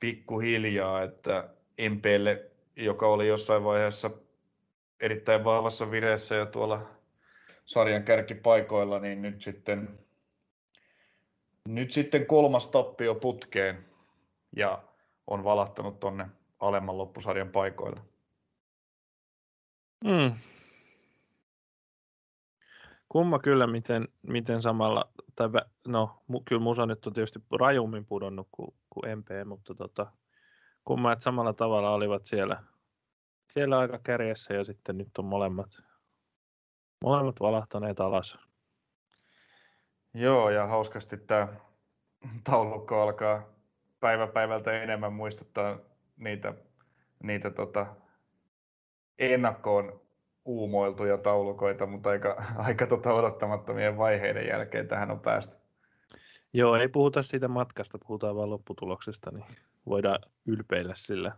pikkuhiljaa, 0.00 1.02
että 1.02 1.48
MPlle, 1.90 2.50
joka 2.76 3.06
oli 3.06 3.28
jossain 3.28 3.64
vaiheessa 3.64 4.10
erittäin 5.00 5.44
vahvassa 5.44 5.90
vireessä 5.90 6.34
ja 6.34 6.46
tuolla 6.46 6.90
sarjan 7.64 8.02
kärkipaikoilla, 8.02 8.98
niin 8.98 9.22
nyt 9.22 9.42
sitten, 9.42 9.98
nyt 11.74 11.92
sitten 11.92 12.26
kolmas 12.26 12.68
tappio 12.68 13.14
putkeen 13.14 13.84
ja 14.56 14.82
on 15.26 15.44
valahtanut 15.44 16.00
tonne 16.00 16.26
alemman 16.60 16.98
loppusarjan 16.98 17.48
paikoille. 17.48 18.00
Mm. 20.04 20.32
Kumma 23.08 23.38
kyllä, 23.38 23.66
miten, 23.66 24.08
miten 24.22 24.62
samalla, 24.62 25.12
tai 25.36 25.48
no 25.88 26.22
kyllä 26.44 26.62
Musa 26.62 26.86
nyt 26.86 27.06
on 27.06 27.12
tietysti 27.12 27.38
rajummin 27.60 28.06
pudonnut 28.06 28.48
kuin, 28.50 28.74
kuin 28.90 29.18
MP, 29.18 29.28
mutta 29.44 29.74
tota, 29.74 30.12
kumma, 30.84 31.12
että 31.12 31.22
samalla 31.22 31.52
tavalla 31.52 31.90
olivat 31.90 32.24
siellä, 32.24 32.62
siellä 33.52 33.78
aika 33.78 33.98
kärjessä 33.98 34.54
ja 34.54 34.64
sitten 34.64 34.98
nyt 34.98 35.18
on 35.18 35.24
molemmat, 35.24 35.70
molemmat 37.04 37.40
valahtaneet 37.40 38.00
alas. 38.00 38.49
Joo, 40.14 40.50
ja 40.50 40.66
hauskasti 40.66 41.16
tämä 41.16 41.48
taulukko 42.44 43.02
alkaa 43.02 43.42
päivä 44.00 44.26
päivältä 44.26 44.82
enemmän 44.82 45.12
muistuttaa 45.12 45.78
niitä, 46.16 46.54
niitä 47.22 47.50
tota, 47.50 47.86
ennakkoon 49.18 50.00
uumoiltuja 50.44 51.18
taulukoita, 51.18 51.86
mutta 51.86 52.10
aika, 52.10 52.44
aika 52.56 52.86
tota 52.86 53.12
odottamattomien 53.12 53.98
vaiheiden 53.98 54.46
jälkeen 54.46 54.88
tähän 54.88 55.10
on 55.10 55.20
päästy. 55.20 55.56
Joo, 56.52 56.76
ei 56.76 56.88
puhuta 56.88 57.22
siitä 57.22 57.48
matkasta, 57.48 57.98
puhutaan 58.06 58.36
vain 58.36 58.50
lopputuloksesta, 58.50 59.30
niin 59.30 59.44
voidaan 59.86 60.18
ylpeillä 60.46 60.94
sillä, 60.96 61.32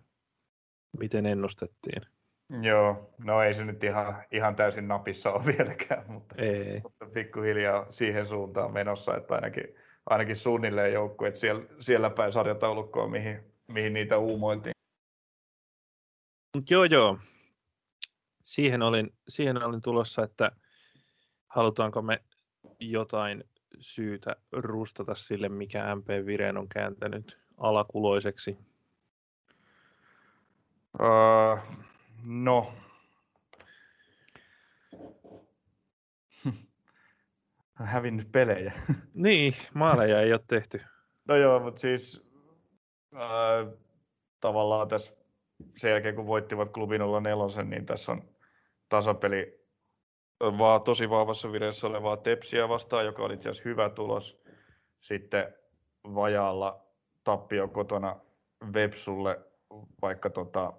miten 0.98 1.26
ennustettiin. 1.26 2.02
Joo, 2.62 3.14
no 3.18 3.42
ei 3.42 3.54
se 3.54 3.64
nyt 3.64 3.84
ihan, 3.84 4.24
ihan 4.30 4.56
täysin 4.56 4.88
napissa 4.88 5.32
ole 5.32 5.46
vieläkään, 5.58 6.04
mutta, 6.10 6.34
ei. 6.38 6.80
mutta 6.82 7.06
pikkuhiljaa 7.06 7.86
siihen 7.90 8.26
suuntaan 8.26 8.72
menossa, 8.72 9.16
että 9.16 9.34
ainakin, 9.34 9.74
ainakin 10.06 10.36
suunnilleen 10.36 10.92
joukkueet 10.92 11.36
siellä, 11.36 11.64
siellä 11.80 12.10
päin 12.10 12.32
sarjataulukkoon, 12.32 13.10
mihin, 13.10 13.40
mihin 13.66 13.92
niitä 13.92 14.18
uumoiltiin. 14.18 14.72
Joo, 16.70 16.84
joo 16.84 17.18
siihen 18.42 18.82
olin, 18.82 19.12
siihen 19.28 19.62
olin 19.64 19.82
tulossa, 19.82 20.22
että 20.22 20.52
halutaanko 21.48 22.02
me 22.02 22.22
jotain 22.80 23.44
syytä 23.80 24.36
rustata 24.52 25.14
sille, 25.14 25.48
mikä 25.48 25.96
MP 25.96 26.26
Vireen 26.26 26.56
on 26.56 26.68
kääntänyt 26.68 27.38
alakuloiseksi? 27.58 28.58
Uh, 31.00 31.58
no. 32.24 32.74
Hävinnyt 37.74 38.32
pelejä. 38.32 38.72
niin, 39.14 39.54
maaleja 39.74 40.20
ei 40.20 40.32
ole 40.32 40.40
tehty. 40.48 40.80
No 41.28 41.36
joo, 41.36 41.60
mutta 41.60 41.80
siis 41.80 42.22
uh, 43.12 43.78
tavallaan 44.40 44.88
tässä 44.88 45.12
sen 45.76 45.90
jälkeen 45.90 46.14
kun 46.14 46.26
voittivat 46.26 46.72
klubin 46.72 47.00
04, 47.22 47.62
niin 47.64 47.86
tässä 47.86 48.12
on 48.12 48.22
tasapeli 48.88 49.62
vaan 50.42 50.82
tosi 50.82 51.10
vahvassa 51.10 51.52
vireessä 51.52 51.86
olevaa 51.86 52.16
Tepsiä 52.16 52.68
vastaan, 52.68 53.04
joka 53.04 53.22
oli 53.22 53.34
itse 53.34 53.48
asiassa 53.48 53.68
hyvä 53.68 53.90
tulos. 53.90 54.42
Sitten 55.00 55.54
vajaalla 56.04 56.86
tappio 57.24 57.68
kotona 57.68 58.16
Vepsulle, 58.74 59.40
vaikka 60.02 60.30
tota, 60.30 60.72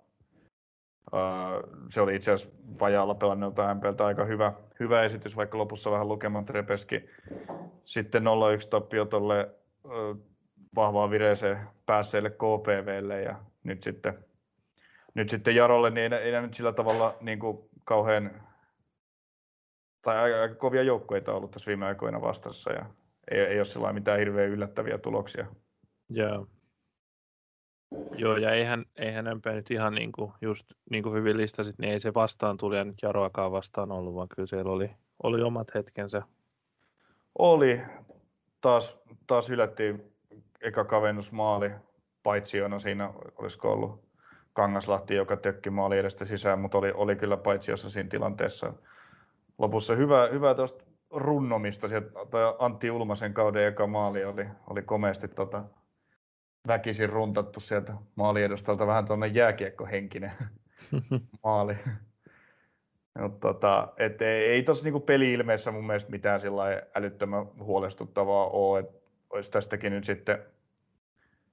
se 1.89 2.01
oli 2.01 2.16
itse 2.16 2.32
asiassa 2.32 2.55
vajaalla 2.80 3.16
pelannelta 3.16 3.74
MPltä 3.74 4.05
aika 4.05 4.26
hyvä, 4.26 4.53
hyvä 4.80 5.03
esitys, 5.03 5.36
vaikka 5.36 5.57
lopussa 5.57 5.91
vähän 5.91 6.07
lukemat 6.07 6.49
repeski. 6.49 7.09
Sitten 7.86 8.24
0-1 8.24 8.26
tappio 8.70 9.05
tuolle 9.05 9.49
vahvaan 10.76 11.09
vireeseen 11.09 11.57
päässeelle 11.86 12.30
KPVlle 12.30 13.22
ja 13.22 13.36
nyt 13.64 13.84
sitten, 13.84 14.26
nyt 15.14 15.30
sitten 15.30 15.55
Jarolle, 15.55 15.89
niin 15.89 16.14
ei, 16.14 16.36
ei 16.36 16.41
nyt 16.41 16.53
sillä 16.53 16.74
tavalla 16.74 17.18
niin 17.22 17.39
kuin 17.39 17.70
kauhean 17.86 18.32
tai 20.01 20.34
aika 20.34 20.55
kovia 20.55 20.84
joukkueita 20.84 21.34
ollut 21.34 21.51
tässä 21.51 21.68
viime 21.68 21.86
aikoina 21.86 22.22
vastassa 22.22 22.74
ja 22.74 22.86
ei, 23.32 23.39
ei 23.39 23.59
ole 23.59 23.66
sillä 23.66 23.93
mitään 23.93 24.20
hirveän 24.20 24.49
yllättäviä 24.49 24.97
tuloksia. 24.97 25.45
Joo. 26.09 26.47
Joo, 28.18 28.38
ja 28.38 28.52
eihän, 28.52 28.86
eihän 28.96 29.26
MP 29.38 29.46
nyt 29.46 29.72
ihan 29.72 29.96
niin 29.96 30.12
kuin, 30.12 30.32
just 30.41 30.66
niin 30.89 31.04
kuin 31.04 31.16
hyvin 31.16 31.38
listasit, 31.38 31.80
niin 31.80 31.94
ei 31.94 32.00
se 32.00 32.14
vastaan 32.14 32.58
tuli 32.58 32.78
ja 32.78 32.84
nyt 32.84 32.96
Jaroakaan 33.02 33.52
vastaan 33.52 33.91
ollut, 33.91 34.16
vaan 34.16 34.28
kyllä 34.36 34.48
siellä 34.48 34.72
oli, 34.72 34.91
oli 35.24 35.41
omat 35.41 35.76
hetkensä. 35.76 36.22
Oli. 37.39 37.82
Taas, 38.62 38.98
taas 39.28 39.50
hylättiin 39.50 40.04
eka 40.62 40.84
kavennusmaali, 40.84 41.72
paitsi 42.24 42.58
siinä 42.80 43.14
olisiko 43.38 43.72
ollut 43.72 44.04
Kangaslahti, 44.54 45.16
joka 45.16 45.38
tökki 45.38 45.70
maali 45.70 45.98
edestä 45.98 46.26
sisään, 46.26 46.60
mutta 46.60 46.78
oli, 46.78 46.91
oli 46.91 47.16
kyllä 47.16 47.38
paitsi 47.38 47.72
jossa 47.72 47.89
siinä 47.89 48.10
tilanteessa. 48.10 48.74
Lopussa 49.58 49.96
hyvä, 49.96 50.30
hyvä 50.32 50.56
tuosta 50.56 50.84
runnomista, 51.12 51.88
sieltä, 51.88 52.10
Antti 52.60 52.91
Ulmasen 52.91 53.34
kauden 53.34 53.68
eka 53.68 53.88
maali 53.88 54.26
oli, 54.26 54.46
oli 54.70 54.82
komeasti 54.82 55.28
tota, 55.28 55.64
väkisin 56.68 57.09
runtattu 57.09 57.59
sieltä 57.59 57.93
maaliedustalta, 58.16 58.88
vähän 58.88 59.05
tuonne 59.05 59.28
jääkiekkohenkinen 59.28 60.32
maali. 61.43 61.76
Mutta 63.20 63.53
tota, 63.53 63.93
et 63.97 64.22
ei, 64.22 64.45
ei 64.45 64.64
tuossa 64.64 64.84
niinku 64.84 64.99
peli-ilmeessä 64.99 65.72
mun 65.72 65.88
mielestä 65.88 66.11
mitään 66.11 66.41
älyttömän 66.95 67.45
huolestuttavaa 67.59 68.47
ole, 68.47 68.80
että 68.80 68.99
olisi 69.30 69.51
tästäkin 69.51 69.91
nyt 69.91 70.03
sitten, 70.03 70.39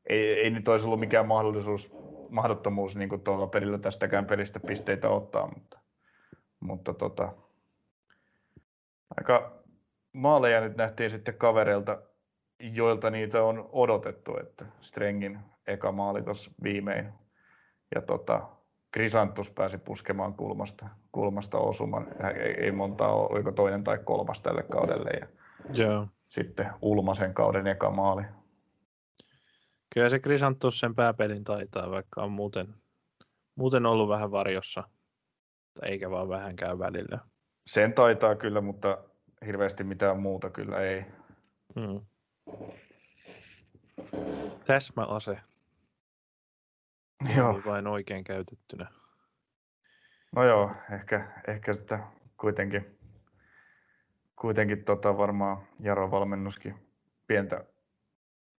ei, 0.07 0.41
ei 0.41 0.51
nyt 0.51 0.69
olisi 0.69 0.87
ollut 0.87 1.01
mikään 1.01 1.29
mahdollisuus 1.29 1.91
mahdottomuus 2.29 2.97
niin 2.97 3.09
kuin 3.09 3.21
tuolla 3.21 3.47
pelillä 3.47 3.79
tästäkään 3.79 4.27
pelistä 4.27 4.61
pisteitä 4.61 5.09
ottaa, 5.09 5.47
mutta, 5.55 5.79
mutta 6.61 6.95
tota, 6.95 7.33
aika 9.19 9.63
maaleja 10.13 10.61
nyt 10.61 10.77
nähtiin 10.77 11.11
sitten 11.11 11.35
kavereilta, 11.35 12.03
joilta 12.61 13.11
niitä 13.11 13.43
on 13.43 13.69
odotettu, 13.73 14.37
että 14.37 14.65
Strengin 14.81 15.39
eka 15.67 15.93
maali 15.93 16.23
tuossa 16.23 16.51
viimein 16.63 17.13
ja 17.95 18.03
tota, 18.03 18.49
Krisantus 18.93 19.51
pääsi 19.51 19.79
puskemaan 19.79 20.35
kulmasta, 20.35 20.89
kulmasta 21.13 21.59
osuman. 21.59 22.07
Ei, 22.37 22.65
ei 22.65 22.73
montaa 22.73 23.15
ole, 23.15 23.29
oliko 23.31 23.53
toinen 23.53 23.85
tai 23.85 23.99
kolmas 23.99 24.41
tälle 24.41 24.63
kaudelle. 24.63 25.11
Ja 25.11 25.27
Joo. 25.73 26.09
Sitten 26.29 26.71
Ulmasen 26.83 27.35
kauden 27.35 27.67
eka 27.67 27.91
maali. 27.91 28.23
Kyllä 29.95 30.09
se 30.09 30.19
Krisantus 30.19 30.81
sen 30.81 30.95
pääpelin 30.95 31.45
taitaa, 31.45 31.91
vaikka 31.91 32.23
on 32.23 32.33
muuten, 32.33 32.75
muuten 33.55 33.87
ollut 33.87 34.09
vähän 34.09 34.31
varjossa, 34.31 34.85
eikä 35.83 36.11
vaan 36.11 36.29
vähänkään 36.29 36.79
välillä. 36.79 37.19
Sen 37.67 37.93
taitaa 37.93 38.35
kyllä, 38.35 38.61
mutta 38.61 38.99
hirveästi 39.47 39.85
mitään 39.85 40.21
muuta 40.21 40.51
kyllä 40.51 40.81
ei. 40.81 41.05
Hmm. 41.81 42.01
Täsmäase. 44.67 45.41
Joo. 47.37 47.63
vain 47.67 47.87
oikein 47.87 48.25
käytettynä. 48.25 48.91
No 50.37 50.45
joo, 50.45 50.73
ehkä, 50.93 51.43
ehkä 51.49 51.75
sitä 51.75 51.99
kuitenkin 52.37 53.01
kuitenkin 54.41 54.85
tota 54.85 55.19
varmaan 55.19 55.67
Jaro 55.81 56.11
valmennuskin 56.11 56.75
pientä 57.27 57.65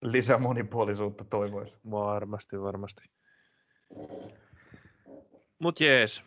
lisämonipuolisuutta 0.02 1.24
toivoisi. 1.24 1.76
Varmasti, 1.90 2.60
varmasti. 2.60 3.10
Mut 5.58 5.80
jees. 5.80 6.24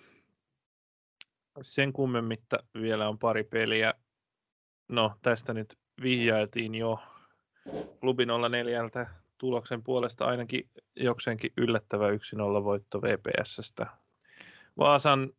Sen 1.61 1.93
kummemmitta 1.93 2.63
vielä 2.81 3.09
on 3.09 3.19
pari 3.19 3.43
peliä. 3.43 3.93
No, 4.87 5.15
tästä 5.21 5.53
nyt 5.53 5.79
vihjailtiin 6.01 6.75
jo 6.75 6.99
Klubi 7.99 8.25
04 8.49 8.81
tuloksen 9.37 9.83
puolesta 9.83 10.25
ainakin 10.25 10.69
jokseenkin 10.95 11.53
yllättävä 11.57 12.09
1-0 12.09 12.63
voitto 12.63 13.01
VPSstä. 13.01 13.87
Vaasan 14.77 15.33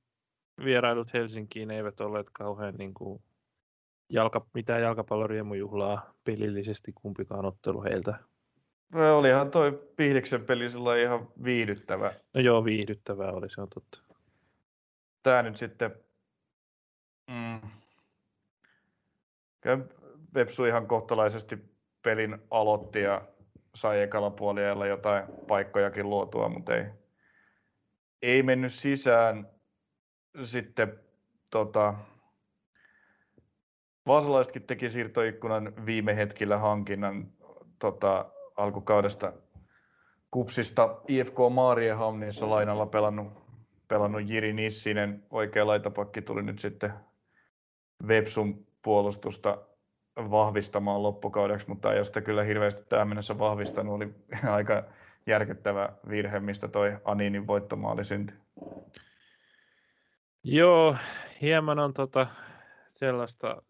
vierailut 0.64 1.12
Helsinkiin 1.12 1.70
eivät 1.70 2.00
olleet 2.00 2.30
kauhean 2.32 2.74
niin 2.74 2.94
kuin 2.94 3.22
jalka, 4.08 4.46
mitään 4.54 4.82
jalkapalloriemujuhlaa 4.82 6.14
pelillisesti 6.24 6.92
kumpikaan 6.92 7.44
ottelu 7.44 7.82
heiltä. 7.82 8.18
No, 8.92 9.18
olihan 9.18 9.50
toi 9.50 9.90
Pihliksen 9.96 10.44
peli 10.44 10.70
sillä 10.70 10.96
ihan 10.96 11.28
viihdyttävä. 11.44 12.12
No 12.34 12.40
joo, 12.40 12.64
viihdyttävää 12.64 13.32
oli, 13.32 13.50
se 13.50 13.60
on 13.60 13.68
totta. 13.68 13.98
Tää 15.22 15.42
nyt 15.42 15.56
sitten... 15.56 15.94
Mm, 17.30 17.60
Vepsu 20.34 20.64
ihan 20.64 20.86
kohtalaisesti 20.86 21.75
pelin 22.06 22.38
aloitti 22.50 23.00
ja 23.00 23.22
sai 23.74 24.02
ekalla 24.02 24.30
puolella 24.30 24.86
jotain 24.86 25.24
paikkojakin 25.48 26.10
luotua, 26.10 26.48
mutta 26.48 26.76
ei, 26.76 26.84
ei 28.22 28.42
mennyt 28.42 28.72
sisään. 28.72 29.48
Sitten 30.42 30.98
tota, 31.50 31.94
Vaasalaisetkin 34.06 34.62
teki 34.62 34.90
siirtoikkunan 34.90 35.72
viime 35.86 36.16
hetkillä 36.16 36.58
hankinnan 36.58 37.28
tota, 37.78 38.26
alkukaudesta 38.56 39.32
Kupsista 40.30 41.00
IFK 41.08 41.36
Maarienhamnissa 41.50 42.50
lainalla 42.50 42.86
pelannut, 42.86 43.32
pelannut 43.88 44.28
Jiri 44.28 44.52
Nissinen. 44.52 45.22
Oikea 45.30 45.66
laitapakki 45.66 46.22
tuli 46.22 46.42
nyt 46.42 46.58
sitten 46.58 46.92
Vepsun 48.08 48.66
puolustusta 48.82 49.58
vahvistamaan 50.16 51.02
loppukaudeksi, 51.02 51.68
mutta 51.68 51.92
ei 51.92 51.98
ole 51.98 52.04
sitä 52.04 52.20
kyllä 52.20 52.42
hirveästi 52.42 52.84
tähän 52.88 53.08
mennessä 53.08 53.38
vahvistanut. 53.38 53.94
Oli 53.94 54.14
aika 54.50 54.84
järkyttävä 55.26 55.88
virhe, 56.08 56.40
mistä 56.40 56.68
toi 56.68 56.96
Aninin 57.04 57.46
voittomaali 57.46 58.04
syntyi. 58.04 58.36
Joo, 60.44 60.96
hieman 61.40 61.78
on 61.78 61.94
tota 61.94 62.26
sellaista 62.92 63.62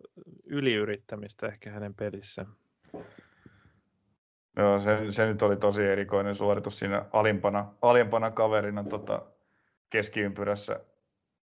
yliyrittämistä 0.44 1.46
ehkä 1.46 1.70
hänen 1.70 1.94
pelissä. 1.94 2.46
Joo, 4.56 4.80
se, 4.80 4.98
se 5.10 5.26
nyt 5.26 5.42
oli 5.42 5.56
tosi 5.56 5.82
erikoinen 5.82 6.34
suoritus 6.34 6.78
siinä 6.78 7.04
alimpana, 7.12 7.74
alimpana 7.82 8.30
kaverina 8.30 8.84
tota, 8.84 9.22
keskiympyrässä 9.90 10.80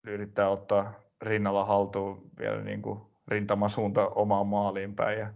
yrittää 0.05 0.49
ottaa 0.49 0.95
rinnalla 1.23 1.65
haltuun 1.65 2.31
vielä 2.39 2.63
niin 2.63 2.83
kuin 2.83 3.12
rintamasuunta 3.29 4.09
omaan 4.09 4.47
maaliin 4.47 4.95
päin. 4.97 5.19
Ja 5.19 5.33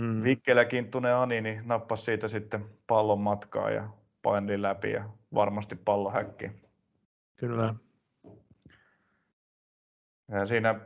mm. 0.00 0.22
Vikkelä 0.22 0.64
Kinttunen 0.64 1.14
Ani 1.14 1.40
niin 1.40 1.62
nappasi 1.64 2.02
siitä 2.02 2.28
sitten 2.28 2.66
pallon 2.86 3.20
matkaa 3.20 3.70
ja 3.70 3.88
paineli 4.22 4.62
läpi 4.62 4.90
ja 4.90 5.08
varmasti 5.34 5.76
pallo 5.76 6.10
häkki. 6.10 6.50
Kyllä. 7.36 7.74
Ja 10.28 10.46
siinä 10.46 10.80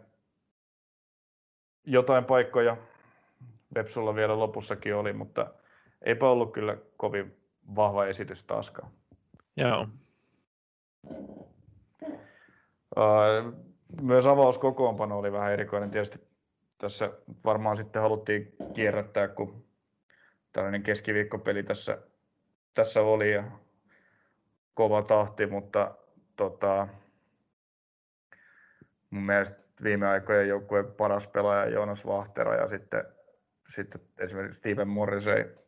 jotain 1.84 2.24
paikkoja 2.24 2.76
Vepsulla 3.74 4.14
vielä 4.14 4.38
lopussakin 4.38 4.94
oli, 4.94 5.12
mutta 5.12 5.46
eipä 6.02 6.28
ollut 6.28 6.52
kyllä 6.52 6.76
kovin 6.96 7.36
vahva 7.76 8.06
esitys 8.06 8.44
taaskaan. 8.44 8.92
Joo. 9.56 9.88
Myös 14.02 14.26
avauskokoonpano 14.26 15.18
oli 15.18 15.32
vähän 15.32 15.52
erikoinen. 15.52 15.90
Tietysti 15.90 16.29
tässä 16.80 17.10
varmaan 17.44 17.76
sitten 17.76 18.02
haluttiin 18.02 18.56
kierrättää, 18.74 19.28
kun 19.28 19.64
tällainen 20.52 20.82
keskiviikkopeli 20.82 21.62
tässä, 21.62 21.98
tässä 22.74 23.00
oli 23.00 23.32
ja 23.32 23.44
kova 24.74 25.02
tahti, 25.02 25.46
mutta 25.46 25.94
tota, 26.36 26.88
mun 29.10 29.22
mielestä 29.22 29.60
viime 29.82 30.08
aikojen 30.08 30.48
joukkueen 30.48 30.86
paras 30.86 31.26
pelaaja 31.26 31.70
Joonas 31.70 32.06
Vahtera 32.06 32.54
ja 32.54 32.68
sitten, 32.68 33.04
sitten 33.68 34.00
esimerkiksi 34.18 34.58
Steven 34.58 34.88
Morrissey 34.88 35.58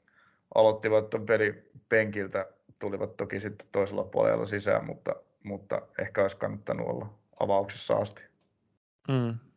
aloittivat 0.55 1.11
tuon 1.11 1.27
peli 1.27 1.71
penkiltä, 1.89 2.47
tulivat 2.79 3.17
toki 3.17 3.41
sitten 3.41 3.69
toisella 3.73 4.05
puolella 4.05 4.47
sisään, 4.47 4.85
mutta, 4.85 5.17
mutta 5.43 5.83
ehkä 5.99 6.23
olisi 6.23 6.37
kannattanut 6.37 6.89
olla 6.89 7.15
avauksessa 7.41 7.97
asti. 7.97 8.23
Mm. 9.09 9.52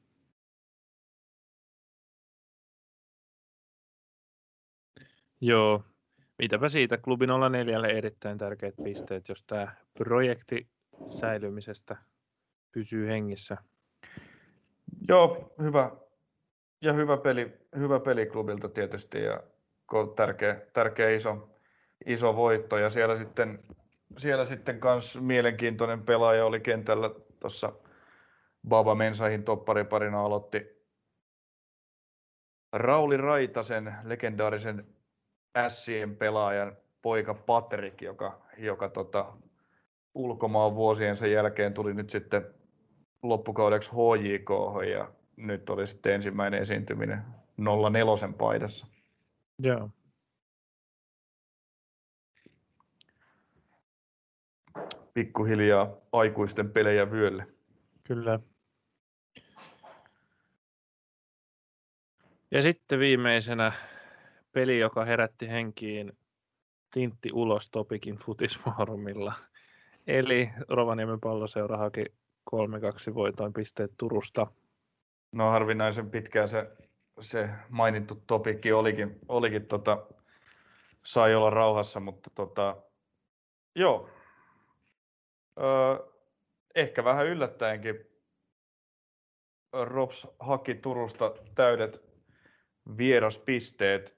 Joo, 5.45 5.83
mitäpä 6.39 6.69
siitä. 6.69 6.97
Klubi 6.97 7.25
04 7.49 7.87
erittäin 7.87 8.37
tärkeät 8.37 8.75
pisteet, 8.83 9.29
jos 9.29 9.43
tämä 9.43 9.75
projekti 9.97 10.67
säilymisestä 11.09 11.97
pysyy 12.71 13.07
hengissä. 13.07 13.57
Joo, 15.07 15.53
hyvä. 15.61 15.91
Ja 16.81 16.93
hyvä 16.93 17.17
peli, 17.17 17.57
hyvä 17.77 17.99
peli 17.99 18.25
klubilta 18.25 18.69
tietysti 18.69 19.23
ja 19.23 19.43
tärkeä, 20.15 20.61
tärkeä 20.73 21.09
iso, 21.09 21.49
iso 22.05 22.35
voitto. 22.35 22.77
Ja 22.77 22.89
siellä 22.89 23.17
sitten, 23.17 23.63
siellä 24.17 24.45
sitten 24.45 24.79
kans 24.79 25.21
mielenkiintoinen 25.21 26.03
pelaaja 26.03 26.45
oli 26.45 26.59
kentällä 26.59 27.09
tuossa 27.39 27.73
Baba 28.67 28.95
Mensahin 28.95 29.43
toppariparina 29.43 30.21
aloitti 30.21 30.75
Rauli 32.73 33.17
Raitasen, 33.17 33.95
legendaarisen 34.03 34.95
Ässien 35.58 36.16
pelaajan 36.16 36.78
poika 37.01 37.34
Patrick, 37.34 38.01
joka, 38.01 38.41
joka 38.58 38.89
tota, 38.89 39.34
ulkomaan 40.14 40.76
vuosiensa 40.76 41.28
jälkeen 41.28 41.74
tuli 41.74 41.93
nyt 41.93 42.10
sitten 42.10 42.45
loppukaudeksi 43.24 43.91
HJK 43.91 44.49
ja 44.89 45.12
nyt 45.36 45.70
oli 45.70 45.88
sitten 45.88 46.14
ensimmäinen 46.14 46.62
esiintyminen 46.62 47.24
04 47.58 48.34
paidassa. 48.38 48.88
Joo. 49.60 49.89
Pikkuhiljaa 55.14 55.89
aikuisten 56.12 56.72
pelejä 56.72 57.12
vyölle. 57.12 57.47
Kyllä. 58.03 58.39
Ja 62.51 62.62
sitten 62.62 62.99
viimeisenä 62.99 63.72
peli, 64.56 64.80
joka 64.80 65.06
herätti 65.06 65.49
henkiin 65.49 66.18
Tintti 66.91 67.30
ulos 67.34 67.70
Topikin 67.72 68.16
futisfoorumilla. 68.16 69.34
Eli 70.08 70.49
Rovaniemen 70.70 71.20
palloseura 71.20 71.78
haki 71.78 72.06
3-2 73.12 73.14
voitoin 73.14 73.53
pisteet 73.53 73.91
Turusta. 73.97 74.47
No 75.32 75.49
harvinaisen 75.49 76.10
pitkään 76.10 76.49
se, 76.49 76.72
se 77.22 77.49
mainittu 77.70 78.24
topikki 78.28 78.74
olikin, 78.74 79.20
olikin 79.28 79.66
tota, 79.66 80.06
sai 81.06 81.36
olla 81.36 81.49
rauhassa, 81.49 81.99
mutta 81.99 82.30
tota, 82.36 82.78
joo. 83.76 84.10
Öö, 85.60 86.08
ehkä 86.76 87.03
vähän 87.03 87.26
yllättäenkin 87.26 87.95
Rops 89.74 90.28
haki 90.39 90.76
Turusta 90.76 91.34
täydet 91.56 92.01
vieraspisteet 92.97 94.14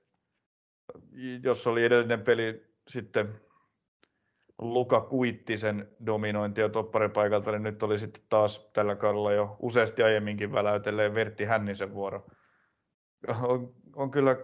jos 1.43 1.67
oli 1.67 1.83
edellinen 1.83 2.21
peli 2.21 2.65
sitten 2.87 3.41
Luka 4.61 5.01
Kuittisen 5.01 5.87
dominointia 6.05 6.69
topparipaikalta, 6.69 7.51
niin 7.51 7.63
nyt 7.63 7.83
oli 7.83 7.99
sitten 7.99 8.23
taas 8.29 8.69
tällä 8.73 8.95
kaudella 8.95 9.31
jo 9.33 9.55
useasti 9.59 10.03
aiemminkin 10.03 10.51
väläytelleen 10.51 11.13
Vertti 11.15 11.45
Hännisen 11.45 11.93
vuoro. 11.93 12.25
On, 13.27 13.73
on 13.95 14.11
kyllä 14.11 14.37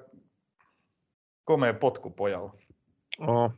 komea 1.44 1.74
potku 1.74 2.10
pojalla. 2.10 2.54
Oh. 3.20 3.52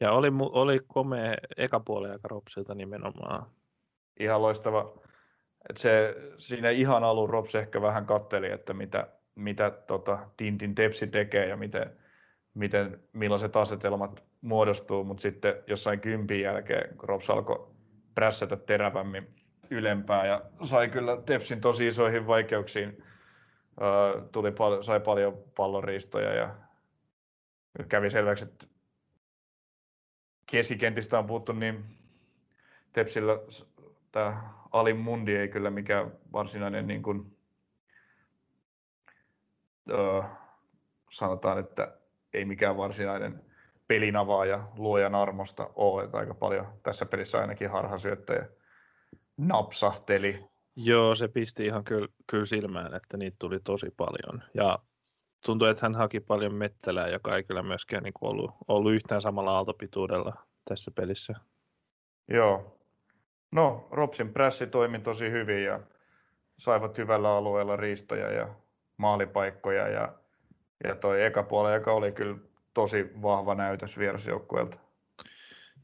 Ja 0.00 0.12
oli, 0.12 0.28
oli 0.40 0.80
komea 0.86 1.34
eka 1.56 1.80
puoli 1.80 2.10
aika 2.10 2.28
Ropsilta 2.28 2.74
nimenomaan. 2.74 3.46
Ihan 4.20 4.42
loistava. 4.42 5.00
Et 5.70 5.76
se, 5.76 6.14
siinä 6.38 6.70
ihan 6.70 7.04
alun 7.04 7.30
Rops 7.30 7.54
ehkä 7.54 7.82
vähän 7.82 8.06
katteli, 8.06 8.50
että 8.50 8.74
mitä, 8.74 9.08
mitä 9.36 9.70
tota, 9.70 10.18
Tintin 10.36 10.74
Tepsi 10.74 11.06
tekee 11.06 11.46
ja 11.46 11.56
miten, 11.56 11.90
miten, 12.54 13.00
millaiset 13.12 13.56
asetelmat 13.56 14.24
muodostuu, 14.40 15.04
mutta 15.04 15.20
sitten 15.20 15.54
jossain 15.66 16.00
kympin 16.00 16.40
jälkeen 16.40 16.98
Krops 16.98 17.30
alkoi 17.30 17.68
prässätä 18.14 18.56
terävämmin 18.56 19.34
ylempää 19.70 20.26
ja 20.26 20.42
sai 20.62 20.88
kyllä 20.88 21.22
Tepsin 21.26 21.60
tosi 21.60 21.86
isoihin 21.86 22.26
vaikeuksiin 22.26 23.02
tuli 24.32 24.52
pal- 24.52 24.82
sai 24.82 25.00
paljon 25.00 25.38
palloriistoja 25.56 26.34
ja 26.34 26.54
kävi 27.88 28.10
selväksi, 28.10 28.44
että 28.44 28.66
keskikentistä 30.50 31.18
on 31.18 31.26
puhuttu, 31.26 31.52
niin 31.52 31.84
Tepsillä 32.92 33.32
tämä 34.12 34.50
Alin 34.72 34.96
Mundi 34.96 35.36
ei 35.36 35.48
kyllä 35.48 35.70
mikään 35.70 36.12
varsinainen 36.32 36.86
niin 36.86 37.02
kuin, 37.02 37.35
öö, 39.90 40.22
sanotaan, 41.10 41.58
että 41.58 41.98
ei 42.34 42.44
mikään 42.44 42.76
varsinainen 42.76 43.44
pelinavaaja 43.88 44.68
luojan 44.76 45.14
armosta 45.14 45.70
ole, 45.74 46.04
että 46.04 46.18
aika 46.18 46.34
paljon 46.34 46.66
tässä 46.82 47.06
pelissä 47.06 47.38
ainakin 47.38 47.70
harhasyöttäjä 47.70 48.46
napsahteli. 49.36 50.44
Joo, 50.76 51.14
se 51.14 51.28
pisti 51.28 51.66
ihan 51.66 51.84
kyllä, 51.84 52.08
kyllä 52.26 52.46
silmään, 52.46 52.94
että 52.94 53.16
niitä 53.16 53.36
tuli 53.38 53.60
tosi 53.60 53.90
paljon. 53.96 54.42
Ja 54.54 54.78
tuntui, 55.46 55.70
että 55.70 55.84
hän 55.84 55.94
haki 55.94 56.20
paljon 56.20 56.54
mettälää, 56.54 57.08
joka 57.08 57.36
ei 57.36 57.44
kyllä 57.44 57.62
myöskään 57.62 58.02
niin 58.02 58.14
ollut, 58.20 58.50
ollut 58.68 58.92
yhtään 58.92 59.22
samalla 59.22 59.52
aaltopituudella 59.52 60.34
tässä 60.68 60.90
pelissä. 60.90 61.34
Joo. 62.28 62.78
No, 63.52 63.88
Ropsin 63.90 64.32
prässi 64.32 64.66
toimi 64.66 64.98
tosi 64.98 65.30
hyvin 65.30 65.64
ja 65.64 65.80
saivat 66.58 66.98
hyvällä 66.98 67.36
alueella 67.36 67.76
riistoja 67.76 68.32
ja 68.32 68.54
maalipaikkoja 68.96 69.88
ja, 69.88 70.12
ja 70.84 70.94
toi 70.94 71.24
eka 71.24 71.42
puoli, 71.42 71.74
joka 71.74 71.92
oli 71.92 72.12
kyllä 72.12 72.36
tosi 72.74 73.10
vahva 73.22 73.54
näytös 73.54 73.98
vierasjoukkueelta. 73.98 74.76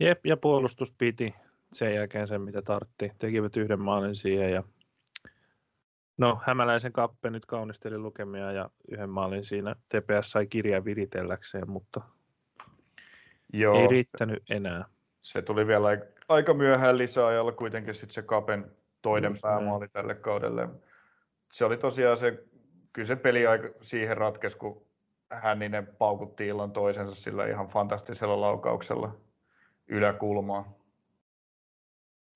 Jep, 0.01 0.27
ja 0.27 0.37
puolustus 0.37 0.95
piti 0.99 1.35
sen 1.73 1.95
jälkeen 1.95 2.29
sen, 2.29 2.41
mitä 2.41 2.63
tartti. 2.63 3.13
Tekivät 3.19 3.57
yhden 3.57 3.81
maalin 3.81 4.17
siihen 4.17 4.53
ja 4.53 4.63
No, 6.19 6.41
Hämäläisen 6.45 6.93
kappe 6.93 7.31
nyt 7.31 7.47
kaunisteli 7.47 7.99
lukemia 7.99 8.53
ja 8.53 8.71
yhden 8.89 9.11
maalin 9.11 9.45
siinä. 9.45 9.75
TPS 9.89 10.31
sai 10.31 10.47
kirjaa 10.47 10.85
viritelläkseen, 10.85 11.71
mutta 11.71 12.01
Joo. 13.53 13.81
ei 13.81 13.87
riittänyt 13.89 14.43
enää. 14.51 14.85
Se 15.23 15.43
tuli 15.43 15.67
vielä 15.67 15.89
aika 16.29 16.55
myöhään 16.55 16.99
lisäajalla 16.99 17.53
kuitenkin 17.53 17.95
sitten 17.95 18.15
se 18.15 18.23
Kapen 18.23 18.73
toinen 19.03 19.31
Just 19.31 19.43
päämaali 19.43 19.81
näin. 19.81 19.91
tälle 19.93 20.15
kaudelle. 20.15 20.69
Se 21.53 21.65
oli 21.65 21.77
tosiaan 21.77 22.17
se, 22.17 22.45
kyllä 22.93 23.07
se 23.07 23.17
peli 23.17 23.47
aika 23.47 23.69
siihen 23.83 24.17
ratkesi, 24.17 24.57
kun 24.57 24.83
Hänninen 25.31 25.87
paukutti 25.87 26.47
illan 26.47 26.73
toisensa 26.73 27.15
sillä 27.15 27.47
ihan 27.47 27.67
fantastisella 27.67 28.41
laukauksella 28.41 29.17
yläkulmaan. 29.89 30.65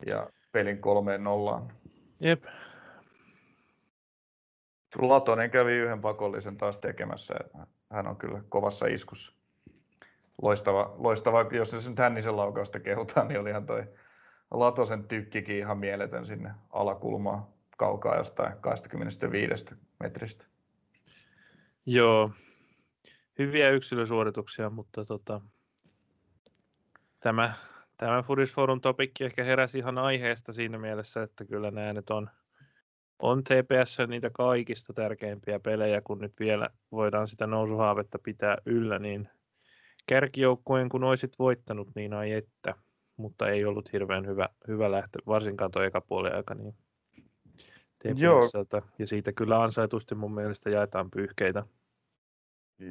Ja 0.06 0.30
pelin 0.52 0.78
kolmeen 0.78 1.24
nollaan. 1.24 1.72
Jep, 2.20 2.44
Latonen 4.98 5.50
kävi 5.50 5.72
yhden 5.72 6.00
pakollisen 6.00 6.56
taas 6.56 6.78
tekemässä. 6.78 7.34
Hän 7.90 8.06
on 8.06 8.16
kyllä 8.16 8.42
kovassa 8.48 8.86
iskussa. 8.86 9.32
Loistava, 10.42 10.94
loistava 10.98 11.46
jos 11.52 11.70
se 11.70 11.90
nyt 11.90 11.98
Hännisen 11.98 12.36
laukausta 12.36 12.80
kehutaan, 12.80 13.28
niin 13.28 13.40
olihan 13.40 13.66
toi 13.66 13.84
Latosen 14.50 15.04
tykkikin 15.04 15.56
ihan 15.56 15.78
mieletön 15.78 16.26
sinne 16.26 16.50
alakulmaan 16.70 17.46
kaukaa 17.76 18.16
jostain 18.16 18.60
25 18.60 19.64
metristä. 20.00 20.44
Joo, 21.86 22.30
hyviä 23.38 23.70
yksilösuorituksia, 23.70 24.70
mutta 24.70 25.04
tota, 25.04 25.40
tämä, 27.20 27.52
tämä 27.96 28.22
Foodis 28.22 28.52
Forum 28.52 28.80
topikki 28.80 29.24
ehkä 29.24 29.44
heräsi 29.44 29.78
ihan 29.78 29.98
aiheesta 29.98 30.52
siinä 30.52 30.78
mielessä, 30.78 31.22
että 31.22 31.44
kyllä 31.44 31.70
nämä 31.70 31.92
nyt 31.92 32.10
on– 32.10 32.30
on 33.18 33.44
TPS 33.44 33.98
niitä 34.06 34.30
kaikista 34.30 34.92
tärkeimpiä 34.92 35.60
pelejä, 35.60 36.00
kun 36.00 36.18
nyt 36.18 36.32
vielä 36.40 36.68
voidaan 36.92 37.26
sitä 37.26 37.46
nousuhaavetta 37.46 38.18
pitää 38.18 38.56
yllä, 38.66 38.98
niin 38.98 39.28
kärkijoukkueen 40.06 40.88
kun 40.88 41.04
olisit 41.04 41.38
voittanut, 41.38 41.88
niin 41.94 42.12
ai 42.12 42.32
että, 42.32 42.74
mutta 43.16 43.48
ei 43.48 43.64
ollut 43.64 43.92
hirveän 43.92 44.26
hyvä, 44.26 44.48
hyvä 44.68 44.90
lähtö, 44.90 45.18
varsinkaan 45.26 45.70
tuo 45.70 45.82
eka 45.82 46.00
puoli 46.00 46.30
aika, 46.30 46.54
niin 46.54 46.74
TPSltä, 47.98 48.82
ja 48.98 49.06
siitä 49.06 49.32
kyllä 49.32 49.62
ansaitusti 49.62 50.14
mun 50.14 50.34
mielestä 50.34 50.70
jaetaan 50.70 51.10
pyyhkeitä. 51.10 51.62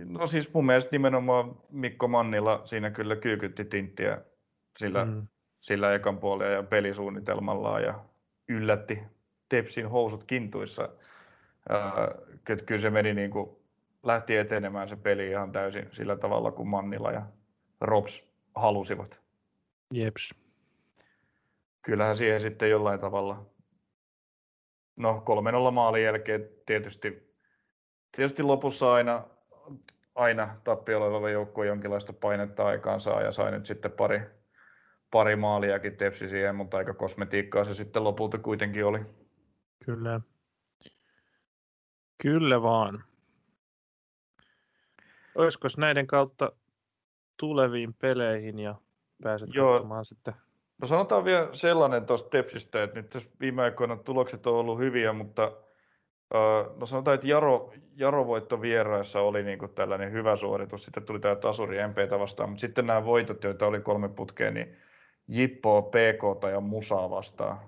No 0.05 0.27
siis 0.27 0.53
mun 0.53 0.65
mielestä 0.65 0.89
nimenomaan 0.91 1.55
Mikko 1.69 2.07
Mannila 2.07 2.61
siinä 2.65 2.91
kyllä 2.91 3.15
kyykytti 3.15 3.65
tinttiä 3.65 4.21
sillä, 4.77 5.05
mm. 5.05 5.27
sillä 5.59 5.93
ekan 5.93 6.17
puolella 6.17 6.53
ja 6.53 6.63
pelisuunnitelmallaan 6.63 7.83
ja 7.83 7.99
yllätti 8.49 8.99
Tepsin 9.49 9.89
housut 9.89 10.23
kintuissa. 10.23 10.89
Kyllä 12.65 12.81
se 12.81 12.89
meni 12.89 13.13
niin 13.13 13.31
kuin, 13.31 13.49
lähti 14.03 14.37
etenemään 14.37 14.89
se 14.89 14.95
peli 14.95 15.29
ihan 15.29 15.51
täysin 15.51 15.89
sillä 15.91 16.15
tavalla 16.15 16.51
kuin 16.51 16.67
Mannila 16.67 17.11
ja 17.11 17.21
Robs 17.81 18.23
halusivat. 18.55 19.19
Jeps. 19.93 20.35
Kyllähän 21.81 22.17
siihen 22.17 22.41
sitten 22.41 22.69
jollain 22.69 22.99
tavalla, 22.99 23.45
no 24.95 25.23
3-0 25.69 25.71
maalin 25.71 26.03
jälkeen 26.03 26.49
tietysti, 26.65 27.33
tietysti 28.15 28.43
lopussa 28.43 28.93
aina, 28.93 29.23
aina 30.15 30.55
tappiolla 30.63 31.05
oleva 31.05 31.29
joukkue 31.29 31.67
jonkinlaista 31.67 32.13
painetta 32.13 32.65
aikaan 32.65 33.01
saa 33.01 33.21
ja 33.21 33.31
sai 33.31 33.51
nyt 33.51 33.65
sitten 33.65 33.91
pari, 33.91 34.21
pari 35.11 35.35
maaliakin 35.35 35.97
tepsi 35.97 36.29
siihen, 36.29 36.55
mutta 36.55 36.77
aika 36.77 36.93
kosmetiikkaa 36.93 37.63
se 37.63 37.75
sitten 37.75 38.03
lopulta 38.03 38.37
kuitenkin 38.37 38.85
oli. 38.85 38.99
Kyllä. 39.85 40.21
Kyllä 42.21 42.61
vaan. 42.61 43.03
Olisiko 45.35 45.67
näiden 45.77 46.07
kautta 46.07 46.51
tuleviin 47.37 47.93
peleihin 47.93 48.59
ja 48.59 48.75
pääset 49.23 49.49
Joo. 49.53 49.73
katsomaan 49.73 50.05
sitten? 50.05 50.33
No 50.82 50.88
sanotaan 50.88 51.26
vielä 51.26 51.49
sellainen 51.53 52.05
tuosta 52.05 52.30
Tepsistä, 52.30 52.84
että 52.84 52.99
nyt 52.99 53.09
tässä 53.09 53.30
viime 53.39 53.61
aikoina 53.61 53.95
tulokset 53.95 54.47
on 54.47 54.53
ollut 54.53 54.80
hyviä, 54.80 55.13
mutta 55.13 55.51
no 56.80 56.86
sanotaan, 56.86 57.15
että 57.15 57.28
Jaro, 57.28 57.73
Jaro 57.95 58.28
voitto 58.28 58.61
vieraissa 58.61 59.21
oli 59.21 59.43
niin 59.43 59.59
kuin 59.59 59.73
tällainen 59.73 60.11
hyvä 60.11 60.36
suoritus. 60.36 60.84
Sitten 60.84 61.03
tuli 61.03 61.19
tämä 61.19 61.36
Tasuri 61.36 61.88
MPtä 61.88 62.19
vastaan, 62.19 62.49
mutta 62.49 62.61
sitten 62.61 62.88
nämä 62.88 63.05
voitot, 63.05 63.43
joita 63.43 63.65
oli 63.67 63.82
kolme 63.82 64.09
putkeen, 64.09 64.53
niin 64.53 64.78
Jippoa, 65.28 65.82
PK 65.82 66.51
ja 66.51 66.59
Musaa 66.59 67.09
vastaan. 67.09 67.59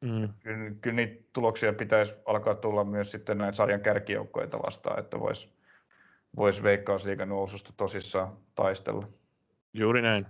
Mm. 0.00 0.28
Kyllä, 0.42 0.70
kyllä 0.80 0.96
niitä 0.96 1.22
tuloksia 1.32 1.72
pitäisi 1.72 2.18
alkaa 2.24 2.54
tulla 2.54 2.84
myös 2.84 3.10
sitten 3.10 3.38
näitä 3.38 3.56
sarjan 3.56 3.80
kärkijoukkoita 3.80 4.58
vastaan, 4.66 4.98
että 4.98 5.20
voisi 5.20 5.56
vois 6.36 6.62
veikkausliigan 6.62 7.28
noususta 7.28 7.72
tosissaan 7.76 8.36
taistella. 8.54 9.08
Juuri 9.74 10.02
näin. 10.02 10.26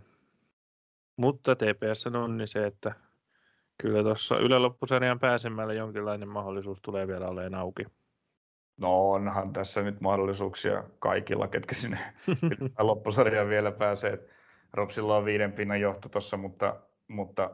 Mutta 1.16 1.56
TPS 1.56 2.06
on 2.06 2.36
niin 2.36 2.48
se, 2.48 2.66
että 2.66 2.94
kyllä 3.78 4.02
tuossa 4.02 4.38
yläloppusarjan 4.38 5.18
pääsemällä 5.18 5.74
jonkinlainen 5.74 6.28
mahdollisuus 6.28 6.78
tulee 6.82 7.06
vielä 7.06 7.28
olemaan 7.28 7.54
auki. 7.54 7.84
No 8.76 9.10
onhan 9.10 9.52
tässä 9.52 9.82
nyt 9.82 10.00
mahdollisuuksia 10.00 10.84
kaikilla, 10.98 11.48
ketkä 11.48 11.74
sinne 11.74 11.98
loppusarjaan 12.78 13.48
vielä 13.48 13.72
pääsee. 13.72 14.28
Ropsilla 14.72 15.16
on 15.16 15.24
viiden 15.24 15.52
pinnan 15.52 15.80
johto 15.80 16.08
tuossa, 16.08 16.36
mutta, 16.36 16.76
mutta 17.08 17.50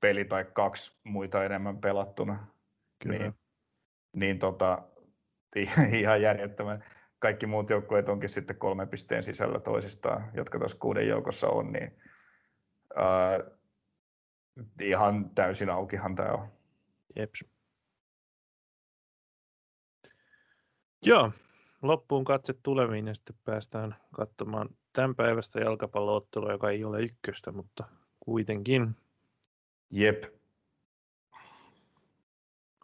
peli 0.00 0.24
tai 0.24 0.44
kaksi 0.52 1.00
muita 1.04 1.44
enemmän 1.44 1.78
pelattuna. 1.78 2.46
Kyllä. 3.02 3.18
Niin, 3.18 3.34
niin 4.16 4.38
tota, 4.38 4.82
ihan 6.00 6.22
järjettömän. 6.22 6.84
Kaikki 7.18 7.46
muut 7.46 7.70
joukkueet 7.70 8.08
onkin 8.08 8.28
sitten 8.28 8.56
kolme 8.56 8.86
pisteen 8.86 9.24
sisällä 9.24 9.60
toisistaan, 9.60 10.30
jotka 10.34 10.58
tuossa 10.58 10.78
kuuden 10.78 11.08
joukossa 11.08 11.48
on, 11.48 11.72
niin 11.72 11.96
ää, 12.96 13.40
ihan 14.80 15.30
täysin 15.30 15.70
aukihan 15.70 16.14
tämä 16.14 16.32
on. 16.32 16.48
Jeps. 17.16 17.44
Joo, 21.04 21.32
loppuun 21.82 22.24
katse 22.24 22.54
tuleviin 22.62 23.06
ja 23.06 23.14
sitten 23.14 23.36
päästään 23.44 23.96
katsomaan 24.14 24.68
tämän 24.92 25.14
päivästä 25.14 25.60
jalkapalloottelua, 25.60 26.52
joka 26.52 26.70
ei 26.70 26.84
ole 26.84 27.02
ykköstä, 27.02 27.52
mutta 27.52 27.84
kuitenkin. 28.20 28.96
Jep. 29.90 30.24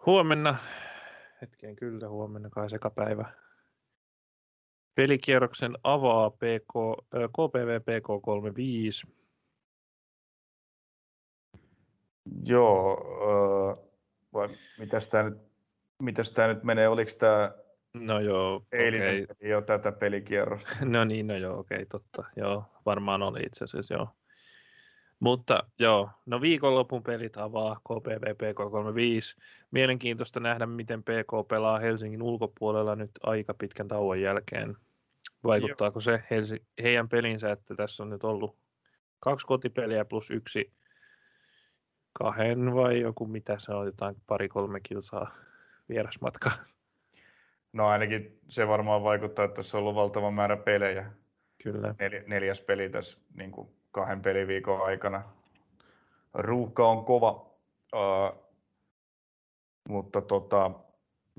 Huomenna, 0.07 0.57
hetkeen 1.43 1.77
kyllä 1.77 2.09
huomenna 2.09 2.51
kai 2.51 2.71
sekapäivä. 2.71 3.33
Pelikierroksen 4.95 5.79
avaa 5.85 6.31
PK, 6.31 6.77
äh, 7.15 7.29
KPV 7.31 7.81
PK35. 7.81 9.18
Joo, 12.45 13.01
äh, 13.79 13.85
vai 14.33 14.49
mitäs 14.79 15.09
tämä 15.09 15.25
nyt, 15.25 15.39
mitäs 16.03 16.31
tää 16.31 16.49
nyt 16.49 16.63
menee, 16.63 16.89
oliko 16.89 17.13
tämä 17.19 17.53
No 17.95 18.21
joo, 18.21 18.63
eilinen 18.73 19.27
okay. 19.31 19.49
jo 19.49 19.61
tätä 19.61 19.93
pelikierrosta? 19.93 20.77
No 20.85 21.05
niin, 21.05 21.27
no 21.27 21.37
joo, 21.37 21.59
okei, 21.59 21.77
okay, 21.77 21.87
totta. 21.87 22.25
Joo, 22.37 22.65
varmaan 22.87 23.23
oli 23.23 23.41
itse 23.41 23.65
asiassa, 23.65 23.95
joo. 23.95 24.09
Mutta 25.21 25.63
joo, 25.79 26.11
no 26.27 26.41
viikonlopun 26.41 27.03
pelit 27.03 27.37
avaa 27.37 27.81
KPV 27.81 28.23
PK35. 28.23 29.43
Mielenkiintoista 29.71 30.41
nähdä, 30.41 30.67
miten 30.67 31.03
PK 31.03 31.49
pelaa 31.49 31.79
Helsingin 31.79 32.23
ulkopuolella 32.23 32.97
nyt 32.97 33.11
aika 33.23 33.55
pitkän 33.55 33.89
tauon 33.89 34.21
jälkeen. 34.21 34.77
Vaikuttaako 35.45 36.01
se 36.01 36.23
heidän 36.83 37.09
pelinsä, 37.09 37.53
että 37.53 37.75
tässä 37.75 38.03
on 38.03 38.11
nyt 38.11 38.25
ollut 38.25 38.57
kaksi 39.21 39.47
kotipeliä 39.47 40.05
plus 40.05 40.31
yksi 40.31 40.73
kahden 42.19 42.75
vai 42.75 43.01
joku, 43.01 43.27
mitä 43.27 43.57
se 43.59 43.73
on, 43.73 43.87
jotain 43.87 44.17
pari-kolme 44.27 44.81
kilsaa 44.81 45.35
vierasmatkaa? 45.89 46.53
No 47.73 47.89
ainakin 47.89 48.39
se 48.49 48.69
varmaan 48.69 49.03
vaikuttaa, 49.03 49.45
että 49.45 49.57
tässä 49.57 49.77
on 49.79 49.83
ollut 49.83 49.95
valtava 49.95 50.31
määrä 50.31 50.57
pelejä. 50.57 51.11
Kyllä. 51.63 51.95
Nel, 51.99 52.23
neljäs 52.27 52.61
peli 52.61 52.91
tässä 52.91 53.19
niin 53.35 53.53
kuin 53.53 53.69
kahden 53.91 54.23
peliviikon 54.23 54.85
aikana. 54.85 55.23
Ruuhka 56.35 56.89
on 56.89 57.05
kova, 57.05 57.47
uh, 57.95 58.51
mutta 59.89 60.21
tota, 60.21 60.71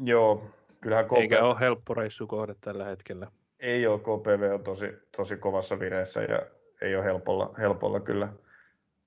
joo, 0.03 0.49
kyllähän 0.81 1.05
KPV... 1.05 1.15
Eikä 1.15 1.43
ole 1.43 1.59
helppo 1.59 1.93
reissukohde 1.93 2.55
tällä 2.61 2.85
hetkellä. 2.85 3.27
Ei 3.59 3.87
ole, 3.87 3.99
KPV 3.99 4.53
on 4.53 4.63
tosi, 4.63 4.93
tosi 5.17 5.37
kovassa 5.37 5.79
vireessä 5.79 6.21
ja 6.21 6.41
ei 6.81 6.95
ole 6.95 7.05
helpolla, 7.05 7.53
helpolla 7.57 7.99
kyllä 7.99 8.29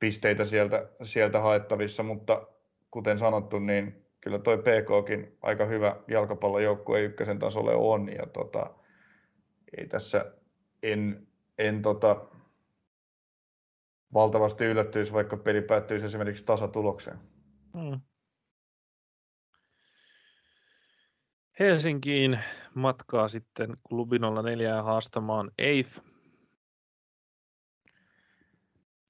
pisteitä 0.03 0.45
sieltä, 0.45 0.89
sieltä 1.03 1.41
haettavissa, 1.41 2.03
mutta 2.03 2.47
kuten 2.91 3.19
sanottu, 3.19 3.59
niin 3.59 4.07
kyllä 4.21 4.39
toi 4.39 4.59
PKkin 4.59 5.39
aika 5.43 5.65
hyvä 5.65 5.97
jalkapallojoukkue 6.09 7.01
ykkösen 7.01 7.39
tasolle 7.39 7.75
on 7.75 8.09
ja 8.09 8.27
tota, 8.27 8.71
ei 9.79 9.87
tässä 9.87 10.33
en, 10.83 11.27
en 11.59 11.83
tota, 11.83 12.27
valtavasti 14.15 14.65
yllättyisi, 14.65 15.13
vaikka 15.13 15.37
peli 15.37 15.63
päättyisi 15.63 16.07
esimerkiksi 16.07 16.45
tasatulokseen. 16.45 17.19
Hmm. 17.79 18.01
Helsinkiin 21.59 22.39
matkaa 22.75 23.29
sitten 23.29 23.77
klubi 23.89 24.17
04 24.43 24.83
haastamaan 24.83 25.51
EIF. 25.59 25.99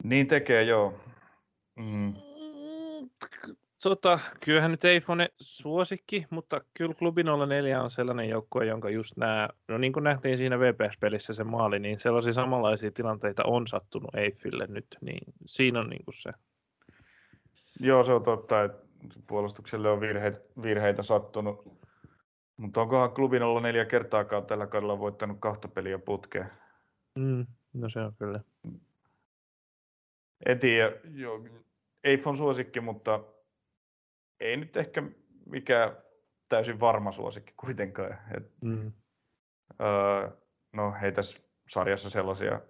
Niin 0.02 0.26
tekee, 0.26 0.62
joo. 0.62 1.00
Mm. 1.76 2.14
Tota, 3.82 4.18
kyllähän 4.44 4.70
nyt 4.70 4.84
ei 4.84 5.00
Fone 5.00 5.28
suosikki, 5.40 6.26
mutta 6.30 6.60
kyllä 6.74 6.94
Klubi 6.94 7.22
04 7.48 7.82
on 7.82 7.90
sellainen 7.90 8.28
joukkue, 8.28 8.66
jonka 8.66 8.90
just 8.90 9.16
nämä, 9.16 9.48
no 9.68 9.78
niin 9.78 9.92
kuin 9.92 10.04
nähtiin 10.04 10.38
siinä 10.38 10.58
VPS-pelissä 10.58 11.34
se 11.34 11.44
maali, 11.44 11.78
niin 11.78 11.98
sellaisia 11.98 12.32
samanlaisia 12.32 12.90
tilanteita 12.90 13.42
on 13.46 13.66
sattunut 13.66 14.14
Eiffille 14.14 14.66
nyt, 14.66 14.86
niin 15.00 15.34
siinä 15.46 15.80
on 15.80 15.90
niin 15.90 16.04
kuin 16.04 16.14
se. 16.14 16.32
Joo, 17.80 18.02
se 18.02 18.12
on 18.12 18.22
totta, 18.22 18.64
että 18.64 18.78
puolustukselle 19.26 19.90
on 19.90 20.00
virheitä, 20.00 20.40
virheitä 20.62 21.02
sattunut, 21.02 21.78
mutta 22.56 22.80
onkohan 22.80 23.12
Klubi 23.12 23.38
04 23.62 23.84
kertaakaan 23.84 24.46
tällä 24.46 24.66
kaudella 24.66 24.98
voittanut 24.98 25.36
kahta 25.40 25.68
peliä 25.68 25.98
putkeen? 25.98 26.50
Mm, 27.18 27.46
no 27.72 27.88
se 27.88 28.00
on 28.00 28.14
kyllä. 28.18 28.40
En 30.46 30.58
tiedä, 30.58 30.92
joo, 31.14 31.40
Eiff 32.04 32.26
on 32.26 32.36
suosikki, 32.36 32.80
mutta 32.80 33.20
ei 34.40 34.56
nyt 34.56 34.76
ehkä 34.76 35.02
mikään 35.46 35.96
täysin 36.48 36.80
varma 36.80 37.12
suosikki 37.12 37.52
kuitenkaan. 37.56 38.18
Et, 38.36 38.52
mm. 38.60 38.92
öö, 39.80 40.28
no 40.72 40.94
ei 41.02 41.12
tässä 41.12 41.38
sarjassa 41.68 42.10
sellaisia, 42.10 42.60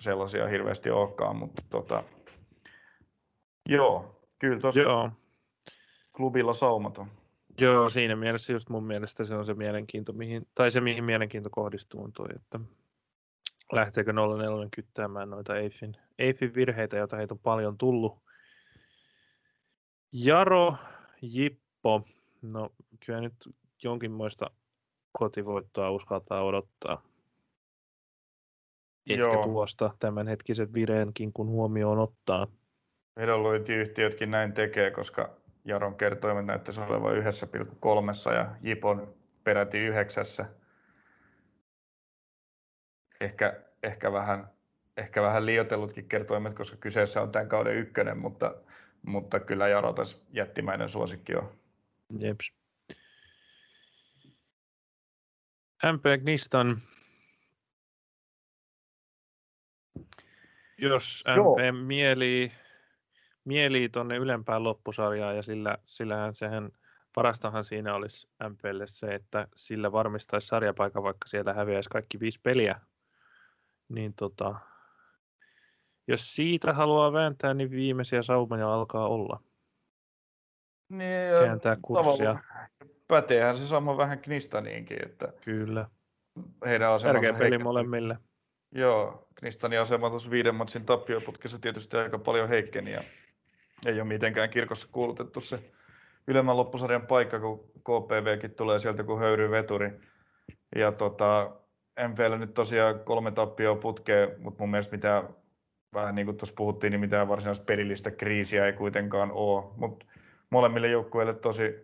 sellaisia 0.00 0.48
hirveästi 0.48 0.90
olekaan, 0.90 1.36
mutta 1.36 1.62
tota, 1.70 2.04
joo, 3.68 4.20
kyllä 4.38 4.60
tuossa 4.60 5.10
klubilla 6.16 6.54
saumaton. 6.54 7.10
Joo, 7.60 7.88
siinä 7.88 8.16
mielessä 8.16 8.52
just 8.52 8.68
mun 8.68 8.84
mielestä 8.84 9.24
se 9.24 9.34
on 9.34 9.46
se 9.46 9.54
mielenkiinto, 9.54 10.12
mihin, 10.12 10.46
tai 10.54 10.70
se 10.70 10.80
mihin 10.80 11.04
mielenkiinto 11.04 11.50
kohdistuu 11.50 12.04
on 12.04 12.12
toi, 12.12 12.28
että 12.36 12.60
lähteekö 13.72 14.12
04 14.12 14.68
kyttäämään 14.74 15.30
noita 15.30 15.56
Eiffin, 15.56 15.96
Eiffin 16.22 16.54
virheitä, 16.54 16.96
joita 16.96 17.16
heitä 17.16 17.34
on 17.34 17.38
paljon 17.38 17.78
tullut. 17.78 18.22
Jaro 20.12 20.74
Jippo, 21.22 22.04
no 22.42 22.70
kyllä 23.06 23.20
nyt 23.20 23.34
jonkinmoista 23.82 24.50
kotivoittoa 25.12 25.90
uskaltaa 25.90 26.42
odottaa. 26.42 27.02
Ehkä 29.10 29.22
Joo. 29.22 29.44
tuosta 29.44 29.90
tämänhetkisen 29.98 30.72
vireenkin, 30.72 31.32
kun 31.32 31.48
huomioon 31.48 31.98
ottaa. 31.98 32.46
Vedonlyöntiyhtiötkin 33.16 34.30
näin 34.30 34.52
tekee, 34.52 34.90
koska 34.90 35.36
Jaron 35.64 35.94
kertoimet 35.94 36.46
näyttäisi 36.46 36.80
olevan 36.80 37.16
1,3 37.16 38.34
ja 38.34 38.56
Jipon 38.62 39.14
peräti 39.44 39.78
yhdeksässä. 39.78 40.46
Ehkä, 43.20 43.62
ehkä, 43.82 44.12
vähän, 44.12 44.50
ehkä 44.96 45.22
vähän 45.22 45.46
liioitellutkin 45.46 46.08
kertoimet, 46.08 46.54
koska 46.54 46.76
kyseessä 46.76 47.22
on 47.22 47.32
tämän 47.32 47.48
kauden 47.48 47.76
ykkönen, 47.76 48.18
mutta 48.18 48.54
mutta 49.06 49.40
kyllä 49.40 49.68
Jarotas 49.68 50.22
jättimäinen 50.32 50.88
suosikki 50.88 51.34
on. 51.34 51.52
Jeps. 52.18 52.52
MP 55.92 56.22
Gnistan. 56.22 56.82
Jos 60.78 61.24
MP 61.28 61.36
Joo. 61.36 61.72
mielii, 61.72 62.52
mielii 63.44 63.88
tuonne 63.88 64.16
ylempään 64.16 64.64
loppusarjaan 64.64 65.36
ja 65.36 65.42
sillä, 65.42 65.78
sillähän 65.84 66.34
sehän 66.34 66.70
parastahan 67.14 67.64
siinä 67.64 67.94
olisi 67.94 68.28
MPlle 68.48 68.86
se, 68.86 69.14
että 69.14 69.48
sillä 69.56 69.92
varmistaisi 69.92 70.46
sarjapaikan, 70.46 71.02
vaikka 71.02 71.28
sieltä 71.28 71.52
häviäisi 71.52 71.90
kaikki 71.90 72.20
viisi 72.20 72.40
peliä. 72.42 72.80
Niin 73.88 74.14
tota, 74.14 74.54
jos 76.08 76.34
siitä 76.34 76.72
haluaa 76.72 77.12
vääntää, 77.12 77.54
niin 77.54 77.70
viimeisiä 77.70 78.22
saumoja 78.22 78.74
alkaa 78.74 79.08
olla. 79.08 79.40
Niin, 80.88 81.44
Kääntää 81.44 81.76
kurssia. 81.82 82.36
Päteehän 83.08 83.56
se 83.56 83.66
sama 83.66 83.96
vähän 83.96 84.18
Knistaniinkin. 84.18 85.04
Että 85.04 85.32
Kyllä. 85.44 85.86
Heidän 86.66 87.00
Tärkeä 87.02 87.32
peli 87.32 87.58
molemmille. 87.58 88.18
Joo, 88.74 89.28
Knistanin 89.34 89.80
asema 89.80 90.10
tuossa 90.10 90.30
viiden 90.30 90.54
matsin 90.54 90.84
tappioputkessa 90.84 91.58
tietysti 91.58 91.96
aika 91.96 92.18
paljon 92.18 92.48
heikkeni 92.48 92.92
ja 92.92 93.02
ei 93.86 94.00
ole 94.00 94.08
mitenkään 94.08 94.50
kirkossa 94.50 94.88
kuulutettu 94.92 95.40
se 95.40 95.72
ylemmän 96.26 96.56
loppusarjan 96.56 97.06
paikka, 97.06 97.40
kun 97.40 97.58
KPVkin 97.80 98.54
tulee 98.54 98.78
sieltä 98.78 99.02
kuin 99.02 99.20
höyry 99.20 99.50
veturi. 99.50 99.90
Ja 100.76 100.92
tota, 100.92 101.50
MPL 102.08 102.36
nyt 102.36 102.54
tosiaan 102.54 103.00
kolme 103.00 103.30
tappioa 103.30 103.76
putkeen, 103.76 104.40
mutta 104.42 104.62
mun 104.62 104.70
mielestä 104.70 104.96
mitään 104.96 105.28
vähän 105.94 106.14
niin 106.14 106.26
kuin 106.26 106.36
tuossa 106.36 106.54
puhuttiin, 106.54 106.90
niin 106.90 107.00
mitään 107.00 107.28
varsinaista 107.28 107.64
pelillistä 107.64 108.10
kriisiä 108.10 108.66
ei 108.66 108.72
kuitenkaan 108.72 109.32
ole, 109.32 109.72
mutta 109.76 110.06
molemmille 110.50 110.88
joukkueille 110.88 111.34
tosi, 111.34 111.74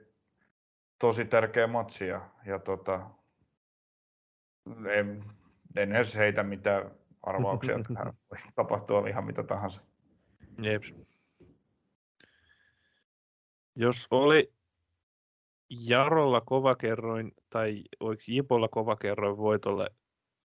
tosi 0.98 1.24
tärkeä 1.24 1.66
matsi 1.66 2.06
ja, 2.06 2.30
ja 2.46 2.58
tota, 2.58 3.10
en, 4.90 5.24
en 5.76 5.92
edes 5.92 6.16
heitä 6.16 6.42
mitään 6.42 6.90
arvauksia, 7.22 7.76
että 7.76 7.94
voi 8.30 8.38
tapahtua 8.54 9.08
ihan 9.08 9.24
mitä 9.24 9.42
tahansa. 9.42 9.80
Jeps. 10.62 10.94
Jos 13.76 14.06
oli 14.10 14.52
Jarolla 15.88 16.40
kovakerroin 16.40 17.32
tai 17.50 17.82
oliko 18.00 18.22
Jipolla 18.28 18.68
kovakerroin 18.68 19.36
voitolle 19.36 19.90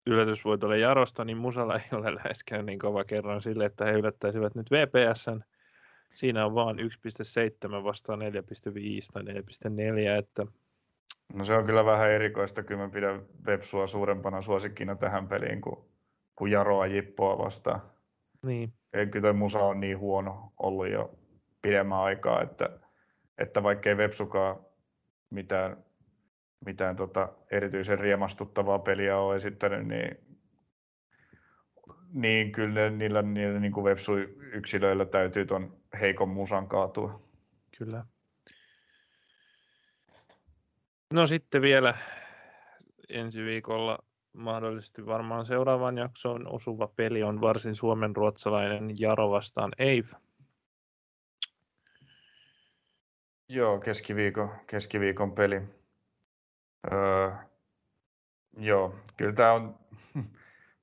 yllätysvoitolle 0.06 0.78
Jarosta, 0.78 1.26
niin 1.26 1.38
Musalla 1.38 1.76
ei 1.76 1.98
ole 1.98 2.16
läheskään 2.16 2.66
niin 2.66 2.80
kova 2.80 3.04
kerran 3.04 3.42
sille, 3.42 3.66
että 3.66 3.86
he 3.86 3.92
yllättäisivät 3.92 4.56
nyt 4.56 4.72
VPSn. 4.72 5.42
Siinä 6.14 6.46
on 6.46 6.56
vaan 6.56 6.80
1.7 6.80 7.84
vastaan 7.84 8.20
4.5 8.20 8.26
tai 9.14 9.24
4.4, 9.24 10.20
että 10.20 10.46
No 11.34 11.46
se 11.46 11.54
on 11.54 11.66
kyllä 11.66 11.86
vähän 11.86 12.12
erikoista, 12.12 12.64
kyllä 12.64 12.82
mä 12.82 12.90
pidän 12.90 13.22
Vepsua 13.46 13.88
suurempana 13.88 14.42
suosikkina 14.42 14.96
tähän 14.96 15.28
peliin 15.28 15.62
kuin, 15.62 15.80
kuin 16.36 16.52
Jaroa 16.52 16.88
Jippoa 16.88 17.38
vastaan. 17.38 17.82
Niin. 18.46 18.74
Ei 18.94 19.08
kyllä 19.08 19.24
toi 19.24 19.34
Musa 19.34 19.60
on 19.60 19.80
niin 19.80 20.00
huono 20.00 20.54
ollut 20.58 20.90
jo 20.90 21.12
pidemmän 21.62 21.98
aikaa, 21.98 22.42
että, 22.42 22.70
että 23.38 23.64
vaikkei 23.64 23.98
Vepsukaan 23.98 24.60
mitään 25.30 25.78
mitään 26.66 26.96
tota 26.96 27.30
erityisen 27.52 28.00
riemastuttavaa 28.00 28.80
peliä 28.80 29.18
ole 29.18 29.36
esittänyt, 29.36 29.88
niin, 29.88 30.18
niin 32.14 32.52
kyllä 32.52 32.90
niillä, 32.90 33.22
niillä 33.22 33.60
niin 33.60 33.72
kuin 33.72 33.96
yksilöillä 34.54 35.06
täytyy 35.06 35.46
tuon 35.46 35.78
heikon 36.00 36.30
musan 36.30 36.68
kaatua. 36.68 37.22
Kyllä. 37.78 38.06
No 41.14 41.28
sitten 41.28 41.62
vielä 41.62 41.94
ensi 43.10 43.44
viikolla 43.44 44.00
mahdollisesti 44.34 45.06
varmaan 45.06 45.46
seuraavan 45.46 45.98
jaksoon 45.98 46.48
osuva 46.48 46.88
peli 46.88 47.24
on 47.24 47.42
varsin 47.42 47.76
suomen 47.76 48.16
ruotsalainen 48.16 49.00
Jaro 49.00 49.30
vastaan 49.32 49.72
Eiv. 49.78 50.06
Joo, 53.50 53.80
keskiviikon, 53.80 54.52
keskiviikon 54.68 55.32
peli. 55.32 55.62
Öö, 56.92 57.32
joo, 58.58 58.96
kyllä 59.18 59.34
tämä 59.34 59.54
on 59.54 59.80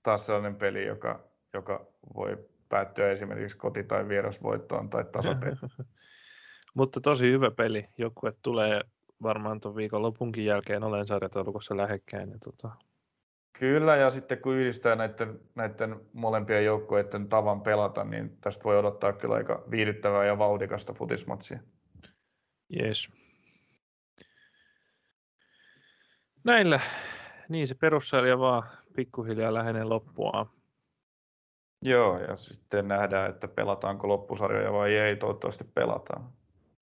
taas 0.02 0.26
sellainen 0.26 0.56
peli, 0.56 0.86
joka, 0.86 1.20
joka 1.54 1.86
voi 2.14 2.38
päättyä 2.68 3.10
esimerkiksi 3.10 3.56
koti- 3.56 3.84
tai 3.84 4.08
vierasvoittoon 4.08 4.90
tai 4.90 5.04
tasapeli. 5.04 5.56
Mutta 6.74 7.00
tosi 7.00 7.30
hyvä 7.32 7.50
peli. 7.50 7.88
Joukkue 7.98 8.32
tulee 8.42 8.80
varmaan 9.22 9.60
tuon 9.60 9.76
viikon 9.76 10.02
lopunkin 10.02 10.44
jälkeen 10.44 10.84
olen 10.84 11.06
sarjataulukossa 11.06 11.76
lähekkäin. 11.76 12.30
Ja 12.30 12.38
tota... 12.44 12.70
Kyllä, 13.58 13.96
ja 13.96 14.10
sitten 14.10 14.38
kun 14.38 14.54
yhdistää 14.54 14.96
näiden, 14.96 15.40
näiden 15.54 16.00
molempien 16.12 16.64
joukkueiden 16.64 17.28
tavan 17.28 17.60
pelata, 17.60 18.04
niin 18.04 18.38
tästä 18.40 18.64
voi 18.64 18.78
odottaa 18.78 19.12
kyllä 19.12 19.34
aika 19.34 19.64
viihdyttävää 19.70 20.24
ja 20.24 20.38
vauhdikasta 20.38 20.92
futismatsia. 20.92 21.58
Yes. 22.80 23.08
Näillä, 26.46 26.80
niin 27.48 27.66
se 27.66 27.74
perussarja 27.74 28.38
vaan 28.38 28.62
pikkuhiljaa 28.96 29.54
lähenee 29.54 29.84
loppua. 29.84 30.46
Joo, 31.82 32.18
ja 32.18 32.36
sitten 32.36 32.88
nähdään, 32.88 33.30
että 33.30 33.48
pelataanko 33.48 34.08
loppusarjoja 34.08 34.72
vai 34.72 34.96
ei. 34.96 35.16
Toivottavasti 35.16 35.64
pelataan. 35.64 36.32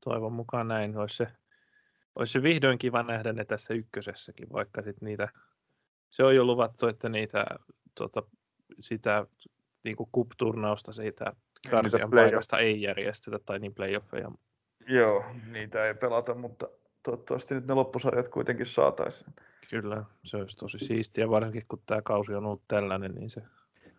Toivon 0.04 0.32
mukaan 0.32 0.68
näin. 0.68 0.96
Olisi 0.96 1.16
se, 1.16 1.26
olisi 2.14 2.32
se 2.32 2.42
vihdoin 2.42 2.78
kiva 2.78 3.02
nähdä 3.02 3.32
ne 3.32 3.44
tässä 3.44 3.74
ykkösessäkin, 3.74 4.52
vaikka 4.52 4.82
sit 4.82 5.00
niitä, 5.00 5.28
se 6.10 6.24
on 6.24 6.36
jo 6.36 6.44
luvattu, 6.44 6.86
että 6.86 7.08
niitä 7.08 7.44
tota, 7.94 8.22
sitä 8.80 9.26
niin 9.84 9.96
kuin 9.96 10.10
cup-turnausta 10.16 10.92
siitä 10.92 11.32
karsian 11.70 12.10
paikasta 12.10 12.58
ei 12.58 12.82
järjestetä, 12.82 13.38
tai 13.46 13.58
niin 13.58 13.74
playoffeja. 13.74 14.30
Joo, 14.88 15.24
niitä 15.50 15.86
ei 15.86 15.94
pelata, 15.94 16.34
mutta 16.34 16.68
toivottavasti 17.02 17.54
nyt 17.54 17.66
ne 17.66 17.74
loppusarjat 17.74 18.28
kuitenkin 18.28 18.66
saataisiin. 18.66 19.34
Kyllä, 19.74 20.04
se 20.24 20.36
olisi 20.36 20.56
tosi 20.56 20.78
siistiä, 20.78 21.30
varsinkin 21.30 21.64
kun 21.68 21.82
tämä 21.86 22.02
kausi 22.02 22.34
on 22.34 22.46
ollut 22.46 22.62
tällainen, 22.68 23.14
niin 23.14 23.30
se 23.30 23.42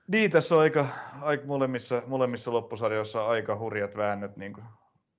niin, 0.07 0.31
tässä 0.31 0.55
on 0.55 0.61
aika, 0.61 0.87
aika 1.21 1.45
molemmissa, 1.45 2.03
molemmissa 2.07 2.53
loppusarjoissa 2.53 3.27
aika 3.27 3.57
hurjat 3.57 3.97
väännöt 3.97 4.37
niin 4.37 4.53
kuin 4.53 4.65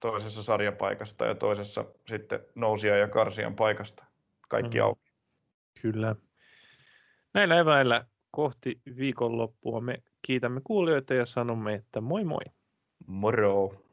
toisessa 0.01 0.43
sarjapaikasta 0.43 1.25
ja 1.25 1.35
toisessa 1.35 1.85
sitten 2.09 2.41
nousia 2.55 2.97
ja 2.97 3.09
karsian 3.09 3.57
paikasta. 3.57 4.05
Kaikki 4.49 4.79
mm. 4.79 4.85
auki. 4.85 5.13
Kyllä. 5.83 6.17
Näillä 7.35 7.59
eväillä 7.59 8.07
kohti 8.31 8.81
viikonloppua 8.97 9.81
me 9.81 10.03
kiitämme 10.23 10.61
kuulijoita 10.65 11.15
ja 11.15 11.27
sanomme, 11.27 11.75
että 11.75 12.01
moi 12.01 12.25
moi. 12.25 12.45
Moro. 13.07 13.86